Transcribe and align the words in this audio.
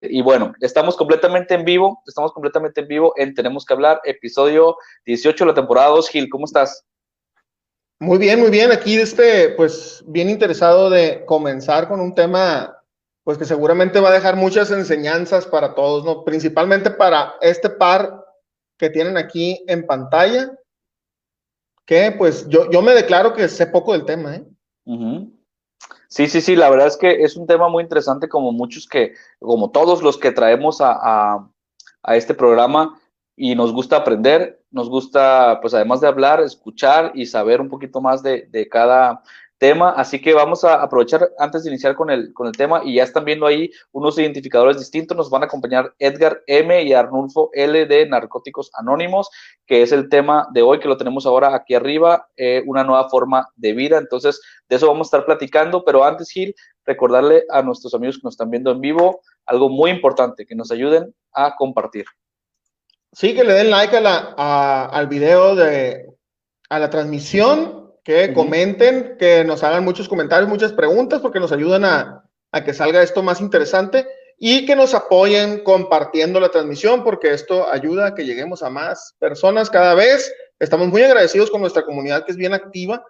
Y 0.00 0.22
bueno, 0.22 0.52
estamos 0.60 0.96
completamente 0.96 1.54
en 1.54 1.64
vivo, 1.64 2.02
estamos 2.06 2.32
completamente 2.32 2.80
en 2.80 2.88
vivo 2.88 3.12
en 3.16 3.34
Tenemos 3.34 3.64
que 3.64 3.74
hablar, 3.74 4.00
episodio 4.04 4.76
18 5.06 5.44
de 5.44 5.48
la 5.50 5.54
temporada 5.54 5.88
2. 5.88 6.08
Gil, 6.08 6.28
¿cómo 6.28 6.44
estás? 6.44 6.84
Muy 8.00 8.18
bien, 8.18 8.38
muy 8.38 8.50
bien. 8.50 8.70
Aquí, 8.70 8.96
este, 8.96 9.50
pues, 9.50 10.04
bien 10.06 10.30
interesado 10.30 10.88
de 10.88 11.24
comenzar 11.24 11.88
con 11.88 12.00
un 12.00 12.14
tema, 12.14 12.80
pues, 13.24 13.38
que 13.38 13.44
seguramente 13.44 13.98
va 13.98 14.10
a 14.10 14.12
dejar 14.12 14.36
muchas 14.36 14.70
enseñanzas 14.70 15.46
para 15.46 15.74
todos, 15.74 16.04
¿no? 16.04 16.24
Principalmente 16.24 16.92
para 16.92 17.34
este 17.40 17.68
par 17.68 18.24
que 18.78 18.90
tienen 18.90 19.16
aquí 19.16 19.64
en 19.66 19.84
pantalla, 19.84 20.56
que, 21.84 22.12
pues, 22.12 22.48
yo, 22.48 22.70
yo 22.70 22.82
me 22.82 22.92
declaro 22.92 23.34
que 23.34 23.48
sé 23.48 23.66
poco 23.66 23.94
del 23.94 24.04
tema, 24.04 24.36
¿eh? 24.36 24.44
Sí, 26.08 26.26
sí, 26.26 26.40
sí, 26.40 26.56
la 26.56 26.70
verdad 26.70 26.86
es 26.86 26.96
que 26.96 27.22
es 27.22 27.36
un 27.36 27.46
tema 27.46 27.68
muy 27.68 27.82
interesante 27.82 28.28
como 28.30 28.50
muchos 28.50 28.88
que, 28.88 29.12
como 29.38 29.70
todos 29.70 30.02
los 30.02 30.16
que 30.16 30.32
traemos 30.32 30.80
a, 30.80 30.98
a, 32.02 32.16
este 32.16 32.32
programa 32.32 32.98
y 33.36 33.54
nos 33.54 33.72
gusta 33.72 33.96
aprender, 33.96 34.62
nos 34.70 34.88
gusta, 34.88 35.58
pues 35.60 35.74
además 35.74 36.00
de 36.00 36.08
hablar, 36.08 36.40
escuchar 36.40 37.12
y 37.14 37.26
saber 37.26 37.60
un 37.60 37.68
poquito 37.68 38.00
más 38.00 38.22
de, 38.22 38.48
de 38.50 38.68
cada 38.68 39.22
tema, 39.58 39.90
así 39.90 40.20
que 40.20 40.32
vamos 40.32 40.64
a 40.64 40.80
aprovechar 40.82 41.28
antes 41.38 41.64
de 41.64 41.70
iniciar 41.70 41.94
con 41.96 42.10
el, 42.10 42.32
con 42.32 42.46
el 42.46 42.52
tema 42.52 42.80
y 42.84 42.94
ya 42.94 43.02
están 43.02 43.24
viendo 43.24 43.46
ahí 43.46 43.70
unos 43.92 44.18
identificadores 44.18 44.78
distintos, 44.78 45.16
nos 45.16 45.30
van 45.30 45.42
a 45.42 45.46
acompañar 45.46 45.94
Edgar 45.98 46.42
M 46.46 46.82
y 46.82 46.92
Arnulfo 46.92 47.50
L 47.52 47.86
de 47.86 48.06
Narcóticos 48.06 48.70
Anónimos, 48.74 49.28
que 49.66 49.82
es 49.82 49.92
el 49.92 50.08
tema 50.08 50.48
de 50.52 50.62
hoy 50.62 50.78
que 50.78 50.88
lo 50.88 50.96
tenemos 50.96 51.26
ahora 51.26 51.54
aquí 51.54 51.74
arriba, 51.74 52.28
eh, 52.36 52.62
una 52.66 52.84
nueva 52.84 53.08
forma 53.08 53.48
de 53.56 53.72
vida, 53.72 53.98
entonces 53.98 54.40
de 54.68 54.76
eso 54.76 54.86
vamos 54.86 55.06
a 55.06 55.08
estar 55.08 55.26
platicando, 55.26 55.84
pero 55.84 56.04
antes 56.04 56.30
Gil, 56.30 56.54
recordarle 56.84 57.44
a 57.50 57.62
nuestros 57.62 57.92
amigos 57.94 58.16
que 58.16 58.22
nos 58.24 58.34
están 58.34 58.50
viendo 58.50 58.70
en 58.70 58.80
vivo 58.80 59.20
algo 59.44 59.68
muy 59.68 59.90
importante, 59.90 60.46
que 60.46 60.54
nos 60.54 60.70
ayuden 60.70 61.14
a 61.32 61.56
compartir. 61.56 62.04
Sí, 63.12 63.34
que 63.34 63.42
le 63.42 63.54
den 63.54 63.70
like 63.70 63.96
a 63.96 64.00
la, 64.00 64.84
al 64.84 65.06
video 65.08 65.54
de, 65.56 66.06
a 66.68 66.78
la 66.78 66.90
transmisión 66.90 67.77
que 68.08 68.32
comenten, 68.32 69.18
que 69.18 69.44
nos 69.44 69.62
hagan 69.62 69.84
muchos 69.84 70.08
comentarios, 70.08 70.48
muchas 70.48 70.72
preguntas, 70.72 71.20
porque 71.20 71.40
nos 71.40 71.52
ayudan 71.52 71.84
a, 71.84 72.24
que 72.64 72.72
salga 72.72 73.02
esto 73.02 73.22
más 73.22 73.38
interesante 73.38 74.08
y 74.38 74.64
que 74.64 74.74
nos 74.74 74.94
apoyen 74.94 75.62
compartiendo 75.62 76.40
la 76.40 76.48
transmisión, 76.48 77.04
porque 77.04 77.34
esto 77.34 77.68
ayuda 77.70 78.06
a 78.06 78.14
que 78.14 78.24
lleguemos 78.24 78.62
a 78.62 78.70
más 78.70 79.14
personas 79.18 79.68
cada 79.68 79.94
vez. 79.94 80.32
Estamos 80.58 80.88
muy 80.88 81.02
agradecidos 81.02 81.50
con 81.50 81.60
nuestra 81.60 81.84
comunidad 81.84 82.24
que 82.24 82.32
es 82.32 82.38
bien 82.38 82.54
activa, 82.54 83.04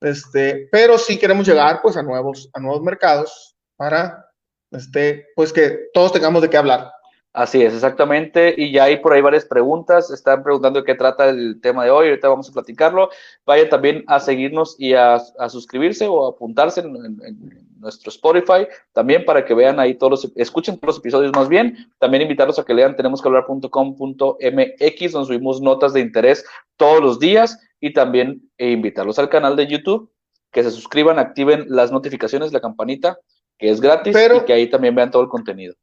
este, 0.00 0.68
pero 0.72 0.98
sí 0.98 1.16
queremos 1.16 1.46
llegar 1.46 1.80
pues 1.80 1.96
a 1.96 2.02
nuevos, 2.02 2.50
a 2.52 2.58
nuevos 2.58 2.82
mercados 2.82 3.54
para 3.76 4.26
este, 4.72 5.28
pues 5.36 5.52
que 5.52 5.90
todos 5.94 6.10
tengamos 6.10 6.42
de 6.42 6.50
qué 6.50 6.56
hablar. 6.56 6.90
Así 7.32 7.62
es, 7.62 7.74
exactamente. 7.74 8.54
Y 8.56 8.72
ya 8.72 8.84
hay 8.84 8.96
por 8.96 9.12
ahí 9.12 9.20
varias 9.20 9.44
preguntas. 9.44 10.10
Están 10.10 10.42
preguntando 10.42 10.80
de 10.80 10.84
qué 10.84 10.96
trata 10.96 11.28
el 11.28 11.60
tema 11.60 11.84
de 11.84 11.90
hoy. 11.90 12.08
Ahorita 12.08 12.28
vamos 12.28 12.48
a 12.48 12.52
platicarlo. 12.52 13.08
Vaya 13.46 13.68
también 13.68 14.02
a 14.08 14.18
seguirnos 14.18 14.74
y 14.78 14.94
a, 14.94 15.20
suscribirse 15.48 16.08
o 16.08 16.26
a 16.26 16.30
apuntarse 16.30 16.80
en, 16.80 17.70
nuestro 17.78 18.10
Spotify 18.10 18.66
también 18.92 19.24
para 19.24 19.44
que 19.46 19.54
vean 19.54 19.80
ahí 19.80 19.94
todos 19.94 20.10
los, 20.10 20.32
escuchen 20.36 20.76
todos 20.76 20.96
los 20.96 20.98
episodios 20.98 21.32
más 21.32 21.48
bien. 21.48 21.90
También 21.98 22.22
invitarlos 22.22 22.58
a 22.58 22.64
que 22.64 22.74
lean 22.74 22.96
tenemos 22.96 23.22
que 23.22 23.28
hablar.com.mx 23.28 25.12
donde 25.12 25.26
subimos 25.26 25.62
notas 25.62 25.92
de 25.92 26.00
interés 26.00 26.44
todos 26.76 27.00
los 27.00 27.18
días 27.18 27.58
y 27.80 27.92
también 27.92 28.42
e 28.58 28.70
invitarlos 28.72 29.18
al 29.18 29.30
canal 29.30 29.56
de 29.56 29.66
YouTube, 29.66 30.12
que 30.52 30.62
se 30.62 30.70
suscriban, 30.70 31.18
activen 31.18 31.64
las 31.68 31.90
notificaciones, 31.92 32.52
la 32.52 32.60
campanita, 32.60 33.18
que 33.56 33.70
es 33.70 33.80
gratis 33.80 34.14
y 34.16 34.44
que 34.44 34.52
ahí 34.52 34.68
también 34.68 34.94
vean 34.94 35.10
todo 35.10 35.22
el 35.22 35.28
contenido. 35.28 35.74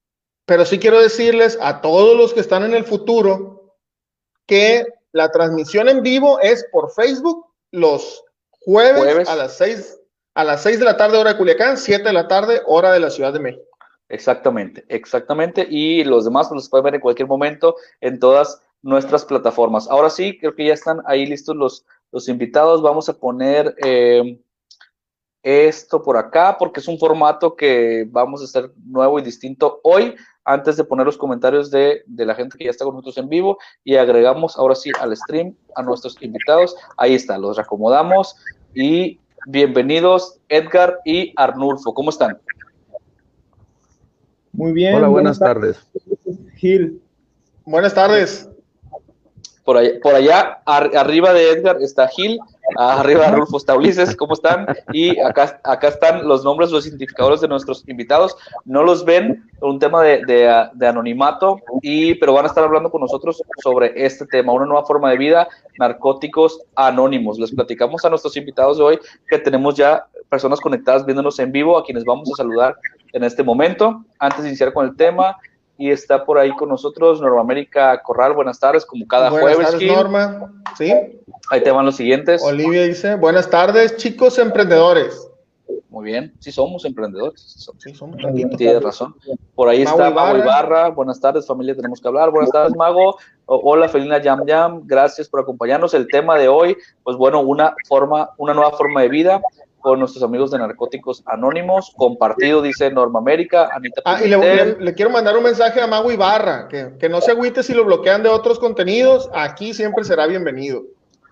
Pero 0.47 0.65
sí 0.65 0.79
quiero 0.79 1.01
decirles 1.01 1.59
a 1.61 1.81
todos 1.81 2.17
los 2.17 2.33
que 2.33 2.39
están 2.39 2.63
en 2.63 2.73
el 2.73 2.85
futuro 2.85 3.75
que 4.45 4.85
la 5.11 5.29
transmisión 5.29 5.89
en 5.89 6.01
vivo 6.01 6.39
es 6.39 6.65
por 6.71 6.89
Facebook 6.93 7.45
los 7.71 8.23
jueves, 8.61 9.27
a 9.27 9.35
las 9.35 9.57
6 9.57 9.99
a 10.35 10.43
las 10.45 10.63
6 10.63 10.79
de 10.79 10.85
la 10.85 10.95
tarde 10.95 11.17
hora 11.17 11.33
de 11.33 11.37
Culiacán, 11.37 11.77
7 11.77 12.03
de 12.03 12.13
la 12.13 12.29
tarde 12.29 12.61
hora 12.65 12.93
de 12.93 12.99
la 13.01 13.09
Ciudad 13.09 13.33
de 13.33 13.39
México. 13.39 13.65
Exactamente, 14.07 14.85
exactamente. 14.87 15.67
Y 15.69 16.05
los 16.05 16.23
demás 16.23 16.49
los 16.51 16.69
pueden 16.69 16.85
ver 16.85 16.95
en 16.95 17.01
cualquier 17.01 17.27
momento 17.27 17.75
en 17.99 18.17
todas 18.17 18.61
nuestras 18.81 19.25
plataformas. 19.25 19.89
Ahora 19.89 20.09
sí, 20.09 20.37
creo 20.39 20.55
que 20.55 20.65
ya 20.67 20.73
están 20.73 21.01
ahí 21.07 21.25
listos 21.25 21.57
los, 21.57 21.85
los 22.11 22.29
invitados. 22.29 22.81
Vamos 22.81 23.09
a 23.09 23.17
poner 23.17 23.75
eh, 23.83 24.39
esto 25.47 26.03
por 26.03 26.17
acá 26.17 26.57
porque 26.59 26.81
es 26.81 26.89
un 26.89 26.99
formato 26.99 27.55
que 27.55 28.05
vamos 28.11 28.41
a 28.41 28.43
hacer 28.43 28.69
nuevo 28.85 29.17
y 29.17 29.21
distinto 29.21 29.79
hoy 29.81 30.13
antes 30.43 30.75
de 30.75 30.83
poner 30.83 31.05
los 31.05 31.17
comentarios 31.17 31.71
de, 31.71 32.03
la 32.17 32.35
gente 32.35 32.57
que 32.57 32.65
ya 32.65 32.69
está 32.69 32.83
con 32.83 32.95
nosotros 32.95 33.17
en 33.17 33.29
vivo 33.29 33.57
y 33.85 33.95
agregamos 33.95 34.57
ahora 34.57 34.75
sí 34.75 34.91
al 34.99 35.15
stream 35.15 35.55
a 35.73 35.83
nuestros 35.83 36.21
invitados. 36.21 36.75
Ahí 36.97 37.13
está, 37.13 37.37
los 37.37 37.55
reacomodamos 37.55 38.35
y 38.75 39.21
bienvenidos 39.45 40.37
Edgar 40.49 40.99
y 41.05 41.31
Arnulfo. 41.37 41.93
¿Cómo 41.93 42.09
están? 42.09 42.41
Muy 44.51 44.73
bien. 44.73 44.95
Hola, 44.95 45.07
buenas, 45.07 45.39
tardes. 45.39 45.79
Gil. 46.57 47.01
Buenas 47.63 47.93
tardes. 47.93 48.49
Por 49.63 49.77
allá, 49.77 49.99
por 50.01 50.13
allá 50.13 50.61
arriba 50.65 51.31
de 51.31 51.51
Edgar 51.51 51.77
está 51.81 52.09
Gil 52.09 52.37
Arriba 52.75 53.31
Rulfo 53.31 53.57
Ulises, 53.75 54.15
¿cómo 54.15 54.33
están? 54.33 54.67
Y 54.91 55.17
acá, 55.19 55.59
acá 55.63 55.87
están 55.87 56.27
los 56.27 56.43
nombres, 56.43 56.69
los 56.71 56.85
identificadores 56.85 57.41
de 57.41 57.47
nuestros 57.47 57.83
invitados. 57.87 58.35
No 58.65 58.83
los 58.83 59.05
ven 59.05 59.49
por 59.59 59.69
un 59.69 59.79
tema 59.79 60.03
de, 60.03 60.25
de, 60.73 60.87
anonimato, 60.87 61.59
y, 61.81 62.15
pero 62.15 62.33
van 62.33 62.45
a 62.45 62.47
estar 62.49 62.63
hablando 62.63 62.91
con 62.91 63.01
nosotros 63.01 63.41
sobre 63.63 63.93
este 63.95 64.25
tema, 64.25 64.51
una 64.51 64.65
nueva 64.65 64.85
forma 64.85 65.09
de 65.11 65.17
vida, 65.17 65.47
narcóticos 65.79 66.61
anónimos. 66.75 67.39
Les 67.39 67.53
platicamos 67.53 68.03
a 68.03 68.09
nuestros 68.09 68.35
invitados 68.35 68.77
de 68.77 68.83
hoy 68.83 68.99
que 69.29 69.39
tenemos 69.39 69.75
ya 69.75 70.05
personas 70.29 70.59
conectadas 70.59 71.05
viéndonos 71.05 71.39
en 71.39 71.51
vivo, 71.51 71.77
a 71.77 71.85
quienes 71.85 72.03
vamos 72.03 72.29
a 72.33 72.35
saludar 72.35 72.75
en 73.13 73.23
este 73.23 73.43
momento. 73.43 74.03
Antes 74.19 74.43
de 74.43 74.49
iniciar 74.49 74.73
con 74.73 74.85
el 74.85 74.95
tema, 74.95 75.37
y 75.77 75.91
está 75.91 76.25
por 76.25 76.37
ahí 76.37 76.51
con 76.55 76.69
nosotros 76.69 77.21
Norma 77.21 77.41
América 77.41 78.01
Corral. 78.03 78.33
Buenas 78.33 78.59
tardes, 78.59 78.85
como 78.85 79.07
cada 79.07 79.29
buenas 79.29 79.55
jueves. 79.55 79.71
Tardes, 79.71 79.91
Norma. 79.91 80.53
Sí. 80.77 80.93
Ahí 81.49 81.61
te 81.61 81.71
van 81.71 81.85
los 81.85 81.95
siguientes. 81.95 82.43
Olivia 82.43 82.83
dice, 82.83 83.15
buenas 83.15 83.49
tardes, 83.49 83.97
chicos 83.97 84.37
emprendedores. 84.39 85.29
Muy 85.89 86.11
bien, 86.11 86.33
sí 86.39 86.51
somos 86.51 86.85
emprendedores. 86.85 87.69
Sí, 87.77 87.93
somos. 87.93 88.17
Tienes 88.57 88.83
razón. 88.83 89.15
Por 89.55 89.69
ahí 89.69 89.81
está 89.81 90.09
Mago 90.09 90.37
Ibarra. 90.37 90.89
Buenas 90.89 91.19
tardes, 91.19 91.47
familia, 91.47 91.75
tenemos 91.75 92.01
que 92.01 92.07
hablar. 92.07 92.29
Buenas 92.29 92.51
tardes, 92.51 92.75
Mago. 92.75 93.17
Hola, 93.45 93.87
Felina 93.89 94.21
Yam 94.21 94.45
Yam. 94.45 94.81
Gracias 94.85 95.29
por 95.29 95.39
acompañarnos. 95.39 95.93
El 95.93 96.07
tema 96.07 96.37
de 96.37 96.49
hoy, 96.49 96.77
pues 97.03 97.17
bueno, 97.17 97.41
una 97.41 97.73
forma, 97.87 98.29
una 98.37 98.53
nueva 98.53 98.71
forma 98.71 99.01
de 99.01 99.09
vida 99.09 99.41
con 99.87 99.99
nuestros 99.99 100.21
amigos 100.21 100.51
de 100.51 100.57
Narcóticos 100.57 101.23
Anónimos, 101.25 101.93
compartido, 101.95 102.61
dice 102.61 102.91
Norma 102.91 103.19
América, 103.19 103.69
Anita 103.73 104.01
Ah, 104.03 104.19
y 104.21 104.27
le, 104.27 104.93
quiero 104.95 105.09
mandar 105.09 105.37
un 105.37 105.43
mensaje 105.43 105.79
a 105.79 105.87
Mago 105.87 106.11
Ibarra, 106.11 106.67
que, 106.67 106.97
que 106.99 107.07
no 107.07 107.21
se 107.21 107.31
agüite 107.31 107.63
si 107.63 107.73
lo 107.73 107.85
bloquean 107.85 108.21
de 108.21 108.27
otros 108.27 108.59
contenidos, 108.59 109.29
aquí 109.33 109.73
siempre 109.73 110.03
será 110.03 110.27
bienvenido. 110.27 110.83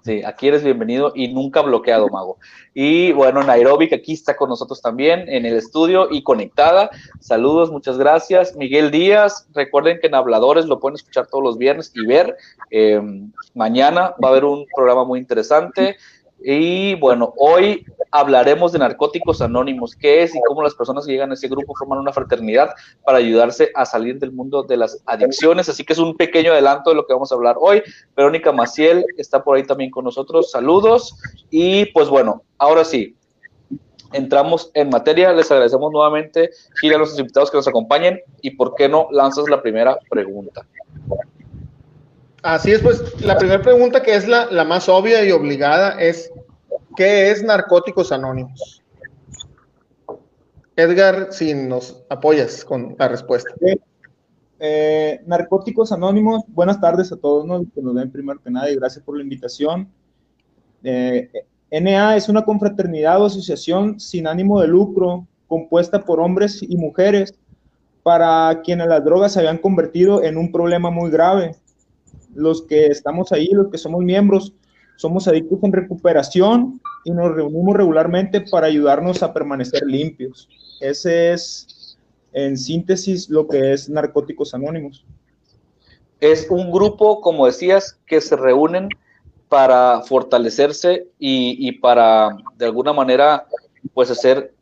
Sí, 0.06 0.22
aquí 0.24 0.48
eres 0.48 0.64
bienvenido 0.64 1.12
y 1.16 1.30
nunca 1.34 1.64
bloqueado, 1.64 2.08
Mago. 2.10 2.38
Y 2.76 3.12
bueno, 3.12 3.44
Nairobi, 3.44 3.90
que 3.90 3.96
aquí 3.96 4.14
está 4.14 4.38
con 4.38 4.50
nosotros 4.50 4.80
también 4.80 5.28
en 5.28 5.48
el 5.48 5.56
estudio 5.58 6.08
y 6.12 6.22
conectada. 6.22 6.92
Saludos, 7.20 7.72
muchas 7.72 7.98
gracias. 7.98 8.56
Miguel 8.56 8.92
Díaz, 8.92 9.48
recuerden 9.56 10.00
que 10.00 10.06
en 10.08 10.14
Habladores 10.14 10.68
lo 10.68 10.80
pueden 10.80 10.96
escuchar 10.96 11.26
todos 11.26 11.44
los 11.44 11.58
viernes 11.58 11.92
y 11.96 12.06
ver. 12.06 12.38
Eh, 12.70 13.02
mañana 13.56 14.14
va 14.24 14.28
a 14.28 14.32
haber 14.32 14.46
un 14.46 14.68
programa 14.76 15.04
muy 15.06 15.18
interesante. 15.18 15.98
Y 16.48 16.94
bueno, 16.96 17.34
hoy 17.38 17.84
hablaremos 18.12 18.72
de 18.72 18.78
narcóticos 18.78 19.42
anónimos, 19.42 19.96
qué 19.96 20.22
es 20.22 20.36
y 20.36 20.40
cómo 20.48 20.62
las 20.62 20.76
personas 20.76 21.04
que 21.04 21.12
llegan 21.12 21.32
a 21.32 21.34
ese 21.34 21.48
grupo 21.48 21.74
forman 21.74 21.98
una 21.98 22.14
fraternidad 22.14 22.70
para 23.04 23.18
ayudarse 23.18 23.72
a 23.74 23.84
salir 23.84 24.20
del 24.20 24.32
mundo 24.32 24.62
de 24.62 24.78
las 24.78 25.02
adicciones. 25.08 25.70
Así 25.70 25.84
que 25.84 25.94
es 25.94 26.00
un 26.00 26.16
pequeño 26.16 26.52
adelanto 26.52 26.92
de 26.92 26.98
lo 26.98 27.08
que 27.08 27.14
vamos 27.14 27.32
a 27.32 27.36
hablar 27.36 27.56
hoy. 27.60 27.82
Verónica 28.16 28.52
Maciel 28.52 29.04
está 29.18 29.44
por 29.44 29.58
ahí 29.58 29.64
también 29.64 29.90
con 29.90 30.06
nosotros. 30.06 30.52
Saludos. 30.52 31.18
Y 31.50 31.88
pues 31.88 32.10
bueno, 32.10 32.44
ahora 32.60 32.86
sí, 32.86 33.16
entramos 34.14 34.70
en 34.76 34.90
materia. 34.90 35.34
Les 35.34 35.50
agradecemos 35.50 35.92
nuevamente, 35.92 36.52
Gil, 36.80 36.94
a 36.94 37.00
los 37.00 37.18
invitados 37.18 37.50
que 37.50 37.58
nos 37.58 37.68
acompañen. 37.68 38.22
Y 38.42 38.52
por 38.52 38.76
qué 38.76 38.88
no 38.88 39.08
lanzas 39.10 39.50
la 39.50 39.64
primera 39.64 39.98
pregunta. 40.12 40.64
Así 42.46 42.72
es, 42.72 42.80
pues 42.80 43.20
la 43.26 43.40
primera 43.40 43.60
pregunta 43.60 44.04
que 44.04 44.14
es 44.14 44.28
la, 44.28 44.64
más 44.66 44.88
obvia 44.88 45.26
y 45.26 45.32
obligada 45.32 46.00
es, 46.00 46.32
¿qué 46.96 47.32
es 47.32 47.42
Narcóticos 47.42 48.12
Anónimos? 48.12 48.84
Edgar, 50.76 51.30
si 51.32 51.56
nos 51.56 52.06
apoyas 52.08 52.64
con 52.64 52.96
la 53.00 53.08
respuesta. 53.08 53.50
Eh, 54.60 55.22
Narcóticos 55.26 55.92
Anónimos, 55.92 56.44
buenas 56.50 56.80
tardes 56.80 57.12
a 57.12 57.16
todos 57.16 57.48
¿no? 57.48 57.66
que 57.74 57.82
nos 57.82 57.96
ven 57.96 58.12
primero 58.12 58.40
que 58.40 58.52
nada 58.52 58.70
y 58.70 58.76
gracias 58.76 59.04
por 59.04 59.18
la 59.18 59.24
invitación. 59.24 59.90
Eh, 60.84 61.32
NA 61.72 62.16
es 62.16 62.30
una 62.30 62.46
confraternidad 62.46 63.20
o 63.24 63.26
asociación 63.26 64.00
sin 64.00 64.28
ánimo 64.28 64.62
de 64.62 64.68
lucro 64.68 65.26
compuesta 65.48 66.06
por 66.06 66.20
hombres 66.20 66.62
y 66.62 66.78
mujeres 66.78 67.34
para 68.04 68.62
quienes 68.64 68.86
las 68.86 69.04
drogas 69.04 69.34
se 69.34 69.40
habían 69.40 69.58
convertido 69.58 70.22
en 70.24 70.38
un 70.38 70.52
problema 70.52 70.92
muy 70.92 71.10
grave. 71.10 71.56
Los 72.36 72.62
que 72.64 72.88
estamos 72.88 73.32
ahí, 73.32 73.48
los 73.52 73.70
que 73.70 73.78
somos 73.78 74.04
miembros, 74.04 74.54
somos 74.98 75.28
adictos 75.28 75.60
en 75.64 75.74
recuperación 75.74 76.82
y 77.04 77.12
nos 77.12 77.34
reunimos 77.36 77.76
regularmente 77.76 78.42
para 78.42 78.68
ayudarnos 78.68 79.24
a 79.24 79.34
permanecer 79.34 79.86
limpios. 79.86 80.50
Ese 80.80 81.34
es, 81.34 81.98
en 82.34 82.58
síntesis, 82.58 83.30
lo 83.30 83.48
que 83.48 83.74
es 83.74 83.90
Narcóticos 83.90 84.54
Anónimos. 84.54 85.06
Es 86.20 86.48
un 86.50 86.72
grupo, 86.72 87.22
como 87.22 87.46
decías, 87.46 88.00
que 88.06 88.22
se 88.22 88.36
reúnen 88.36 88.90
para 89.50 90.02
fortalecerse 90.02 91.08
y, 91.20 91.72
para, 91.74 92.36
de 92.58 92.66
alguna 92.66 92.94
manera, 92.94 93.48
pues 93.94 94.10
hacer, 94.10 94.54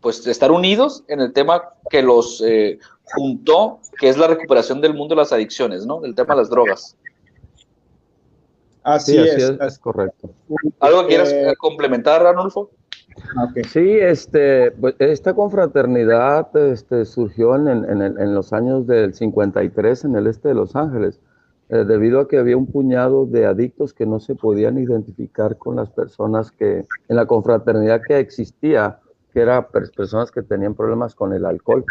pues 0.00 0.26
estar 0.26 0.50
unidos 0.50 1.04
en 1.08 1.20
el 1.20 1.32
tema 1.32 1.62
que 1.90 2.02
los 2.02 2.42
eh, 2.46 2.78
juntó, 3.04 3.80
que 3.98 4.08
es 4.08 4.18
la 4.18 4.26
recuperación 4.26 4.80
del 4.80 4.94
mundo 4.94 5.14
de 5.14 5.22
las 5.22 5.32
adicciones, 5.32 5.86
¿no? 5.86 6.04
El 6.04 6.14
tema 6.14 6.34
de 6.34 6.42
las 6.42 6.50
drogas. 6.50 6.96
Así, 8.86 9.18
es, 9.18 9.36
es, 9.60 9.78
correcto. 9.80 10.30
¿Algo 10.78 11.02
que 11.02 11.08
quieras 11.08 11.32
eh, 11.32 11.54
complementar, 11.58 12.24
Arnulfo? 12.24 12.70
Sí, 13.68 13.98
este, 13.98 14.70
pues, 14.70 14.94
esta 15.00 15.34
confraternidad 15.34 16.56
este, 16.56 17.04
surgió 17.04 17.56
en, 17.56 17.66
en, 17.66 18.00
en, 18.00 18.34
los 18.34 18.52
años 18.52 18.86
del 18.86 19.12
53 19.12 20.04
en 20.04 20.14
el 20.14 20.28
este 20.28 20.50
de 20.50 20.54
Los 20.54 20.76
Ángeles, 20.76 21.18
eh, 21.68 21.78
debido 21.78 22.20
a 22.20 22.28
que 22.28 22.38
había 22.38 22.56
un 22.56 22.68
puñado 22.68 23.26
de 23.26 23.46
adictos 23.46 23.92
que 23.92 24.06
no 24.06 24.20
se 24.20 24.36
podían 24.36 24.78
identificar 24.78 25.58
con 25.58 25.74
las 25.74 25.90
personas 25.90 26.52
que, 26.52 26.84
en 27.08 27.16
la 27.16 27.26
confraternidad 27.26 28.02
que 28.06 28.20
existía, 28.20 29.00
que 29.32 29.40
eran 29.40 29.66
personas 29.96 30.30
que 30.30 30.42
tenían 30.42 30.76
problemas 30.76 31.16
con 31.16 31.32
el 31.32 31.44
alcohol, 31.44 31.84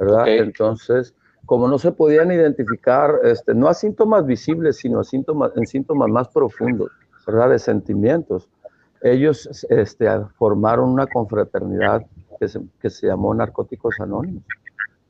¿verdad? 0.00 0.26
Entonces, 0.26 1.14
como 1.46 1.68
no 1.68 1.78
se 1.78 1.92
podían 1.92 2.30
identificar, 2.32 3.20
este, 3.24 3.54
no 3.54 3.68
a 3.68 3.74
síntomas 3.74 4.24
visibles, 4.26 4.76
sino 4.76 5.00
a 5.00 5.04
síntomas, 5.04 5.52
en 5.56 5.66
síntomas 5.66 6.08
más 6.08 6.28
profundos, 6.28 6.90
¿verdad? 7.26 7.50
De 7.50 7.58
sentimientos. 7.58 8.48
Ellos 9.02 9.66
este, 9.68 10.08
formaron 10.38 10.88
una 10.88 11.06
confraternidad 11.06 12.04
que 12.40 12.90
se, 12.90 13.06
llamó 13.06 13.34
Narcóticos 13.34 14.00
Anónimos. 14.00 14.42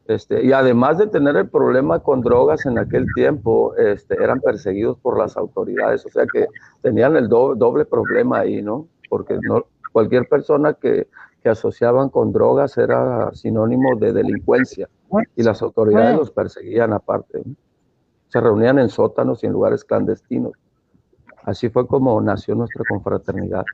Este, 0.06 0.44
y 0.44 0.52
además 0.52 0.98
de 0.98 1.06
tener 1.06 1.36
el 1.36 1.48
problema 1.48 2.00
con 2.00 2.20
drogas 2.20 2.66
en 2.66 2.78
aquel 2.78 3.06
tiempo, 3.14 3.74
este, 3.76 4.22
eran 4.22 4.40
perseguidos 4.40 4.98
por 4.98 5.18
las 5.18 5.36
autoridades, 5.36 6.04
o 6.04 6.10
sea 6.10 6.26
que 6.30 6.46
tenían 6.82 7.16
el 7.16 7.28
doble, 7.28 7.86
problema 7.86 8.40
ahí, 8.40 8.60
¿no? 8.60 8.86
Porque 9.08 9.38
cualquier 9.92 10.28
persona 10.28 10.74
que, 10.74 11.06
que 11.44 11.50
asociaban 11.50 12.08
con 12.08 12.32
drogas 12.32 12.78
era 12.78 13.30
sinónimo 13.34 13.96
de 13.96 14.14
delincuencia 14.14 14.88
y 15.36 15.42
las 15.42 15.60
autoridades 15.60 16.16
los 16.16 16.30
perseguían 16.30 16.94
aparte. 16.94 17.42
Se 18.28 18.40
reunían 18.40 18.78
en 18.78 18.88
sótanos 18.88 19.44
y 19.44 19.46
en 19.46 19.52
lugares 19.52 19.84
clandestinos. 19.84 20.52
Así 21.42 21.68
fue 21.68 21.86
como 21.86 22.18
nació 22.22 22.54
nuestra 22.54 22.82
confraternidad. 22.88 23.66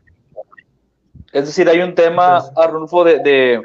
Es 1.33 1.47
decir, 1.47 1.69
hay 1.69 1.81
un 1.81 1.95
tema, 1.95 2.39
Arnulfo, 2.57 3.05
de, 3.05 3.63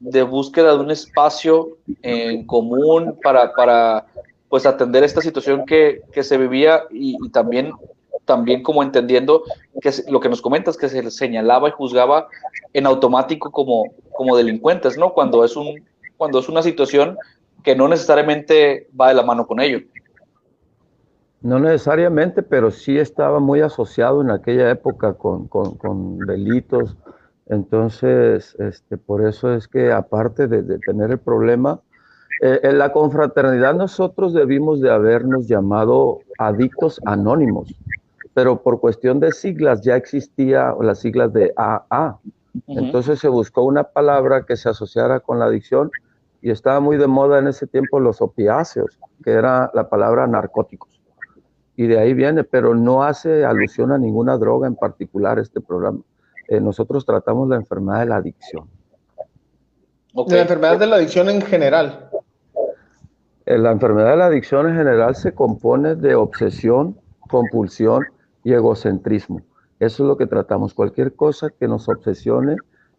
de, 0.00 0.22
búsqueda 0.24 0.72
de 0.72 0.80
un 0.80 0.90
espacio 0.90 1.78
en 2.02 2.44
común 2.48 3.16
para, 3.22 3.52
para 3.54 4.06
pues 4.48 4.66
atender 4.66 5.04
esta 5.04 5.20
situación 5.20 5.64
que, 5.64 6.02
se 6.20 6.36
vivía 6.36 6.82
y, 6.90 7.16
también, 7.30 7.70
también 8.26 8.62
como 8.62 8.82
entendiendo 8.82 9.44
que 9.80 9.90
lo 10.08 10.20
que 10.20 10.28
nos 10.28 10.42
comentas, 10.42 10.76
que 10.76 10.90
se 10.90 11.10
señalaba 11.10 11.68
y 11.68 11.72
juzgaba 11.72 12.28
en 12.74 12.86
automático 12.86 13.50
como, 13.50 13.84
como 14.12 14.36
delincuentes, 14.36 14.98
¿no? 14.98 15.14
Cuando 15.14 15.44
es 15.44 15.56
un 15.56 15.82
cuando 16.16 16.38
es 16.38 16.48
una 16.48 16.62
situación 16.62 17.18
que 17.62 17.76
no 17.76 17.88
necesariamente 17.88 18.88
va 18.98 19.08
de 19.08 19.14
la 19.14 19.22
mano 19.22 19.46
con 19.46 19.60
ello. 19.60 19.80
No 21.42 21.58
necesariamente, 21.58 22.42
pero 22.42 22.70
sí 22.70 22.98
estaba 22.98 23.38
muy 23.38 23.60
asociado 23.60 24.22
en 24.22 24.30
aquella 24.30 24.70
época 24.70 25.14
con, 25.14 26.18
delitos. 26.26 26.96
Entonces, 27.46 28.56
este, 28.58 28.96
por 28.96 29.26
eso 29.26 29.54
es 29.54 29.68
que 29.68 29.92
aparte 29.92 30.48
de, 30.48 30.78
tener 30.78 31.10
el 31.10 31.18
problema, 31.18 31.80
eh, 32.42 32.60
en 32.62 32.78
la 32.78 32.92
confraternidad 32.92 33.74
nosotros 33.74 34.34
debimos 34.34 34.80
de 34.80 34.90
habernos 34.90 35.46
llamado 35.46 36.20
adictos 36.38 37.00
anónimos, 37.04 37.74
pero 38.36 38.60
por 38.60 38.80
cuestión 38.80 39.18
de 39.18 39.32
siglas 39.32 39.80
ya 39.80 39.96
existía 39.96 40.74
las 40.78 40.98
siglas 40.98 41.32
de 41.32 41.54
AA. 41.56 42.18
Entonces 42.66 43.18
se 43.18 43.28
buscó 43.28 43.62
una 43.62 43.84
palabra 43.84 44.44
que 44.44 44.58
se 44.58 44.68
asociara 44.68 45.20
con 45.20 45.38
la 45.38 45.46
adicción 45.46 45.90
y 46.42 46.50
estaba 46.50 46.80
muy 46.80 46.98
de 46.98 47.06
moda 47.06 47.38
en 47.38 47.48
ese 47.48 47.66
tiempo 47.66 47.98
los 47.98 48.20
opiáceos, 48.20 48.98
que 49.24 49.30
era 49.30 49.70
la 49.72 49.88
palabra 49.88 50.26
narcóticos. 50.26 51.00
Y 51.76 51.86
de 51.86 51.98
ahí 51.98 52.12
viene, 52.12 52.44
pero 52.44 52.74
no 52.74 53.04
hace 53.04 53.42
alusión 53.42 53.90
a 53.90 53.96
ninguna 53.96 54.36
droga 54.36 54.66
en 54.66 54.76
particular 54.76 55.38
este 55.38 55.62
programa. 55.62 56.00
Eh, 56.46 56.60
nosotros 56.60 57.06
tratamos 57.06 57.48
la 57.48 57.56
enfermedad 57.56 58.00
de 58.00 58.06
la 58.06 58.16
adicción. 58.16 58.68
La 60.12 60.42
enfermedad 60.42 60.78
de 60.78 60.86
la 60.86 60.96
adicción 60.96 61.30
en 61.30 61.40
general. 61.40 62.10
Eh, 63.46 63.56
la 63.56 63.72
enfermedad 63.72 64.10
de 64.10 64.16
la 64.18 64.26
adicción 64.26 64.68
en 64.68 64.76
general 64.76 65.16
se 65.16 65.32
compone 65.32 65.94
de 65.94 66.14
obsesión, 66.14 67.00
compulsión 67.30 68.04
y 68.46 68.52
egocentrismo. 68.52 69.42
Eso 69.80 70.04
es 70.04 70.08
lo 70.08 70.16
que 70.16 70.28
tratamos. 70.28 70.72
Cualquier 70.72 71.14
cosa 71.14 71.50
que 71.50 71.66
nos 71.66 71.88
obsesione, 71.88 72.54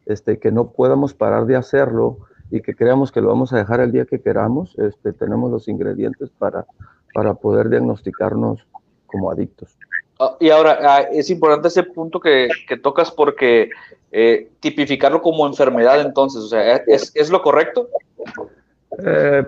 este, 0.05 0.39
que 0.39 0.51
no 0.51 0.71
podamos 0.71 1.13
parar 1.13 1.45
de 1.45 1.55
hacerlo, 1.55 2.17
y 2.51 2.61
que 2.61 2.75
creamos 2.75 3.13
que 3.13 3.21
lo 3.21 3.29
vamos 3.29 3.53
a 3.53 3.57
dejar 3.57 3.79
el 3.79 3.93
día 3.93 4.03
que 4.03 4.19
queramos, 4.19 4.77
este, 4.77 5.13
tenemos 5.13 5.49
los 5.49 5.69
ingredientes 5.69 6.29
para, 6.37 6.65
para 7.13 7.33
poder 7.33 7.69
diagnosticarnos 7.69 8.67
como 9.05 9.31
adictos. 9.31 9.77
Ah, 10.19 10.35
y 10.37 10.49
ahora, 10.49 10.79
ah, 10.81 11.01
es 11.13 11.29
importante 11.29 11.69
ese 11.69 11.83
punto 11.83 12.19
que, 12.19 12.49
que 12.67 12.75
tocas 12.75 13.09
porque 13.09 13.69
eh, 14.11 14.49
tipificarlo 14.59 15.21
como 15.21 15.47
enfermedad 15.47 16.01
entonces, 16.01 16.41
o 16.41 16.47
sea, 16.49 16.75
¿es, 16.87 17.13
es 17.15 17.29
lo 17.29 17.41
correcto? 17.41 17.87
Eh, 19.05 19.45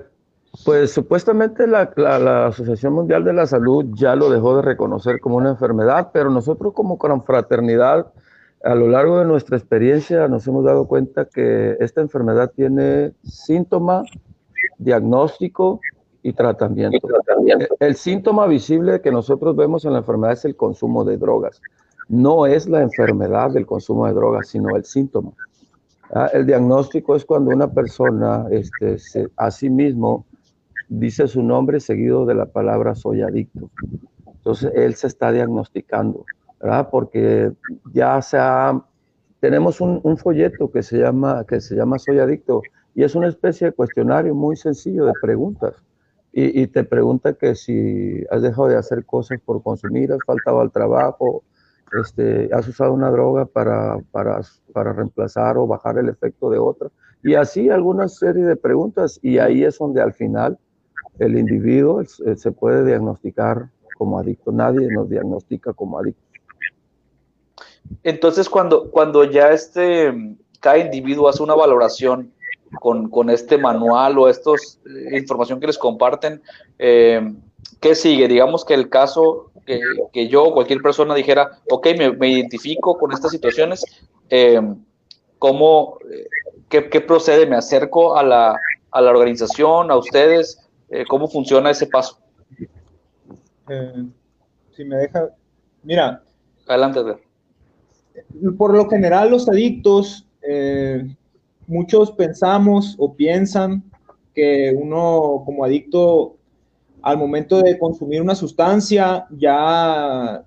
pues 0.65 0.91
supuestamente 0.91 1.67
la, 1.67 1.91
la, 1.95 2.19
la, 2.19 2.47
Asociación 2.47 2.93
Mundial 2.93 3.23
de 3.23 3.33
la 3.33 3.45
Salud 3.45 3.85
ya 3.93 4.15
lo 4.15 4.29
dejó 4.29 4.55
de 4.57 4.63
reconocer 4.63 5.19
como 5.19 5.37
una 5.37 5.51
enfermedad, 5.51 6.09
pero 6.11 6.29
nosotros 6.29 6.73
como 6.73 6.97
confraternidad 6.97 8.11
a 8.63 8.75
lo 8.75 8.87
largo 8.87 9.19
de 9.19 9.25
nuestra 9.25 9.57
experiencia 9.57 10.27
nos 10.27 10.45
hemos 10.47 10.65
dado 10.65 10.87
cuenta 10.87 11.25
que 11.25 11.77
esta 11.79 12.01
enfermedad 12.01 12.51
tiene 12.53 13.13
síntoma, 13.23 14.03
diagnóstico 14.77 15.79
y 16.23 16.33
tratamiento. 16.33 17.07
El, 17.79 17.95
síntoma 17.95 18.47
visible 18.47 19.01
que 19.01 19.11
nosotros 19.11 19.55
vemos 19.55 19.85
en 19.85 19.93
la 19.93 19.99
enfermedad 19.99 20.33
es 20.33 20.45
el 20.45 20.55
consumo 20.55 21.05
de 21.05 21.17
drogas. 21.17 21.61
No 22.09 22.47
es 22.47 22.67
la 22.67 22.81
enfermedad 22.81 23.51
del 23.51 23.65
consumo 23.65 24.07
de 24.07 24.13
drogas, 24.13 24.49
sino 24.49 24.75
el 24.75 24.83
síntoma. 24.83 25.31
Ah, 26.13 26.29
el 26.33 26.45
diagnóstico 26.45 27.15
es 27.15 27.23
cuando 27.23 27.51
una 27.51 27.71
persona 27.71 28.47
este, 28.49 28.97
a 29.37 29.51
sí 29.51 29.69
mismo 29.69 30.25
dice 30.89 31.27
su 31.27 31.43
nombre 31.43 31.79
seguido 31.79 32.25
de 32.25 32.35
la 32.35 32.47
palabra 32.47 32.95
soy 32.95 33.21
adicto. 33.21 33.69
Entonces 34.27 34.71
él 34.75 34.95
se 34.95 35.07
está 35.07 35.31
diagnosticando. 35.31 36.25
¿verdad? 36.59 36.89
Porque 36.91 37.51
ya 37.93 38.21
sea, 38.21 38.83
tenemos 39.39 39.79
un, 39.79 40.17
folleto 40.17 40.69
que 40.71 40.83
se, 40.83 40.99
llama, 40.99 41.45
que 41.47 41.61
se 41.61 41.75
llama 41.75 41.99
Soy 41.99 42.19
Adicto 42.19 42.61
y 42.93 43.03
es 43.03 43.15
una 43.15 43.27
especie 43.27 43.67
de 43.67 43.73
cuestionario 43.73 44.35
muy 44.35 44.57
sencillo 44.57 45.05
de 45.05 45.13
preguntas. 45.21 45.75
Y, 46.31 46.61
y, 46.61 46.67
te 46.67 46.83
pregunta 46.83 47.33
que 47.33 47.55
si 47.55 48.23
has 48.29 48.41
dejado 48.41 48.67
de 48.67 48.75
hacer 48.75 49.03
cosas 49.05 49.39
por 49.43 49.63
consumir, 49.63 50.11
has 50.11 50.19
faltado 50.25 50.59
al 50.59 50.71
trabajo, 50.71 51.43
este, 51.99 52.49
has 52.53 52.67
usado 52.67 52.93
una 52.93 53.09
droga 53.09 53.45
para, 53.45 53.97
para, 54.11 54.41
para 54.71 54.93
reemplazar 54.93 55.57
o 55.57 55.65
bajar 55.65 55.97
el 55.97 56.09
efecto 56.09 56.49
de 56.51 56.59
otra. 56.59 56.89
Y 57.23 57.33
así 57.33 57.69
alguna 57.69 58.07
serie 58.07 58.43
de 58.43 58.55
preguntas 58.55 59.19
y 59.23 59.39
ahí 59.39 59.63
es 59.63 59.77
donde 59.79 60.01
al 60.01 60.13
final 60.13 60.59
el 61.19 61.37
individuo 61.37 62.03
se 62.05 62.51
puede 62.51 62.85
diagnosticar 62.85 63.69
como 63.99 64.17
adicto. 64.17 64.51
Nadie 64.51 64.87
nos 64.91 65.09
diagnostica 65.09 65.73
como 65.73 65.99
adicto. 65.99 66.23
Entonces, 68.03 68.49
cuando, 68.49 68.89
cuando 68.91 69.23
ya 69.25 69.51
este, 69.51 70.13
cada 70.59 70.77
individuo 70.77 71.27
hace 71.27 71.43
una 71.43 71.55
valoración 71.55 72.31
con, 72.79 73.09
con 73.09 73.29
este 73.29 73.57
manual 73.57 74.17
o 74.17 74.29
esta 74.29 74.51
eh, 74.51 75.17
información 75.17 75.59
que 75.59 75.67
les 75.67 75.77
comparten, 75.77 76.41
eh, 76.77 77.33
¿qué 77.79 77.95
sigue? 77.95 78.27
Digamos 78.27 78.63
que 78.63 78.73
el 78.73 78.89
caso 78.89 79.51
que, 79.65 79.81
que 80.13 80.27
yo 80.27 80.45
o 80.45 80.53
cualquier 80.53 80.81
persona 80.81 81.15
dijera, 81.15 81.59
ok, 81.69 81.87
me, 81.97 82.11
me 82.13 82.29
identifico 82.29 82.97
con 82.97 83.11
estas 83.11 83.31
situaciones, 83.31 83.83
eh, 84.29 84.61
¿cómo, 85.39 85.97
qué, 86.69 86.89
qué, 86.89 87.01
procede? 87.01 87.45
¿Me 87.47 87.55
acerco 87.55 88.15
a 88.15 88.23
la, 88.23 88.55
a 88.91 89.01
la 89.01 89.09
organización, 89.09 89.91
a 89.91 89.97
ustedes? 89.97 90.68
¿Cómo 91.07 91.27
funciona 91.27 91.71
ese 91.71 91.87
paso? 91.87 92.19
si 94.71 94.83
me 94.83 94.95
deja, 94.97 95.29
mira. 95.83 96.23
Adelante, 96.67 97.03
ver 97.03 97.19
por 98.57 98.75
lo 98.75 98.89
general 98.89 99.31
los 99.31 99.47
adictos, 99.49 100.27
eh, 100.41 101.15
muchos 101.67 102.11
pensamos 102.11 102.95
o 102.97 103.13
piensan 103.13 103.83
que 104.33 104.75
uno 104.75 105.43
como 105.45 105.63
adicto 105.63 106.37
al 107.01 107.17
momento 107.17 107.61
de 107.61 107.77
consumir 107.79 108.21
una 108.21 108.35
sustancia 108.35 109.25
ya 109.31 110.43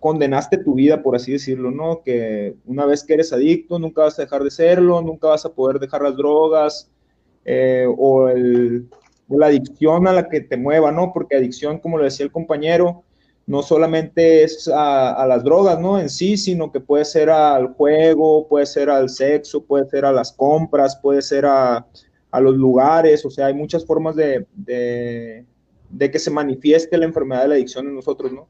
condenaste 0.00 0.58
tu 0.58 0.74
vida, 0.74 1.02
por 1.02 1.16
así 1.16 1.32
decirlo, 1.32 1.70
¿no? 1.70 2.02
Que 2.02 2.56
una 2.66 2.84
vez 2.84 3.04
que 3.04 3.14
eres 3.14 3.32
adicto, 3.32 3.78
nunca 3.78 4.02
vas 4.02 4.18
a 4.18 4.22
dejar 4.22 4.44
de 4.44 4.50
serlo, 4.50 5.00
nunca 5.00 5.28
vas 5.28 5.46
a 5.46 5.54
poder 5.54 5.78
dejar 5.78 6.02
las 6.02 6.16
drogas 6.16 6.90
eh, 7.44 7.86
o, 7.88 8.28
la 9.28 9.46
adicción 9.46 10.06
a 10.06 10.12
la 10.12 10.28
que 10.28 10.40
te 10.40 10.56
mueva, 10.56 10.92
¿no? 10.92 11.12
Porque 11.12 11.36
adicción, 11.36 11.78
como 11.78 11.98
lo 11.98 12.04
decía 12.04 12.24
el 12.24 12.32
compañero, 12.32 13.04
no 13.46 13.62
solamente 13.62 14.42
es 14.42 14.70
a, 14.72 15.26
las 15.26 15.44
drogas, 15.44 15.78
¿no? 15.78 15.98
En 15.98 16.08
sí, 16.08 16.36
sino 16.36 16.72
que 16.72 16.80
puede 16.80 17.04
ser 17.04 17.30
al 17.30 17.74
juego, 17.74 18.48
puede 18.48 18.66
ser 18.66 18.90
al 18.90 19.08
sexo, 19.10 19.64
puede 19.64 19.86
ser 19.88 20.04
a 20.04 20.12
las 20.12 20.32
compras, 20.32 20.96
puede 20.96 21.22
ser 21.22 21.44
a, 21.46 21.86
los 22.40 22.56
lugares, 22.56 23.24
o 23.24 23.30
sea, 23.30 23.46
hay 23.46 23.54
muchas 23.54 23.86
formas 23.86 24.16
de, 24.16 24.44
de 24.56 26.10
que 26.10 26.18
se 26.18 26.32
manifieste 26.32 26.98
la 26.98 27.04
enfermedad 27.04 27.42
de 27.42 27.48
la 27.48 27.54
adicción 27.54 27.86
en 27.86 27.94
nosotros, 27.94 28.32
¿no? 28.32 28.48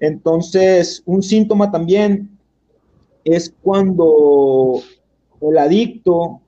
Entonces, 0.00 1.02
un 1.06 1.22
síntoma 1.22 1.70
también 1.70 2.36
es 3.22 3.54
cuando 3.62 4.80
el 5.40 5.58
adicto 5.58 6.40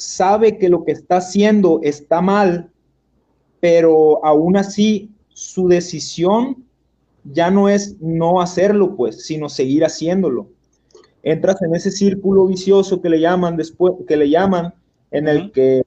sabe 0.00 0.58
que 0.58 0.68
lo 0.68 0.84
que 0.84 0.92
está 0.92 1.18
haciendo 1.18 1.80
está 1.82 2.20
mal, 2.20 2.70
pero 3.60 4.24
aún 4.24 4.56
así 4.56 5.10
su 5.28 5.68
decisión 5.68 6.64
ya 7.24 7.50
no 7.50 7.68
es 7.68 7.96
no 8.00 8.40
hacerlo, 8.40 8.96
pues, 8.96 9.26
sino 9.26 9.48
seguir 9.48 9.84
haciéndolo. 9.84 10.48
Entras 11.22 11.60
en 11.62 11.74
ese 11.74 11.90
círculo 11.90 12.46
vicioso 12.46 13.02
que 13.02 13.10
le 13.10 13.20
llaman 13.20 13.56
después, 13.56 13.94
que 14.08 14.16
le 14.16 14.30
llaman, 14.30 14.74
en 15.10 15.28
el 15.28 15.52
que 15.52 15.82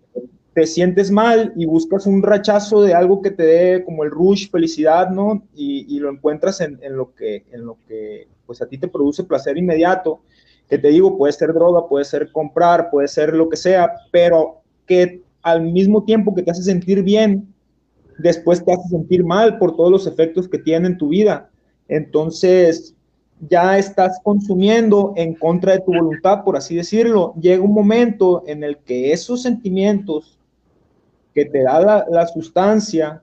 te 0.53 0.67
sientes 0.67 1.10
mal 1.10 1.51
y 1.55 1.65
buscas 1.65 2.05
un 2.05 2.22
rechazo 2.22 2.84
de 2.84 2.93
algo 2.93 3.22
que 3.22 3.32
te 3.32 3.43
dé 3.43 3.84
como 3.84 4.03
el 4.03 4.12
rush, 4.12 4.51
felicidad, 4.51 5.10
¿no? 5.10 5.43
Y, 5.55 6.00
lo 6.00 6.12
encuentras 6.12 6.62
en, 6.62 6.79
lo 6.96 7.15
que, 7.15 7.46
en 7.51 7.65
lo 7.65 7.77
que, 7.88 8.27
pues 8.46 8.62
a 8.62 8.67
ti 8.67 8.77
te 8.77 8.88
produce 8.88 9.24
placer 9.24 9.58
inmediato, 9.58 10.22
que 10.74 10.80
te 10.80 10.88
digo, 10.88 11.20
puede 11.20 11.34
ser 11.34 11.53
droga, 11.53 11.88
puede 11.88 12.03
ser 12.03 12.32
comprar, 12.32 12.89
puede 12.89 13.08
ser 13.08 13.32
lo 13.36 13.48
que 13.48 13.58
sea, 13.58 13.94
pero 14.12 14.63
que 14.88 15.22
al 15.44 15.62
mismo 15.62 16.03
tiempo 16.03 16.34
que 16.34 16.42
te 16.42 16.50
hace 16.50 16.63
sentir 16.63 17.03
bien, 17.03 17.53
después 18.18 18.65
te 18.65 18.74
hace 18.74 18.89
sentir 18.89 19.24
mal 19.24 19.60
por 19.60 19.75
todos 19.75 19.92
los 19.92 20.08
efectos 20.08 20.50
que 20.50 20.58
tiene 20.58 20.88
en 20.88 20.98
tu 20.98 21.10
vida. 21.10 21.51
Entonces, 21.88 22.96
ya 23.48 23.77
estás 23.77 24.20
consumiendo 24.24 25.13
en 25.15 25.36
contra 25.36 25.74
de 25.74 25.82
tu 25.82 25.94
voluntad, 25.94 26.44
por 26.44 26.58
así 26.58 26.75
decirlo. 26.75 27.36
Llega 27.39 27.62
un 27.62 27.75
momento 27.75 28.42
en 28.48 28.63
el 28.63 28.80
que 28.80 29.13
esos 29.13 29.44
sentimientos 29.44 30.39
que 31.36 31.46
te 31.46 31.62
da 31.62 32.03
la, 32.10 32.25
sustancia 32.25 33.22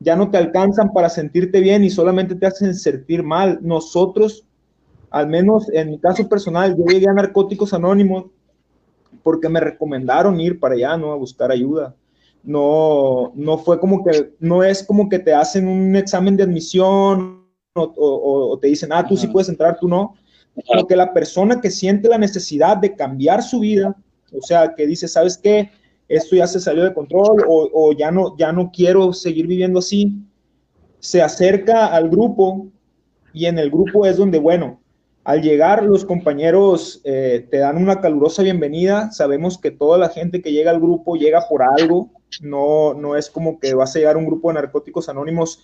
ya 0.00 0.16
no 0.16 0.32
te 0.32 0.38
alcanzan 0.38 0.92
para 0.92 1.08
sentirte 1.08 1.60
bien 1.60 1.84
y 1.84 1.90
solamente 1.90 2.34
te 2.34 2.46
hacen 2.46 2.74
sentir 2.74 3.22
mal. 3.22 3.60
Nosotros, 3.62 4.47
al 5.10 5.28
menos 5.28 5.68
en 5.72 5.90
mi 5.90 5.98
caso 5.98 6.28
personal, 6.28 6.76
yo 6.76 6.84
llegué 6.84 7.08
a 7.08 7.12
Narcóticos 7.12 7.72
Anónimos 7.72 8.26
porque 9.22 9.48
me 9.48 9.60
recomendaron 9.60 10.40
ir 10.40 10.60
para 10.60 10.74
allá, 10.74 10.96
¿no? 10.96 11.12
A 11.12 11.16
buscar 11.16 11.50
ayuda. 11.50 11.94
No, 12.42 13.32
no 13.34 13.58
fue 13.58 13.80
como 13.80 14.04
que, 14.04 14.32
no 14.38 14.62
es 14.62 14.82
como 14.82 15.08
que 15.08 15.18
te 15.18 15.34
hacen 15.34 15.66
un 15.68 15.96
examen 15.96 16.36
de 16.36 16.44
admisión 16.44 17.44
o, 17.74 18.58
te 18.60 18.68
dicen, 18.68 18.90
ah, 18.92 19.06
tú 19.06 19.16
sí 19.16 19.26
puedes 19.28 19.48
entrar, 19.48 19.78
tú 19.78 19.88
no. 19.88 20.14
Sino 20.66 20.86
que 20.86 20.96
la 20.96 21.12
persona 21.12 21.60
que 21.60 21.70
siente 21.70 22.08
la 22.08 22.18
necesidad 22.18 22.76
de 22.76 22.94
cambiar 22.94 23.42
su 23.42 23.60
vida, 23.60 23.96
o 24.32 24.42
sea, 24.42 24.74
que 24.74 24.86
dice, 24.86 25.06
¿sabes 25.08 25.38
qué? 25.38 25.70
esto 26.08 26.36
ya 26.36 26.46
se 26.46 26.58
salió 26.58 26.84
de 26.84 26.94
control 26.94 27.44
o, 27.46 27.92
ya, 27.92 28.10
no, 28.10 28.36
ya 28.38 28.50
no 28.50 28.70
quiero 28.72 29.12
seguir 29.12 29.46
viviendo 29.46 29.78
así, 29.78 30.16
se 30.98 31.22
acerca 31.22 31.86
al 31.86 32.08
grupo 32.08 32.66
y 33.32 33.46
en 33.46 33.58
el 33.58 33.70
grupo 33.70 34.06
es 34.06 34.16
donde, 34.16 34.38
bueno, 34.38 34.80
al 35.28 35.42
llegar 35.42 35.84
los 35.84 36.06
compañeros 36.06 37.02
eh, 37.04 37.46
te 37.50 37.58
dan 37.58 37.76
una 37.76 38.00
calurosa 38.00 38.42
bienvenida, 38.42 39.12
sabemos 39.12 39.58
que 39.58 39.70
toda 39.70 39.98
la 39.98 40.08
gente 40.08 40.40
que 40.40 40.52
llega 40.52 40.70
al 40.70 40.80
grupo 40.80 41.16
llega 41.16 41.46
por 41.50 41.62
algo, 41.62 42.08
no, 42.40 42.94
no 42.94 43.14
es 43.14 43.28
como 43.28 43.60
que 43.60 43.74
vas 43.74 43.94
a 43.94 43.98
llegar 43.98 44.16
un 44.16 44.24
grupo 44.24 44.48
de 44.48 44.54
narcóticos 44.54 45.10
anónimos 45.10 45.60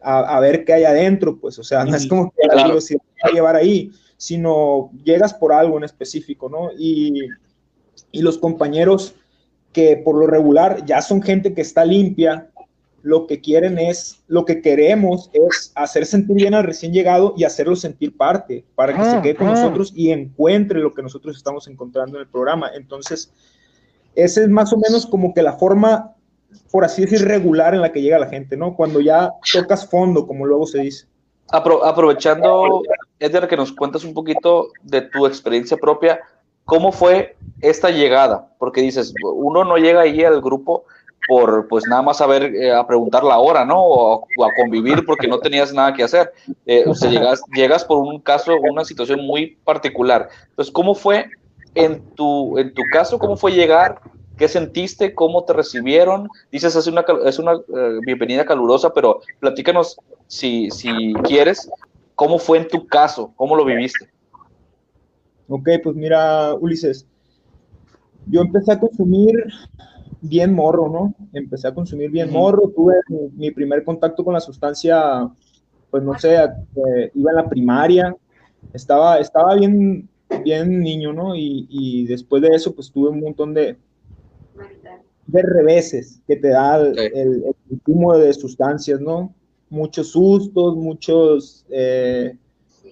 a, 0.00 0.38
ver 0.38 0.64
qué 0.64 0.74
hay 0.74 0.84
adentro, 0.84 1.36
pues, 1.40 1.58
o 1.58 1.64
sea, 1.64 1.84
no 1.84 1.96
es 1.96 2.06
como 2.06 2.30
que 2.30 2.46
algo 2.48 2.80
si 2.80 2.96
a 3.24 3.30
llevar 3.32 3.56
ahí, 3.56 3.90
sino 4.16 4.92
llegas 5.02 5.34
por 5.34 5.52
algo 5.52 5.78
en 5.78 5.82
específico, 5.82 6.48
¿no? 6.48 6.70
Y, 6.78 7.22
y 8.12 8.22
los 8.22 8.38
compañeros 8.38 9.16
que 9.72 9.96
por 9.96 10.14
lo 10.14 10.28
regular 10.28 10.84
ya 10.86 11.02
son 11.02 11.22
gente 11.22 11.54
que 11.54 11.62
está 11.62 11.84
limpia, 11.84 12.52
lo 13.02 13.26
que 13.26 13.40
quieren 13.40 13.78
es, 13.78 14.22
lo 14.26 14.44
que 14.44 14.60
queremos 14.60 15.30
es 15.32 15.72
hacer 15.74 16.04
sentir 16.06 16.36
bien 16.36 16.54
al 16.54 16.64
recién 16.64 16.92
llegado 16.92 17.34
y 17.36 17.44
hacerlo 17.44 17.76
sentir 17.76 18.16
parte, 18.16 18.64
para 18.74 18.92
que 18.96 19.04
se 19.04 19.16
ah, 19.16 19.22
quede 19.22 19.36
con 19.36 19.48
ah. 19.48 19.52
nosotros 19.52 19.92
y 19.94 20.10
encuentre 20.10 20.80
lo 20.80 20.94
que 20.94 21.02
nosotros 21.02 21.36
estamos 21.36 21.68
encontrando 21.68 22.16
en 22.16 22.22
el 22.22 22.28
programa. 22.28 22.70
Entonces, 22.74 23.32
esa 24.14 24.42
es 24.42 24.48
más 24.48 24.72
o 24.72 24.76
menos 24.76 25.06
como 25.06 25.32
que 25.32 25.42
la 25.42 25.54
forma, 25.54 26.14
por 26.70 26.84
así 26.84 27.02
decir, 27.02 27.26
regular 27.26 27.74
en 27.74 27.82
la 27.82 27.92
que 27.92 28.02
llega 28.02 28.18
la 28.18 28.28
gente, 28.28 28.56
¿no? 28.56 28.74
Cuando 28.74 29.00
ya 29.00 29.32
tocas 29.52 29.88
fondo, 29.88 30.26
como 30.26 30.44
luego 30.44 30.66
se 30.66 30.80
dice. 30.80 31.06
aprovechando, 31.50 32.82
Edgar, 33.20 33.48
que 33.48 33.56
nos 33.56 33.72
cuentas 33.72 34.04
un 34.04 34.14
poquito 34.14 34.68
de 34.82 35.02
tu 35.02 35.26
experiencia 35.26 35.76
propia, 35.76 36.20
¿Cómo 36.68 36.92
fue 36.92 37.34
esta 37.62 37.88
llegada? 37.88 38.52
Porque 38.58 38.82
dices, 38.82 39.14
uno 39.22 39.64
no 39.64 39.78
llega 39.78 40.02
ahí 40.02 40.22
al 40.22 40.42
grupo 40.42 40.84
por 41.28 41.68
pues 41.68 41.84
nada 41.86 42.00
más 42.00 42.22
a 42.22 42.26
ver, 42.26 42.54
eh, 42.54 42.72
a 42.72 42.86
preguntar 42.86 43.22
la 43.22 43.38
hora, 43.38 43.62
¿no? 43.62 43.76
O, 43.84 44.24
a 44.44 44.50
convivir 44.56 45.04
porque 45.04 45.28
no 45.28 45.38
tenías 45.38 45.74
nada 45.74 45.92
que 45.92 46.02
hacer. 46.02 46.32
Eh, 46.64 46.84
o 46.86 46.94
sea, 46.94 47.10
llegas, 47.10 47.42
llegas 47.54 47.84
por 47.84 47.98
un 47.98 48.18
caso, 48.18 48.56
una 48.58 48.82
situación 48.82 49.26
muy 49.26 49.58
particular. 49.62 50.30
Entonces, 50.48 50.72
¿cómo 50.72 50.94
fue 50.94 51.26
en 51.74 52.00
tu, 52.14 52.58
en 52.58 52.72
tu 52.72 52.82
caso, 52.90 53.18
cómo 53.18 53.36
fue 53.36 53.52
llegar? 53.52 54.00
¿Qué 54.38 54.48
sentiste? 54.48 55.14
¿Cómo 55.14 55.44
te 55.44 55.52
recibieron? 55.52 56.28
Dices, 56.50 56.74
es 56.74 56.86
una, 56.86 57.04
es 57.26 57.38
una 57.38 57.52
eh, 57.52 57.98
bienvenida 58.06 58.46
calurosa, 58.46 58.94
pero 58.94 59.20
platícanos, 59.38 59.98
si, 60.28 60.70
si 60.70 61.12
quieres, 61.24 61.70
¿cómo 62.14 62.38
fue 62.38 62.56
en 62.56 62.68
tu 62.68 62.86
caso? 62.86 63.34
¿Cómo 63.36 63.54
lo 63.54 63.66
viviste? 63.66 64.08
Ok, 65.48 65.68
pues 65.82 65.94
mira, 65.94 66.54
Ulises, 66.54 67.06
yo 68.30 68.40
empecé 68.40 68.72
a 68.72 68.80
consumir 68.80 69.34
bien 70.20 70.52
morro, 70.52 70.88
¿no? 70.88 71.14
Empecé 71.32 71.68
a 71.68 71.74
consumir 71.74 72.10
bien 72.10 72.32
morro, 72.32 72.72
tuve 72.74 72.94
mi, 73.34 73.50
primer 73.50 73.84
contacto 73.84 74.24
con 74.24 74.34
la 74.34 74.40
sustancia, 74.40 75.28
pues 75.90 76.02
no 76.02 76.18
sé, 76.18 76.36
eh, 76.36 77.10
iba 77.14 77.30
en 77.30 77.36
la 77.36 77.48
primaria, 77.48 78.16
estaba, 78.72 79.18
estaba 79.18 79.54
bien, 79.54 80.08
bien 80.44 80.80
niño, 80.80 81.12
¿no? 81.12 81.34
Y, 81.34 82.06
después 82.06 82.42
de 82.42 82.48
eso, 82.48 82.74
pues 82.74 82.90
tuve 82.90 83.10
un 83.10 83.20
montón 83.20 83.54
de, 83.54 83.76
de 85.26 85.42
reveses 85.42 86.20
que 86.26 86.36
te 86.36 86.48
da 86.48 86.80
el, 86.80 86.98
el, 86.98 87.44
de 88.20 88.32
sustancias, 88.32 89.00
¿no? 89.00 89.34
Muchos 89.70 90.12
sustos, 90.12 90.76
muchos... 90.76 91.64
Eh, 91.70 92.36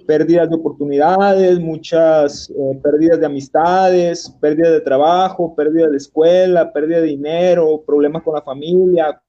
pérdidas 0.06 0.48
de 0.48 0.56
oportunidades, 0.56 1.58
muchas 1.58 2.48
eh, 2.50 2.80
pérdidas 2.82 3.20
de 3.20 3.26
amistades, 3.26 4.30
pérdida 4.40 4.70
de 4.70 4.80
trabajo, 4.80 5.54
pérdida 5.54 5.88
de 5.88 5.96
escuela, 5.96 6.72
pérdida 6.72 7.00
de 7.00 7.08
dinero, 7.08 7.82
problemas 7.86 8.22
con 8.22 8.34
la 8.34 8.42
familia. 8.42 9.20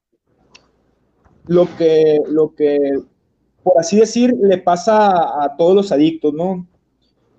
Lo 1.47 1.67
que, 1.77 2.19
lo 2.29 2.53
que, 2.53 2.99
por 3.63 3.79
así 3.79 3.97
decir, 3.99 4.33
le 4.41 4.57
pasa 4.57 5.43
a, 5.43 5.55
todos 5.57 5.75
los 5.75 5.91
adictos, 5.91 6.33
¿no? 6.33 6.67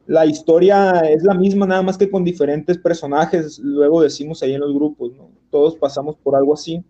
La 0.06 0.24
historia 0.24 1.00
es 1.00 1.22
la 1.22 1.34
misma, 1.34 1.66
nada 1.66 1.82
más 1.82 1.98
que 1.98 2.10
con 2.10 2.24
diferentes 2.24 2.78
personajes, 2.78 3.58
luego 3.58 4.02
decimos 4.02 4.42
ahí 4.42 4.54
en 4.54 4.60
los 4.60 4.72
grupos, 4.74 5.12
¿no? 5.14 5.30
Todos 5.50 5.76
pasamos 5.76 6.16
por 6.16 6.34
algo 6.34 6.54
así. 6.54 6.82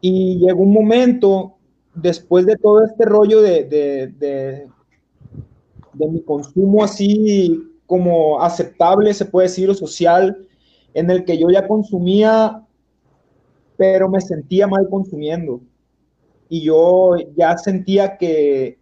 Y 0.00 0.38
llegó 0.38 0.62
un 0.62 0.72
momento, 0.72 1.54
después 1.94 2.44
de 2.44 2.56
todo 2.56 2.84
este 2.84 3.04
rollo 3.04 3.40
de 3.40 3.64
de 3.64 4.66
mi 5.96 6.22
consumo 6.22 6.84
así 6.84 7.62
como 7.86 8.42
aceptable, 8.42 9.12
se 9.14 9.24
puede 9.24 9.48
decir, 9.48 9.68
o 9.70 9.74
social, 9.74 10.46
en 10.94 11.10
el 11.10 11.24
que 11.24 11.38
yo 11.38 11.50
ya 11.50 11.66
consumía, 11.66 12.62
pero 13.76 14.08
me 14.08 14.20
sentía 14.20 14.66
mal 14.66 14.88
consumiendo. 14.88 15.60
Y 16.48 16.62
yo 16.62 17.16
ya 17.36 17.56
sentía 17.58 18.16
que 18.16 18.78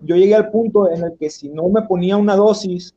yo 0.00 0.16
llegué 0.16 0.34
al 0.34 0.50
punto 0.50 0.90
en 0.90 1.04
el 1.04 1.16
que 1.18 1.30
si 1.30 1.48
no 1.48 1.68
me 1.68 1.82
ponía 1.82 2.16
una 2.16 2.36
dosis, 2.36 2.94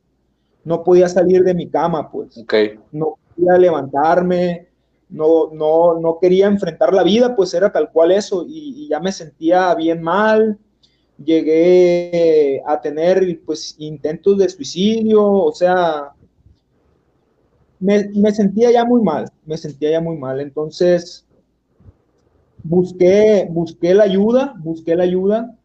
no 0.64 0.82
podía 0.82 1.08
salir 1.08 1.44
de 1.44 1.54
mi 1.54 1.68
cama, 1.68 2.10
pues. 2.10 2.38
Okay. 2.38 2.78
No 2.90 3.18
podía 3.36 3.58
levantarme, 3.58 4.68
no, 5.10 5.50
no, 5.52 6.00
no 6.00 6.18
quería 6.18 6.46
enfrentar 6.46 6.94
la 6.94 7.02
vida, 7.02 7.36
pues 7.36 7.52
era 7.52 7.70
tal 7.70 7.90
cual 7.92 8.12
eso, 8.12 8.44
y, 8.48 8.84
y 8.84 8.88
ya 8.88 9.00
me 9.00 9.12
sentía 9.12 9.74
bien 9.74 10.02
mal, 10.02 10.58
llegué 11.22 12.62
a 12.66 12.80
tener 12.80 13.40
pues 13.44 13.76
intentos 13.78 14.38
de 14.38 14.48
suicidio, 14.48 15.24
o 15.24 15.52
sea, 15.52 16.12
me, 17.80 18.08
me, 18.14 18.32
sentía 18.32 18.70
ya 18.70 18.84
muy 18.84 19.02
mal, 19.02 19.30
me 19.44 19.56
sentía 19.56 19.92
ya 19.92 20.00
muy 20.00 20.16
mal. 20.16 20.40
Entonces, 20.40 21.26
busqué, 22.62 23.46
busqué 23.50 23.94
la 23.94 24.04
ayuda, 24.04 24.54
busqué 24.58 24.96
la 24.96 25.04
ayuda, 25.04 25.56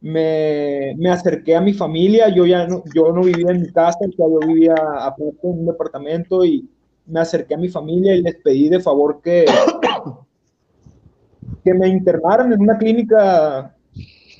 me, 0.00 0.94
me, 0.96 1.10
acerqué 1.10 1.56
a 1.56 1.60
mi 1.60 1.72
familia, 1.72 2.28
yo 2.28 2.46
ya 2.46 2.66
no, 2.66 2.82
yo 2.94 3.12
no 3.12 3.22
vivía 3.22 3.50
en 3.50 3.62
mi 3.62 3.72
casa, 3.72 3.98
yo 4.16 4.38
vivía 4.46 4.74
aparte 5.00 5.38
en 5.42 5.60
un 5.60 5.66
departamento 5.66 6.44
y 6.44 6.68
me 7.06 7.20
acerqué 7.20 7.54
a 7.54 7.58
mi 7.58 7.68
familia 7.68 8.14
y 8.14 8.22
les 8.22 8.36
pedí 8.36 8.68
de 8.68 8.80
favor 8.80 9.20
que, 9.22 9.46
que 11.64 11.74
me 11.74 11.88
internaran 11.88 12.52
en 12.52 12.60
una 12.60 12.76
clínica, 12.76 13.74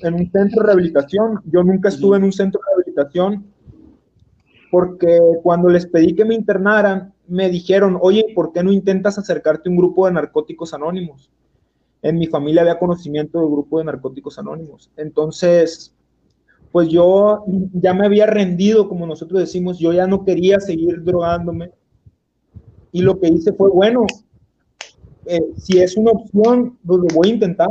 en 0.02 0.14
un 0.14 0.31
centro 0.31 0.62
de 0.62 0.67
rehabilitación. 0.67 1.40
Yo 1.47 1.62
nunca 1.62 1.88
estuve 1.88 2.17
en 2.17 2.25
un 2.25 2.33
centro 2.33 2.61
de 2.61 2.71
rehabilitación 2.71 3.47
porque 4.71 5.19
cuando 5.43 5.69
les 5.69 5.87
pedí 5.87 6.14
que 6.14 6.25
me 6.25 6.35
internaran, 6.35 7.14
me 7.26 7.49
dijeron, 7.49 7.99
oye, 8.00 8.26
¿por 8.35 8.52
qué 8.52 8.62
no 8.62 8.73
intentas 8.73 9.19
acercarte 9.19 9.69
a 9.69 9.73
un 9.73 9.78
grupo 9.78 10.07
de 10.07 10.12
narcóticos 10.12 10.75
anónimos? 10.75 11.31
En 12.02 12.19
mi 12.19 12.26
familia 12.26 12.62
había 12.62 12.78
conocimiento 12.78 13.40
del 13.40 13.50
grupo 13.50 13.78
de 13.78 13.85
narcóticos 13.85 14.38
anónimos. 14.38 14.90
Entonces, 14.97 15.95
pues 16.71 16.88
yo 16.88 17.45
ya 17.73 17.95
me 17.95 18.07
había 18.07 18.26
rendido, 18.26 18.88
como 18.88 19.07
nosotros 19.07 19.40
decimos, 19.40 19.78
yo 19.78 19.93
ya 19.93 20.07
no 20.07 20.25
quería 20.25 20.61
seguir 20.61 21.02
drogándome. 21.02 21.73
Y 22.93 23.02
lo 23.02 23.19
que 23.19 23.28
hice 23.28 23.52
fue, 23.52 23.71
bueno, 23.71 24.07
eh, 25.26 25.40
si 25.57 25.78
es 25.78 25.97
una 25.97 26.12
opción, 26.12 26.78
pues 26.87 27.00
lo 27.00 27.07
voy 27.14 27.31
a 27.31 27.35
intentar, 27.35 27.69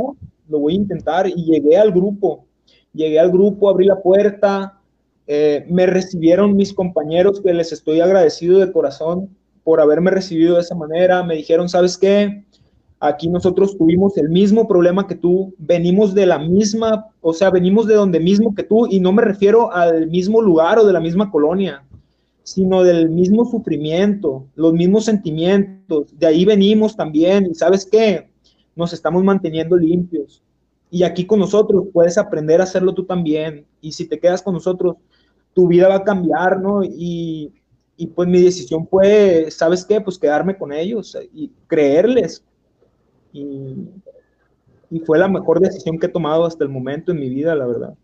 lo 0.48 0.60
voy 0.60 0.74
a 0.74 0.76
intentar. 0.76 1.28
Y 1.28 1.44
llegué 1.44 1.76
al 1.76 1.92
grupo, 1.92 2.44
llegué 2.92 3.18
al 3.18 3.30
grupo, 3.30 3.68
abrí 3.68 3.86
la 3.86 4.00
puerta, 4.00 4.80
eh, 5.26 5.66
me 5.68 5.86
recibieron 5.86 6.56
mis 6.56 6.72
compañeros, 6.72 7.40
que 7.40 7.52
les 7.52 7.72
estoy 7.72 8.00
agradecido 8.00 8.58
de 8.58 8.72
corazón 8.72 9.28
por 9.62 9.80
haberme 9.80 10.10
recibido 10.10 10.54
de 10.54 10.62
esa 10.62 10.74
manera. 10.74 11.22
Me 11.22 11.36
dijeron, 11.36 11.68
¿sabes 11.68 11.98
qué? 11.98 12.44
Aquí 13.00 13.28
nosotros 13.28 13.76
tuvimos 13.76 14.16
el 14.16 14.28
mismo 14.28 14.66
problema 14.66 15.06
que 15.06 15.14
tú, 15.14 15.54
venimos 15.58 16.14
de 16.14 16.26
la 16.26 16.38
misma, 16.38 17.06
o 17.20 17.32
sea, 17.32 17.50
venimos 17.50 17.86
de 17.86 17.94
donde 17.94 18.18
mismo 18.18 18.54
que 18.54 18.64
tú, 18.64 18.86
y 18.90 18.98
no 18.98 19.12
me 19.12 19.22
refiero 19.22 19.72
al 19.72 20.08
mismo 20.08 20.40
lugar 20.40 20.78
o 20.78 20.86
de 20.86 20.92
la 20.92 21.00
misma 21.00 21.30
colonia, 21.30 21.84
sino 22.42 22.82
del 22.82 23.10
mismo 23.10 23.44
sufrimiento, 23.44 24.46
los 24.56 24.72
mismos 24.72 25.04
sentimientos. 25.04 26.18
De 26.18 26.26
ahí 26.26 26.44
venimos 26.44 26.96
también, 26.96 27.46
y 27.46 27.54
sabes 27.54 27.86
qué? 27.86 28.27
Nos 28.78 28.92
estamos 28.92 29.24
manteniendo 29.24 29.76
limpios. 29.76 30.40
Y 30.88 31.02
aquí 31.02 31.26
con 31.26 31.40
nosotros 31.40 31.86
puedes 31.92 32.16
aprender 32.16 32.60
a 32.60 32.64
hacerlo 32.64 32.94
tú 32.94 33.04
también. 33.04 33.66
Y 33.80 33.90
si 33.90 34.06
te 34.06 34.20
quedas 34.20 34.40
con 34.40 34.54
nosotros, 34.54 34.96
tu 35.52 35.66
vida 35.66 35.88
va 35.88 35.96
a 35.96 36.04
cambiar, 36.04 36.60
¿no? 36.60 36.84
Y, 36.84 37.52
y 37.96 38.06
pues 38.06 38.28
mi 38.28 38.40
decisión 38.40 38.86
fue, 38.86 39.50
¿sabes 39.50 39.84
qué? 39.84 40.00
Pues 40.00 40.16
quedarme 40.16 40.56
con 40.56 40.72
ellos 40.72 41.18
y 41.34 41.50
creerles. 41.66 42.44
Y, 43.32 43.74
y, 44.90 45.00
fue 45.00 45.18
la 45.18 45.26
mejor 45.26 45.58
decisión 45.58 45.98
que 45.98 46.06
he 46.06 46.10
tomado 46.10 46.46
hasta 46.46 46.62
el 46.62 46.70
momento 46.70 47.10
en 47.10 47.18
mi 47.18 47.28
vida, 47.28 47.56
la 47.56 47.66
verdad. 47.66 47.94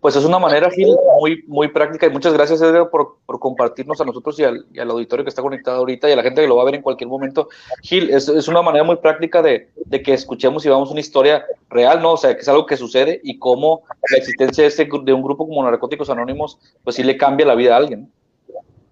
Pues 0.00 0.16
es 0.16 0.24
una 0.24 0.38
manera, 0.38 0.70
Gil, 0.70 0.94
muy, 1.20 1.44
muy 1.46 1.68
práctica 1.68 2.06
y 2.06 2.10
muchas 2.10 2.32
gracias, 2.32 2.60
Edgar, 2.62 2.90
por, 2.90 3.16
por 3.26 3.38
compartirnos 3.38 4.00
a 4.00 4.04
nosotros 4.04 4.38
y 4.38 4.44
al, 4.44 4.66
y 4.72 4.78
al, 4.78 4.90
auditorio 4.90 5.24
que 5.24 5.28
está 5.28 5.42
conectado 5.42 5.78
ahorita 5.78 6.08
y 6.08 6.12
a 6.12 6.16
la 6.16 6.22
gente 6.22 6.42
que 6.42 6.48
lo 6.48 6.56
va 6.56 6.62
a 6.62 6.66
ver 6.66 6.76
en 6.76 6.82
cualquier 6.82 7.08
momento. 7.08 7.48
Gil, 7.82 8.10
es, 8.10 8.28
es 8.28 8.48
una 8.48 8.62
manera 8.62 8.84
muy 8.84 8.96
práctica 8.96 9.42
de, 9.42 9.68
de, 9.84 10.02
que 10.02 10.14
escuchemos 10.14 10.64
y 10.64 10.68
vamos 10.68 10.90
una 10.90 11.00
historia 11.00 11.44
real, 11.68 12.00
¿no? 12.00 12.12
O 12.12 12.16
sea, 12.16 12.34
que 12.34 12.40
es 12.40 12.48
algo 12.48 12.66
que 12.66 12.76
sucede 12.76 13.20
y 13.22 13.38
cómo 13.38 13.82
la 14.10 14.18
existencia 14.18 14.62
de, 14.62 14.68
este, 14.68 14.88
de 15.04 15.12
un 15.12 15.22
grupo 15.22 15.46
como 15.46 15.62
Narcóticos 15.62 16.10
Anónimos, 16.10 16.58
pues 16.84 16.96
sí 16.96 17.02
le 17.02 17.16
cambia 17.16 17.46
la 17.46 17.54
vida 17.54 17.74
a 17.74 17.78
alguien. 17.78 18.10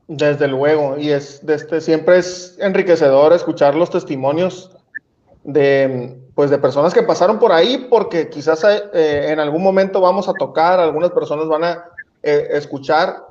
Desde 0.09 0.47
luego, 0.47 0.97
y 0.99 1.11
es, 1.11 1.45
de 1.45 1.55
este, 1.55 1.81
siempre 1.81 2.19
es 2.19 2.57
enriquecedor 2.61 3.33
escuchar 3.33 3.75
los 3.75 3.91
testimonios 3.91 4.71
de, 5.47 6.19
pues 6.35 6.51
de 6.51 6.59
personas 6.59 6.93
que 6.93 7.05
pasaron 7.05 7.39
por 7.39 7.53
ahí, 7.53 7.87
porque 7.89 8.29
quizás 8.29 8.65
eh, 8.65 9.29
en 9.29 9.39
algún 9.39 9.63
momento 9.63 10.01
vamos 10.01 10.29
a 10.29 10.35
tocar, 10.35 10.81
algunas 10.81 11.13
personas 11.13 11.47
van 11.47 11.65
a 11.65 11.85
eh, 12.23 12.49
escuchar 12.51 13.25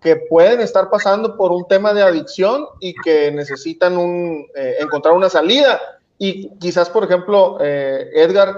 que 0.00 0.14
pueden 0.14 0.60
estar 0.60 0.88
pasando 0.88 1.36
por 1.36 1.50
un 1.50 1.66
tema 1.66 1.92
de 1.92 2.02
adicción 2.02 2.64
y 2.78 2.94
que 2.94 3.32
necesitan 3.32 3.98
un, 3.98 4.46
eh, 4.54 4.76
encontrar 4.78 5.14
una 5.14 5.28
salida. 5.28 5.80
Y 6.16 6.50
quizás, 6.58 6.88
por 6.88 7.04
ejemplo, 7.04 7.58
Edgar, 7.60 8.54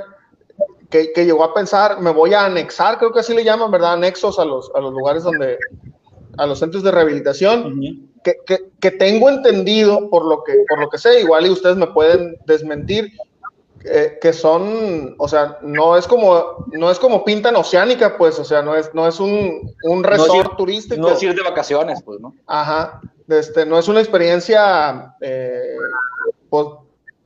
que, 0.91 1.13
que, 1.13 1.25
llegó 1.25 1.45
a 1.45 1.55
pensar, 1.55 2.01
me 2.01 2.11
voy 2.11 2.35
a 2.35 2.45
anexar, 2.45 2.99
creo 2.99 3.13
que 3.13 3.21
así 3.21 3.35
le 3.35 3.45
llaman, 3.45 3.71
¿verdad? 3.71 3.95
Anexos 3.95 4.39
a 4.39 4.45
los, 4.45 4.71
a 4.75 4.81
los 4.81 4.93
lugares 4.93 5.23
donde, 5.23 5.59
a 6.37 6.47
los 6.47 6.59
centros 6.59 6.83
de 6.83 6.91
rehabilitación. 6.91 8.10
Que, 8.23 8.37
que, 8.47 8.71
que, 8.81 8.91
tengo 8.91 9.29
entendido, 9.29 10.11
por 10.11 10.25
lo 10.25 10.43
que, 10.45 10.55
por 10.69 10.79
lo 10.79 10.91
que 10.91 10.99
sé, 10.99 11.21
igual 11.21 11.47
y 11.47 11.51
ustedes 11.51 11.77
me 11.77 11.87
pueden 11.87 12.37
desmentir, 12.47 13.13
eh, 13.85 14.19
que 14.21 14.35
son, 14.35 15.15
o 15.17 15.27
sea, 15.27 15.59
no 15.63 15.97
es 15.97 16.07
como, 16.07 16.67
no 16.73 16.91
es 16.91 16.99
como 16.99 17.25
pintan 17.25 17.57
oceánica, 17.57 18.19
pues, 18.19 18.39
o 18.39 18.45
sea, 18.45 18.61
no 18.61 18.77
es, 18.77 18.95
no 18.95 19.09
es 19.09 19.19
un, 19.21 19.75
un 19.85 20.05
resort 20.05 20.29
no 20.29 20.51
ir, 20.51 20.57
turístico. 20.57 21.01
No 21.01 21.11
es 21.11 21.23
ir 21.23 21.35
de 21.35 21.43
vacaciones, 21.43 22.03
pues, 22.03 22.21
¿no? 22.21 22.35
Ajá, 22.47 23.01
este, 23.29 23.65
no 23.65 23.79
es 23.79 23.89
una 23.89 24.01
experiencia, 24.01 25.15
eh, 25.23 25.77
pues, 26.51 26.67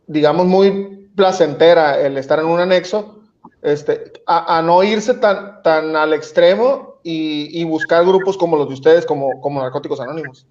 digamos, 0.06 0.46
muy 0.46 1.08
placentera 1.16 1.98
el 2.00 2.16
estar 2.18 2.38
en 2.38 2.46
un 2.46 2.60
anexo, 2.60 3.18
este, 3.62 4.12
a, 4.26 4.58
a 4.58 4.62
no 4.62 4.84
irse 4.84 5.14
tan, 5.14 5.60
tan 5.62 5.96
al 5.96 6.12
extremo 6.12 7.00
y, 7.02 7.60
y, 7.60 7.64
buscar 7.64 8.04
grupos 8.04 8.36
como 8.36 8.56
los 8.56 8.68
de 8.68 8.74
ustedes, 8.74 9.06
como, 9.06 9.40
como 9.40 9.60
Narcóticos 9.60 9.98
Anónimos. 9.98 10.46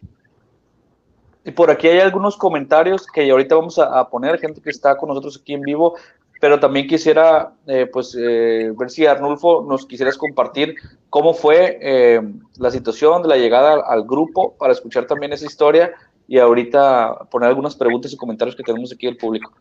Y 1.45 1.51
por 1.51 1.69
aquí 1.69 1.87
hay 1.87 1.99
algunos 1.99 2.37
comentarios 2.37 3.05
que 3.07 3.29
ahorita 3.29 3.55
vamos 3.55 3.77
a, 3.77 4.07
poner, 4.09 4.39
gente 4.39 4.61
que 4.61 4.69
está 4.69 4.95
con 4.95 5.09
nosotros 5.09 5.39
aquí 5.41 5.53
en 5.53 5.61
vivo, 5.61 5.95
pero 6.39 6.59
también 6.59 6.87
quisiera, 6.87 7.53
eh, 7.67 7.87
pues, 7.91 8.17
eh, 8.19 8.71
ver 8.77 8.89
si 8.89 9.05
Arnulfo 9.05 9.65
nos 9.67 9.85
quisieras 9.85 10.17
compartir 10.17 10.75
cómo 11.09 11.33
fue 11.33 11.77
eh, 11.81 12.21
la 12.57 12.71
situación 12.71 13.21
de 13.21 13.27
la 13.27 13.37
llegada 13.37 13.81
al, 13.85 14.03
grupo 14.03 14.55
para 14.57 14.73
escuchar 14.73 15.05
también 15.05 15.33
esa 15.33 15.45
historia 15.45 15.93
y 16.27 16.39
ahorita 16.39 17.27
poner 17.29 17.49
algunas 17.49 17.75
preguntas 17.75 18.13
y 18.13 18.17
comentarios 18.17 18.55
que 18.55 18.63
tenemos 18.63 18.93
aquí 18.93 19.05
del 19.05 19.17
público. 19.17 19.51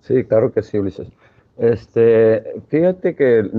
Sí, 0.00 0.24
claro 0.24 0.52
que 0.52 0.62
sí, 0.62 0.78
Ulises. 0.78 1.08
Este, 1.56 2.60
fíjate 2.68 3.14
que 3.14 3.50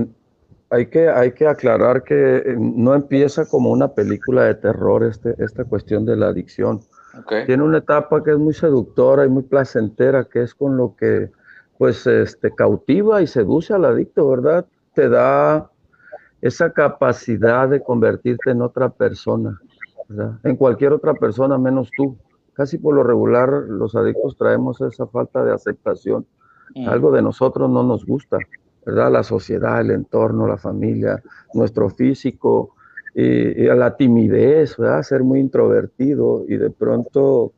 hay 0.70 0.86
que, 0.86 1.08
hay 1.08 1.32
que 1.32 1.46
aclarar 1.46 2.02
que 2.02 2.54
no 2.58 2.94
empieza 2.94 3.46
como 3.46 3.70
una 3.70 3.88
película 3.88 4.44
de 4.44 4.54
terror 4.54 5.04
este, 5.04 5.34
esta 5.38 5.64
cuestión 5.64 6.04
de 6.04 6.16
la 6.16 6.28
adicción 6.28 6.80
Okay. 7.20 7.46
Tiene 7.46 7.62
una 7.62 7.78
etapa 7.78 8.22
que 8.22 8.32
es 8.32 8.38
muy 8.38 8.52
seductora 8.54 9.24
y 9.24 9.28
muy 9.28 9.42
placentera, 9.42 10.24
que 10.24 10.42
es 10.42 10.54
con 10.54 10.76
lo 10.76 10.94
que 10.96 11.30
pues 11.78 12.06
este, 12.06 12.50
cautiva 12.54 13.22
y 13.22 13.26
seduce 13.26 13.74
al 13.74 13.84
adicto, 13.84 14.28
¿verdad? 14.28 14.66
Te 14.94 15.08
da 15.08 15.70
esa 16.40 16.72
capacidad 16.72 17.68
de 17.68 17.82
convertirte 17.82 18.50
en 18.50 18.62
otra 18.62 18.88
persona, 18.90 19.60
¿verdad? 20.08 20.38
En 20.44 20.56
cualquier 20.56 20.92
otra 20.92 21.14
persona 21.14 21.58
menos 21.58 21.90
tú. 21.96 22.16
Casi 22.54 22.78
por 22.78 22.94
lo 22.94 23.02
regular 23.02 23.50
los 23.50 23.94
adictos 23.94 24.36
traemos 24.38 24.80
esa 24.80 25.06
falta 25.06 25.44
de 25.44 25.52
aceptación. 25.52 26.26
Mm. 26.74 26.88
Algo 26.88 27.12
de 27.12 27.20
nosotros 27.20 27.68
no 27.68 27.82
nos 27.82 28.06
gusta, 28.06 28.38
¿verdad? 28.86 29.12
La 29.12 29.22
sociedad, 29.22 29.80
el 29.80 29.90
entorno, 29.90 30.46
la 30.46 30.56
familia, 30.56 31.22
nuestro 31.52 31.90
físico, 31.90 32.75
y, 33.16 33.64
y, 33.64 33.68
a 33.68 33.74
la 33.74 33.96
timidez, 33.96 34.76
¿verdad? 34.76 35.02
ser 35.02 35.24
muy 35.24 35.40
introvertido 35.40 36.44
y 36.46 36.58
de 36.58 36.68
pronto 36.68 37.52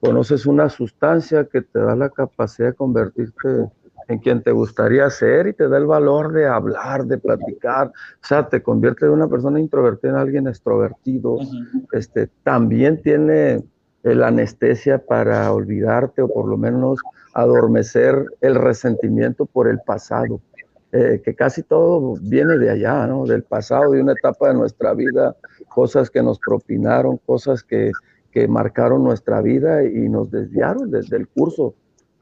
conoces 0.00 0.44
una 0.44 0.68
sustancia 0.68 1.44
que 1.44 1.62
te 1.62 1.78
da 1.78 1.94
la 1.94 2.10
capacidad 2.10 2.70
de 2.70 2.74
convertirte 2.74 3.70
en 4.08 4.18
quien 4.18 4.42
te 4.42 4.50
gustaría 4.50 5.08
ser 5.10 5.46
y 5.46 5.52
te 5.52 5.68
da 5.68 5.78
el 5.78 5.86
valor 5.86 6.32
de 6.32 6.46
hablar, 6.46 7.04
de 7.04 7.16
platicar, 7.18 7.86
o 7.88 8.26
sea, 8.26 8.48
te 8.48 8.60
convierte 8.60 9.06
de 9.06 9.12
una 9.12 9.28
persona 9.28 9.60
introvertida 9.60 10.10
en 10.10 10.18
alguien 10.18 10.48
extrovertido, 10.48 11.34
uh 11.34 11.40
-huh. 11.40 11.86
este, 11.92 12.28
también 12.42 13.00
tiene 13.00 13.62
la 14.02 14.26
anestesia 14.26 14.98
para 14.98 15.50
olvidarte 15.52 16.22
o 16.22 16.28
por 16.28 16.46
lo 16.46 16.58
menos 16.58 16.98
adormecer 17.32 18.26
el 18.40 18.56
resentimiento 18.56 19.46
por 19.46 19.68
el 19.68 19.78
pasado 19.86 20.40
eh, 20.96 21.20
que 21.24 21.34
casi 21.34 21.64
todo 21.64 22.14
viene 22.20 22.56
de 22.56 22.70
allá, 22.70 23.04
¿no? 23.08 23.26
Del 23.26 23.42
pasado, 23.42 23.90
de 23.90 24.00
una 24.00 24.12
etapa 24.12 24.46
de 24.50 24.54
nuestra 24.54 24.94
vida, 24.94 25.34
cosas 25.68 26.08
que 26.08 26.22
nos 26.22 26.38
propinaron, 26.38 27.18
cosas 27.26 27.64
que, 27.64 27.90
que 28.30 28.46
marcaron 28.46 29.02
nuestra 29.02 29.40
vida 29.40 29.82
y 29.82 30.08
nos 30.08 30.30
desviaron 30.30 30.92
desde 30.92 31.16
el 31.16 31.26
curso, 31.26 31.74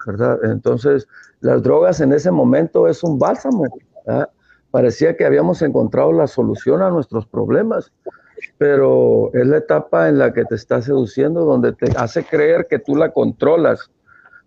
¿verdad? 0.07 0.39
Entonces, 0.45 1.07
las 1.41 1.63
drogas 1.63 2.01
en 2.01 2.15
ese 2.15 2.31
momento 2.31 2.89
es 2.89 3.05
un 3.05 3.19
bálsamo. 3.19 3.65
Parecía 4.71 5.19
que 5.19 5.27
habíamos 5.27 5.61
encontrado 5.61 6.11
la 6.11 6.27
solución 6.27 6.81
a 6.81 6.89
nuestros 6.89 7.27
problemas, 7.27 7.93
pero 8.57 9.31
es 9.35 9.47
la 9.49 9.59
etapa 9.59 10.09
en 10.09 10.17
la 10.17 10.33
que 10.33 10.47
te 10.47 10.55
está 10.55 10.81
seduciendo, 10.81 11.45
donde 11.45 11.75
te 11.75 11.93
hace 11.95 12.25
creer 12.25 12.67
que 12.71 12.79
tú 12.79 12.97
la 12.97 13.13
controlas, 13.13 13.91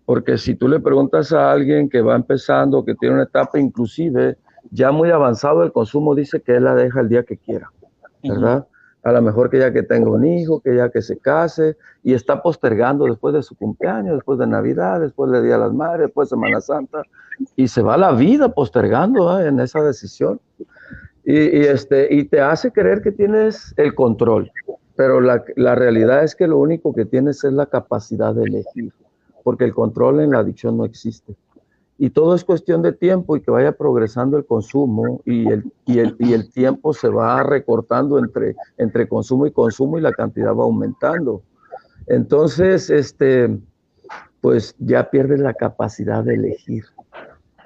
porque 0.06 0.38
si 0.38 0.56
tú 0.56 0.68
le 0.68 0.80
preguntas 0.80 1.34
a 1.34 1.52
alguien 1.52 1.90
que 1.90 2.02
va 2.02 2.16
empezando, 2.16 2.86
que 2.86 2.96
tiene 2.96 3.16
una 3.16 3.24
etapa 3.24 3.60
inclusive 3.60 4.38
ya 4.72 4.92
muy 4.92 5.12
avanzado 5.12 5.64
el 5.64 5.72
consumo, 5.72 6.16
dice 6.16 6.42
que 6.42 6.56
él 6.56 6.64
la 6.64 6.76
deja 6.76 7.02
el 7.02 7.10
día 7.10 7.24
que 7.24 7.38
quiera, 7.38 7.72
¿verdad? 8.24 8.58
Uh 8.58 8.62
-huh. 8.62 9.10
a 9.10 9.12
lo 9.12 9.22
mejor 9.22 9.50
que 9.50 9.60
ya 9.60 9.72
que 9.72 9.84
tenga 9.84 10.10
un 10.10 10.26
hijo, 10.26 10.60
que 10.62 10.76
ya 10.76 10.90
que 10.90 11.02
se 11.02 11.18
case, 11.18 11.78
y 12.04 12.14
está 12.14 12.42
postergando 12.42 13.06
después 13.06 13.34
de 13.34 13.44
su 13.44 13.56
cumpleaños, 13.56 14.16
después 14.16 14.40
de 14.40 14.48
Navidad, 14.48 15.00
después 15.02 15.32
del 15.32 15.44
Día 15.44 15.54
de 15.54 15.60
las 15.60 15.74
Madres, 15.74 16.08
después 16.08 16.30
de 16.30 16.36
Semana 16.36 16.62
Santa, 16.62 17.04
y 17.56 17.68
se 17.68 17.82
va 17.82 17.98
la 17.98 18.12
vida 18.14 18.50
postergando 18.50 19.40
en 19.40 19.60
esa 19.60 19.82
decisión. 19.84 20.40
Y, 21.24 21.66
este, 21.66 22.14
y 22.14 22.26
te 22.26 22.40
hace 22.40 22.72
creer 22.72 23.02
que 23.02 23.12
tienes 23.12 23.74
el 23.78 23.96
control, 23.96 24.52
pero 24.96 25.22
la, 25.22 25.44
la 25.56 25.74
realidad 25.74 26.24
es 26.24 26.36
que 26.36 26.48
lo 26.48 26.58
único 26.60 26.94
que 26.94 27.06
tienes 27.06 27.44
es 27.44 27.54
la 27.54 27.66
capacidad 27.66 28.34
de 28.36 28.44
elegir, 28.44 28.94
porque 29.46 29.64
el 29.64 29.74
control 29.74 30.20
en 30.20 30.32
la 30.32 30.40
adicción 30.40 30.76
no 30.76 30.84
existe 30.84 31.38
y 31.98 32.10
todo 32.10 32.36
es 32.36 32.44
cuestión 32.44 32.82
de 32.82 32.92
tiempo 32.92 33.38
y 33.38 33.42
que 33.42 33.52
vaya 33.52 33.72
progresando 33.72 34.38
el 34.38 34.46
consumo 34.46 35.22
y 35.26 35.48
el, 35.48 35.72
y 35.86 36.00
el, 36.00 36.16
y 36.20 36.34
el 36.34 36.52
tiempo 36.52 36.94
se 36.94 37.08
va 37.08 37.42
recortando 37.44 38.20
entre, 38.20 38.56
entre 38.78 39.08
consumo 39.08 39.46
y 39.48 39.52
consumo 39.52 39.98
y 39.98 40.02
la 40.02 40.12
cantidad 40.12 40.54
va 40.54 40.64
aumentando. 40.64 41.42
Entonces, 42.08 42.90
este, 42.90 43.58
pues 44.42 44.76
ya 44.80 45.10
pierdes 45.10 45.40
la 45.40 45.54
capacidad 45.54 46.24
de 46.24 46.36
elegir, 46.36 46.84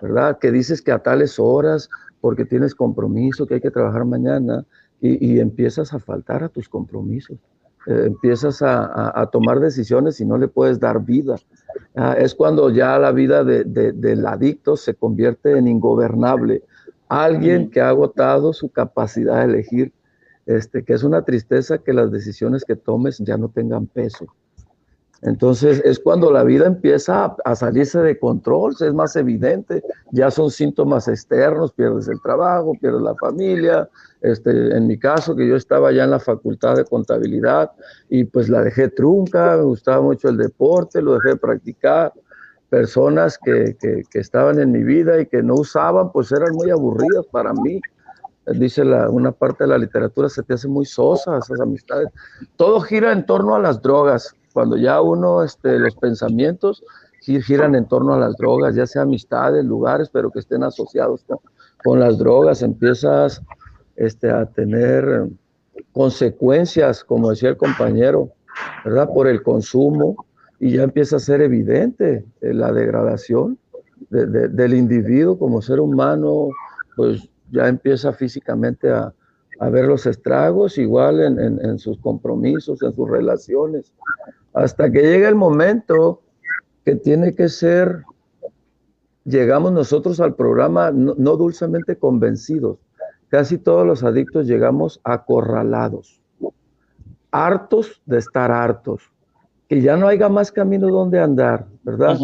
¿verdad? 0.01 0.37
Que 0.37 0.51
dices 0.51 0.81
que 0.81 0.91
a 0.91 0.99
tales 0.99 1.39
horas, 1.39 1.89
porque 2.21 2.45
tienes 2.45 2.75
compromiso, 2.75 3.47
que 3.47 3.55
hay 3.55 3.61
que 3.61 3.71
trabajar 3.71 4.05
mañana, 4.05 4.63
y, 5.01 5.33
y 5.33 5.39
empiezas 5.39 5.93
a 5.93 5.99
faltar 5.99 6.43
a 6.43 6.49
tus 6.49 6.69
compromisos. 6.69 7.39
Eh, 7.89 8.03
empiezas 8.05 8.61
a, 8.61 9.19
a, 9.19 9.25
tomar 9.31 9.59
decisiones 9.59 10.21
y 10.21 10.25
no 10.25 10.37
le 10.37 10.47
puedes 10.47 10.79
dar 10.79 11.03
vida. 11.03 11.37
Ah, 11.95 12.13
es 12.19 12.35
cuando 12.35 12.69
ya 12.69 12.99
la 12.99 13.11
vida 13.11 13.43
de, 13.43 13.63
del 13.63 14.27
adicto 14.27 14.77
se 14.77 14.93
convierte 14.93 15.57
en 15.57 15.67
ingobernable. 15.67 16.61
Alguien 17.07 17.71
que 17.71 17.81
ha 17.81 17.89
agotado 17.89 18.53
su 18.53 18.69
capacidad 18.69 19.39
de 19.39 19.45
elegir, 19.45 19.91
este, 20.45 20.83
que 20.83 20.93
es 20.93 21.03
una 21.03 21.23
tristeza 21.23 21.79
que 21.79 21.93
las 21.93 22.11
decisiones 22.11 22.63
que 22.63 22.75
tomes 22.75 23.17
ya 23.17 23.37
no 23.37 23.49
tengan 23.49 23.87
peso. 23.87 24.27
Entonces 25.21 25.81
es 25.83 25.99
cuando 25.99 26.31
la 26.31 26.43
vida 26.43 26.65
empieza 26.65 27.35
a, 27.43 27.55
salirse 27.55 27.99
de 27.99 28.17
control, 28.17 28.73
es 28.79 28.93
más 28.93 29.15
evidente, 29.17 29.83
ya 30.11 30.31
son 30.31 30.49
síntomas 30.49 31.07
externos, 31.09 31.73
pierdes 31.73 32.07
el 32.07 32.21
trabajo, 32.21 32.73
pierdes 32.79 33.01
la 33.01 33.15
familia. 33.15 33.89
Este, 34.21 34.51
en 34.51 34.87
mi 34.87 34.97
caso, 34.97 35.35
que 35.35 35.47
yo 35.47 35.55
estaba 35.55 35.91
ya 35.91 36.05
en 36.05 36.11
la 36.11 36.19
facultad 36.19 36.75
de 36.75 36.85
contabilidad 36.85 37.71
y 38.09 38.23
pues 38.23 38.47
la 38.49 38.61
dejé 38.61 38.89
trunca, 38.89 39.57
me 39.57 39.63
gustaba 39.63 40.01
mucho 40.01 40.29
el 40.29 40.37
deporte, 40.37 41.01
lo 41.01 41.15
dejé 41.15 41.29
de 41.29 41.37
practicar. 41.37 42.13
Personas 42.69 43.39
que, 43.43 43.75
que, 43.81 44.03
que 44.09 44.19
estaban 44.19 44.59
en 44.59 44.71
mi 44.71 44.83
vida 44.83 45.19
y 45.19 45.25
que 45.25 45.41
no 45.41 45.55
usaban, 45.55 46.11
pues 46.11 46.31
eran 46.31 46.53
muy 46.53 46.69
aburridas 46.69 47.25
para 47.31 47.51
mí 47.51 47.81
dice 48.53 48.83
la, 48.83 49.09
una 49.09 49.31
parte 49.31 49.63
de 49.63 49.69
la 49.69 49.77
literatura, 49.77 50.29
se 50.29 50.43
te 50.43 50.53
hace 50.53 50.67
muy 50.67 50.85
sosa 50.85 51.37
esas 51.37 51.59
amistades. 51.59 52.09
Todo 52.55 52.81
gira 52.81 53.11
en 53.11 53.25
torno 53.25 53.55
a 53.55 53.59
las 53.59 53.81
drogas 53.81 54.35
cuando 54.53 54.77
ya 54.77 55.01
uno, 55.01 55.43
este, 55.43 55.79
los 55.79 55.95
pensamientos 55.95 56.83
giran 57.21 57.75
en 57.75 57.87
torno 57.87 58.13
a 58.13 58.19
las 58.19 58.35
drogas, 58.37 58.75
ya 58.75 58.87
sea 58.87 59.03
amistades, 59.03 59.63
lugares, 59.63 60.09
pero 60.11 60.31
que 60.31 60.39
estén 60.39 60.63
asociados 60.63 61.25
con, 61.83 61.99
las 61.99 62.17
drogas, 62.17 62.61
empiezas 62.61 63.41
este, 63.95 64.31
a 64.31 64.45
tener 64.45 65.27
consecuencias, 65.91 67.03
como 67.03 67.29
decía 67.29 67.49
el 67.49 67.57
compañero, 67.57 68.29
¿verdad? 68.83 69.09
Por 69.13 69.27
el 69.27 69.43
consumo 69.43 70.25
y 70.59 70.71
ya 70.71 70.83
empieza 70.83 71.17
a 71.17 71.19
ser 71.19 71.41
evidente 71.41 72.25
eh, 72.41 72.53
la 72.53 72.71
degradación 72.71 73.57
del 74.09 74.73
individuo 74.73 75.37
como 75.37 75.61
ser 75.61 75.79
humano, 75.79 76.49
pues 76.95 77.29
ya 77.51 77.67
empieza 77.67 78.11
físicamente 78.13 78.89
a, 78.89 79.13
ver 79.71 79.85
los 79.85 80.05
estragos, 80.05 80.77
igual 80.77 81.19
en, 81.19 81.37
en, 81.37 81.77
sus 81.79 81.99
compromisos, 81.99 82.81
en 82.81 82.95
sus 82.95 83.09
relaciones, 83.09 83.91
hasta 84.53 84.91
que 84.91 85.01
llega 85.01 85.29
el 85.29 85.35
momento 85.35 86.21
que 86.85 86.95
tiene 86.95 87.35
que 87.35 87.49
ser, 87.49 88.03
llegamos 89.23 89.71
nosotros 89.71 90.19
al 90.19 90.35
programa 90.35 90.91
no, 90.91 91.13
dulcemente 91.35 91.97
convencidos, 91.97 92.79
casi 93.27 93.57
todos 93.57 93.85
los 93.85 94.03
adictos 94.03 94.47
llegamos 94.47 94.99
acorralados, 95.03 96.21
hartos 97.31 98.01
de 98.05 98.17
estar 98.17 98.51
hartos, 98.51 99.11
que 99.67 99.81
ya 99.81 99.97
no 99.97 100.07
haya 100.07 100.29
más 100.29 100.51
camino 100.51 100.87
donde 100.87 101.19
andar, 101.19 101.67
¿verdad? 101.83 102.17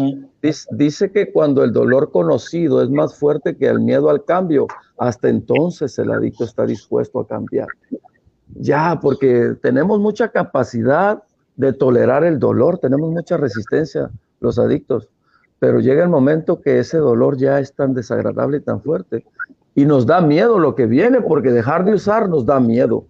dice, 0.72 1.10
que 1.10 1.32
cuando 1.32 1.64
el 1.64 1.72
dolor 1.72 2.10
conocido 2.10 2.82
es 2.82 2.90
más 2.90 3.16
fuerte 3.16 3.56
que 3.56 3.66
el 3.66 3.80
miedo 3.80 4.10
al 4.10 4.24
cambio, 4.24 4.66
hasta 4.98 5.28
entonces 5.28 5.98
el 5.98 6.10
adicto 6.10 6.44
está 6.44 6.66
dispuesto 6.66 7.20
a 7.20 7.26
cambiar. 7.26 7.68
Ya, 8.54 8.98
porque 9.00 9.54
tenemos 9.60 10.00
mucha 10.00 10.28
capacidad 10.28 11.22
de 11.56 11.72
tolerar 11.72 12.24
el 12.24 12.38
dolor, 12.38 12.78
tenemos 12.78 13.10
mucha 13.10 13.36
resistencia 13.36 14.10
los 14.40 14.58
adictos, 14.58 15.08
pero 15.58 15.80
llega 15.80 16.02
el 16.02 16.10
momento 16.10 16.60
que 16.60 16.78
ese 16.78 16.98
dolor 16.98 17.36
ya 17.36 17.58
es 17.58 17.72
tan 17.72 17.94
desagradable 17.94 18.58
y 18.58 18.60
tan 18.60 18.82
fuerte 18.82 19.24
y 19.76 19.84
nos 19.84 20.06
da 20.06 20.20
miedo 20.22 20.58
lo 20.58 20.74
que 20.74 20.86
viene, 20.86 21.20
porque 21.20 21.50
dejar 21.50 21.84
de 21.84 21.94
usar 21.94 22.28
nos 22.28 22.46
da 22.46 22.58
miedo. 22.58 23.06